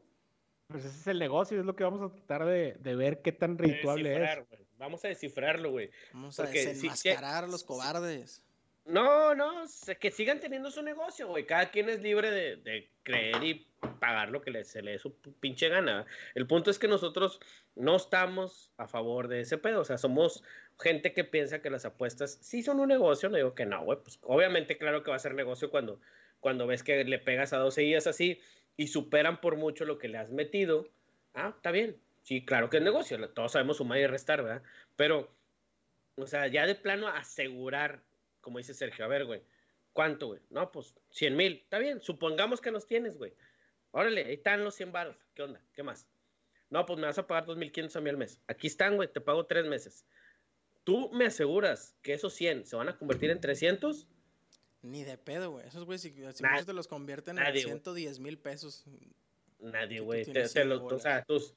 Pues 0.68 0.86
ese 0.86 1.00
es 1.02 1.08
el 1.08 1.20
negocio, 1.20 1.60
es 1.60 1.66
lo 1.66 1.76
que 1.76 1.84
vamos 1.84 2.02
a 2.02 2.14
tratar 2.16 2.46
de, 2.46 2.78
de 2.80 2.96
ver 2.96 3.22
qué 3.22 3.32
tan 3.32 3.60
redituable 3.60 4.16
es. 4.16 4.48
Güey. 4.48 4.62
Vamos 4.80 5.06
a 5.06 5.10
descifrarlo, 5.10 5.70
güey. 5.70 5.92
Vamos 6.14 6.39
a 6.39 6.48
si- 6.48 6.54
desenmascarar 6.54 7.44
a 7.44 7.48
los 7.48 7.64
cobardes. 7.64 8.42
No, 8.86 9.36
no, 9.36 9.63
que 9.99 10.11
sigan 10.11 10.39
teniendo 10.39 10.71
su 10.71 10.82
negocio, 10.82 11.27
güey. 11.27 11.45
Cada 11.45 11.69
quien 11.69 11.88
es 11.88 12.01
libre 12.01 12.32
de, 12.32 12.89
creer 13.03 13.43
y 13.43 13.67
pagar 13.99 14.29
lo 14.29 14.41
que 14.41 14.51
le, 14.51 14.63
se 14.63 14.82
le 14.82 14.91
dé 14.91 14.99
su 14.99 15.15
pinche 15.39 15.69
gana. 15.69 16.05
El 16.34 16.47
punto 16.47 16.71
es 16.71 16.79
que 16.79 16.88
nosotros 16.88 17.39
no 17.75 17.95
estamos 17.95 18.71
a 18.77 18.88
favor 18.88 19.27
de 19.27 19.41
ese 19.41 19.57
pedo. 19.57 19.82
O 19.82 19.86
sea, 19.86 19.97
somos 19.97 20.43
gente 20.79 21.13
que 21.13 21.23
piensa 21.23 21.61
que 21.61 21.69
las 21.69 21.86
apuestas 21.86 22.39
sí 22.41 22.63
son 22.63 22.79
un 22.79 22.88
negocio. 22.88 23.29
No 23.29 23.38
digo 23.38 23.53
que 23.53 23.65
no, 23.65 23.84
güey. 23.84 23.99
Pues 24.01 24.19
obviamente, 24.23 24.77
claro 24.77 25.03
que 25.03 25.11
va 25.11 25.17
a 25.17 25.19
ser 25.19 25.36
negocio 25.36 25.69
cuando, 25.69 25.99
cuando 26.39 26.65
ves 26.65 26.84
que 26.84 27.03
le 27.03 27.19
pegas 27.19 27.53
a 27.53 27.57
dos 27.57 27.75
seguidas 27.75 28.07
así 28.07 28.41
y 28.77 28.88
superan 28.88 29.41
por 29.41 29.57
mucho 29.57 29.86
lo 29.86 29.99
que 29.99 30.07
le 30.07 30.17
has 30.17 30.32
metido. 30.32 30.88
Ah, 31.36 31.53
está 31.55 31.71
bien. 31.71 31.97
Sí, 32.23 32.43
claro 32.43 32.69
que 32.69 32.77
es 32.77 32.84
negocio. 32.84 33.29
Todos 33.29 33.51
sabemos 33.51 33.77
sumar 33.77 33.99
y 33.99 34.07
restar, 34.07 34.41
¿verdad? 34.41 34.63
Pero, 34.95 35.32
o 36.15 36.25
sea, 36.27 36.47
ya 36.47 36.65
de 36.65 36.75
plano 36.75 37.07
asegurar 37.07 38.01
como 38.42 38.58
dice 38.58 38.74
Sergio, 38.74 39.06
a 39.06 39.08
ver, 39.08 39.26
güey, 39.26 39.42
¿cuánto, 39.94 40.28
güey? 40.28 40.42
No, 40.50 40.72
pues 40.72 40.96
100 41.12 41.36
mil, 41.36 41.54
está 41.64 41.80
bien, 41.80 42.02
supongamos 42.02 42.60
que 42.62 42.72
los 42.72 42.88
tienes, 42.88 43.18
güey. 43.18 43.34
Órale, 43.92 44.26
ahí 44.26 44.34
están 44.34 44.64
los 44.64 44.76
100 44.76 44.92
baros, 44.92 45.18
¿qué 45.34 45.44
onda? 45.44 45.62
¿Qué 45.74 45.84
más? 45.84 46.08
No, 46.70 46.86
pues 46.86 46.98
me 47.00 47.06
vas 47.06 47.18
a 47.18 47.28
pagar 47.28 47.46
2.500 47.46 47.96
a 47.98 48.02
mí 48.02 48.10
al 48.10 48.18
mes. 48.18 48.39
Aquí 48.48 48.68
están, 48.68 48.96
güey, 48.96 49.12
te 49.12 49.20
pago 49.20 49.46
tres 49.46 49.66
meses. 49.66 50.06
¿Tú 50.84 51.12
me 51.12 51.26
aseguras 51.26 51.96
que 52.02 52.14
esos 52.14 52.34
100 52.34 52.66
se 52.66 52.76
van 52.76 52.89
a 52.89 52.98
convertir 52.98 53.30
en 53.30 53.42
300? 53.42 54.08
Ni 54.82 55.04
de 55.04 55.18
pedo, 55.18 55.52
güey. 55.52 55.68
Esos 55.68 55.84
güeyes, 55.86 56.02
si, 56.02 56.12
si 56.12 56.44
Nad- 56.44 56.66
te 56.66 56.74
los 56.74 56.88
convierten 56.88 57.38
en 57.38 57.44
nadie, 57.44 57.64
güey. 57.64 57.74
110 57.74 58.20
mil 58.20 58.39
pesos. 58.39 58.86
Nadie, 59.60 60.00
güey. 60.00 60.26
o 60.96 61.00
sea, 61.00 61.24
tus, 61.24 61.54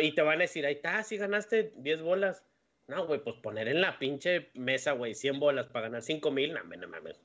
y 0.00 0.14
te 0.14 0.22
van 0.22 0.38
a 0.38 0.42
decir, 0.42 0.64
ahí 0.64 0.74
está, 0.74 1.02
si 1.02 1.16
ganaste 1.16 1.72
10 1.76 2.02
bolas. 2.02 2.44
No, 2.88 3.06
güey, 3.06 3.22
pues 3.22 3.36
poner 3.36 3.68
en 3.68 3.82
la 3.82 3.98
pinche 3.98 4.50
mesa, 4.54 4.92
güey, 4.92 5.14
100 5.14 5.38
bolas 5.38 5.66
para 5.66 5.86
ganar 5.86 6.02
5 6.02 6.30
mil, 6.30 6.54
no, 6.54 6.64
no 6.64 6.88
mames. 6.88 7.20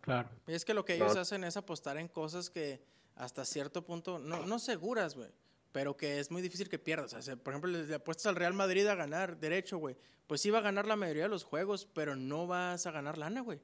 Claro. 0.00 0.28
Y 0.46 0.52
es 0.52 0.64
que 0.64 0.74
lo 0.74 0.84
que 0.84 0.96
ellos 0.96 1.16
hacen 1.16 1.44
es 1.44 1.56
apostar 1.56 1.96
en 1.96 2.08
cosas 2.08 2.50
que 2.50 2.80
hasta 3.14 3.44
cierto 3.44 3.84
punto, 3.84 4.18
no, 4.18 4.44
no 4.46 4.58
seguras, 4.58 5.14
güey, 5.14 5.30
pero 5.72 5.96
que 5.96 6.18
es 6.18 6.30
muy 6.30 6.42
difícil 6.42 6.68
que 6.68 6.78
pierdas. 6.78 7.14
O 7.14 7.22
sea, 7.22 7.36
por 7.36 7.52
ejemplo, 7.52 7.70
le 7.70 7.94
apuestas 7.94 8.26
al 8.26 8.36
Real 8.36 8.52
Madrid 8.52 8.86
a 8.88 8.96
ganar 8.96 9.38
derecho, 9.38 9.78
güey. 9.78 9.96
Pues 10.26 10.40
sí 10.40 10.50
va 10.50 10.58
a 10.58 10.62
ganar 10.62 10.86
la 10.86 10.96
mayoría 10.96 11.24
de 11.24 11.28
los 11.28 11.44
juegos, 11.44 11.86
pero 11.94 12.16
no 12.16 12.48
vas 12.48 12.86
a 12.86 12.90
ganar 12.90 13.16
lana, 13.16 13.42
güey. 13.42 13.60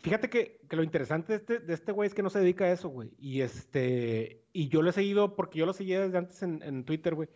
Fíjate 0.00 0.30
que, 0.30 0.60
que, 0.68 0.76
lo 0.76 0.84
interesante 0.84 1.32
de 1.32 1.38
este, 1.38 1.58
de 1.58 1.74
este 1.74 1.90
güey 1.90 2.06
es 2.06 2.14
que 2.14 2.22
no 2.22 2.30
se 2.30 2.38
dedica 2.38 2.64
a 2.64 2.72
eso, 2.72 2.88
güey. 2.88 3.10
Y 3.18 3.40
este, 3.40 4.44
y 4.52 4.68
yo 4.68 4.82
lo 4.82 4.90
he 4.90 4.92
seguido 4.92 5.34
porque 5.34 5.58
yo 5.58 5.66
lo 5.66 5.72
seguía 5.72 6.00
desde 6.00 6.18
antes 6.18 6.42
en, 6.42 6.62
en 6.62 6.84
Twitter, 6.84 7.16
güey. 7.16 7.28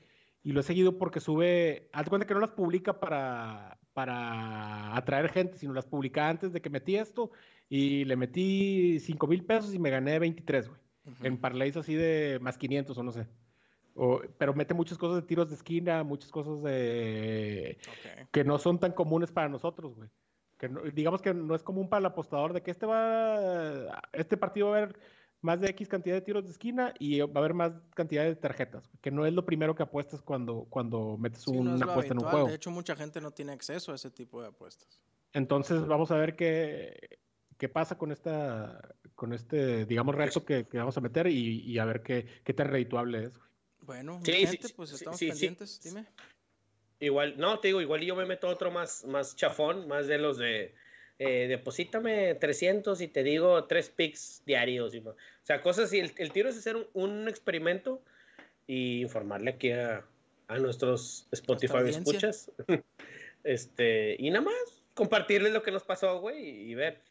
Y 0.42 0.52
lo 0.52 0.60
he 0.60 0.62
seguido 0.62 0.98
porque 0.98 1.20
sube, 1.20 1.88
haz 1.92 2.08
cuenta 2.08 2.26
que 2.26 2.34
no 2.34 2.40
las 2.40 2.52
publica 2.52 2.98
para, 2.98 3.78
para 3.92 4.96
atraer 4.96 5.30
gente, 5.30 5.58
sino 5.58 5.74
las 5.74 5.86
publica 5.86 6.28
antes 6.28 6.52
de 6.52 6.62
que 6.62 6.70
metí 6.70 6.96
esto 6.96 7.30
y 7.68 8.04
le 8.04 8.16
metí 8.16 8.98
5 9.00 9.26
mil 9.26 9.44
pesos 9.44 9.74
y 9.74 9.78
me 9.78 9.90
gané 9.90 10.18
23, 10.18 10.68
güey. 10.68 10.80
En 11.22 11.38
parlays 11.38 11.76
así 11.76 11.94
de 11.94 12.38
más 12.40 12.56
500 12.56 12.96
o 12.96 13.02
no 13.02 13.12
sé. 13.12 13.26
O, 13.94 14.20
pero 14.38 14.54
mete 14.54 14.74
muchas 14.74 14.96
cosas 14.96 15.16
de 15.16 15.26
tiros 15.26 15.48
de 15.48 15.56
esquina, 15.56 16.04
muchas 16.04 16.30
cosas 16.30 16.62
de 16.62 17.78
que 18.30 18.44
no 18.44 18.58
son 18.58 18.78
tan 18.78 18.92
comunes 18.92 19.30
para 19.30 19.48
nosotros, 19.48 19.94
güey. 19.94 20.08
Que 20.58 20.70
digamos 20.94 21.22
que 21.22 21.34
no 21.34 21.54
es 21.54 21.62
común 21.62 21.88
para 21.88 22.00
el 22.00 22.06
apostador 22.06 22.52
de 22.52 22.62
que 22.62 22.70
este 22.70 22.86
va, 22.86 24.02
este 24.12 24.36
partido 24.36 24.68
va 24.68 24.76
a 24.76 24.82
haber 24.82 24.98
más 25.42 25.60
de 25.60 25.70
X 25.70 25.88
cantidad 25.88 26.14
de 26.14 26.20
tiros 26.20 26.44
de 26.44 26.50
esquina 26.50 26.94
y 26.98 27.20
va 27.20 27.30
a 27.34 27.38
haber 27.38 27.54
más 27.54 27.72
cantidad 27.94 28.24
de 28.24 28.36
tarjetas, 28.36 28.88
que 29.00 29.10
no 29.10 29.26
es 29.26 29.32
lo 29.32 29.44
primero 29.44 29.74
que 29.74 29.82
apuestas 29.82 30.20
cuando, 30.22 30.66
cuando 30.68 31.16
metes 31.18 31.46
una 31.46 31.84
apuesta 31.84 32.12
en 32.12 32.22
un 32.22 32.28
juego. 32.28 32.48
De 32.48 32.54
hecho, 32.54 32.70
mucha 32.70 32.94
gente 32.96 33.20
no 33.20 33.30
tiene 33.30 33.52
acceso 33.52 33.92
a 33.92 33.94
ese 33.94 34.10
tipo 34.10 34.42
de 34.42 34.48
apuestas. 34.48 35.00
Entonces, 35.32 35.86
vamos 35.86 36.10
a 36.10 36.16
ver 36.16 36.36
qué, 36.36 37.18
qué 37.56 37.68
pasa 37.68 37.96
con 37.96 38.12
esta 38.12 38.80
con 39.14 39.34
este, 39.34 39.84
digamos, 39.84 40.14
reto 40.14 40.46
que, 40.46 40.66
que 40.66 40.78
vamos 40.78 40.96
a 40.96 41.02
meter 41.02 41.26
y, 41.26 41.60
y, 41.60 41.78
a 41.78 41.84
ver 41.84 42.02
qué, 42.02 42.26
qué 42.42 42.54
tan 42.54 42.68
redituable 42.68 43.24
es. 43.26 43.32
Bueno, 43.82 44.18
gente, 44.24 44.68
pues 44.74 44.92
estamos 44.92 45.20
pendientes, 45.20 45.78
dime. 45.82 46.06
Igual, 47.00 47.38
no, 47.38 47.60
te 47.60 47.68
digo, 47.68 47.82
igual 47.82 48.00
yo 48.00 48.16
me 48.16 48.24
meto 48.24 48.48
otro 48.48 48.70
más, 48.70 49.04
más 49.04 49.36
chafón, 49.36 49.86
más 49.88 50.06
de 50.06 50.16
los 50.16 50.38
de 50.38 50.74
eh, 51.22 51.48
deposítame 51.48 52.34
300 52.34 52.98
y 53.02 53.08
te 53.08 53.22
digo 53.22 53.64
tres 53.64 53.90
picks 53.90 54.42
diarios. 54.46 54.94
o 54.94 55.14
sea, 55.42 55.60
cosas 55.60 55.84
así. 55.84 55.98
El, 55.98 56.32
tiro 56.32 56.48
es 56.48 56.56
hacer 56.56 56.88
un, 56.94 57.28
experimento 57.28 58.00
y 58.66 59.02
informarle 59.02 59.50
aquí 59.50 59.70
a, 59.70 60.02
a 60.48 60.58
nuestros 60.58 61.26
Spotify 61.30 61.90
escuchas. 61.90 62.50
este, 63.44 64.16
y 64.18 64.30
nada 64.30 64.46
más 64.46 64.54
compartirles 64.94 65.52
lo 65.52 65.62
que 65.62 65.70
nos 65.70 65.84
pasó, 65.84 66.20
güey, 66.20 66.70
y, 66.70 66.74
ver. 66.74 67.02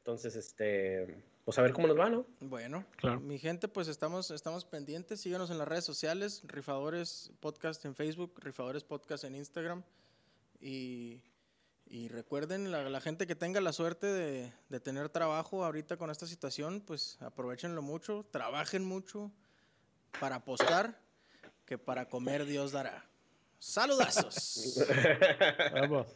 Entonces, 0.00 0.36
este, 0.36 1.16
pues 1.46 1.58
a 1.58 1.62
ver 1.62 1.72
cómo 1.72 1.86
nos 1.86 1.98
va, 1.98 2.10
¿no? 2.10 2.26
Bueno, 2.40 2.84
claro. 2.96 3.20
mi 3.20 3.38
gente, 3.38 3.68
pues 3.68 3.88
estamos, 3.88 4.30
estamos 4.32 4.66
pendientes. 4.66 5.22
Síganos 5.22 5.50
en 5.50 5.56
las 5.56 5.66
redes 5.66 5.84
sociales, 5.86 6.42
Rifadores 6.44 7.32
Podcast 7.40 7.82
en 7.86 7.94
Facebook, 7.94 8.34
Rifadores 8.36 8.84
Podcast 8.84 9.24
en 9.24 9.34
Instagram. 9.34 9.82
Y 10.60 11.22
y 11.88 12.08
recuerden, 12.08 12.70
la, 12.70 13.00
gente 13.00 13.26
que 13.26 13.34
tenga 13.34 13.60
la 13.60 13.72
suerte 13.72 14.06
de, 14.06 14.80
tener 14.80 15.08
trabajo 15.08 15.64
ahorita 15.64 15.96
con 15.96 16.10
esta 16.10 16.26
situación, 16.26 16.80
pues 16.80 17.16
aprovechenlo 17.20 17.80
mucho, 17.82 18.26
trabajen 18.30 18.84
mucho 18.84 19.30
para 20.20 20.36
apostar, 20.36 21.00
que 21.64 21.78
para 21.78 22.08
comer 22.08 22.44
Dios 22.44 22.72
dará. 22.72 23.04
Saludazos. 23.58 24.84
Vamos. 25.72 26.06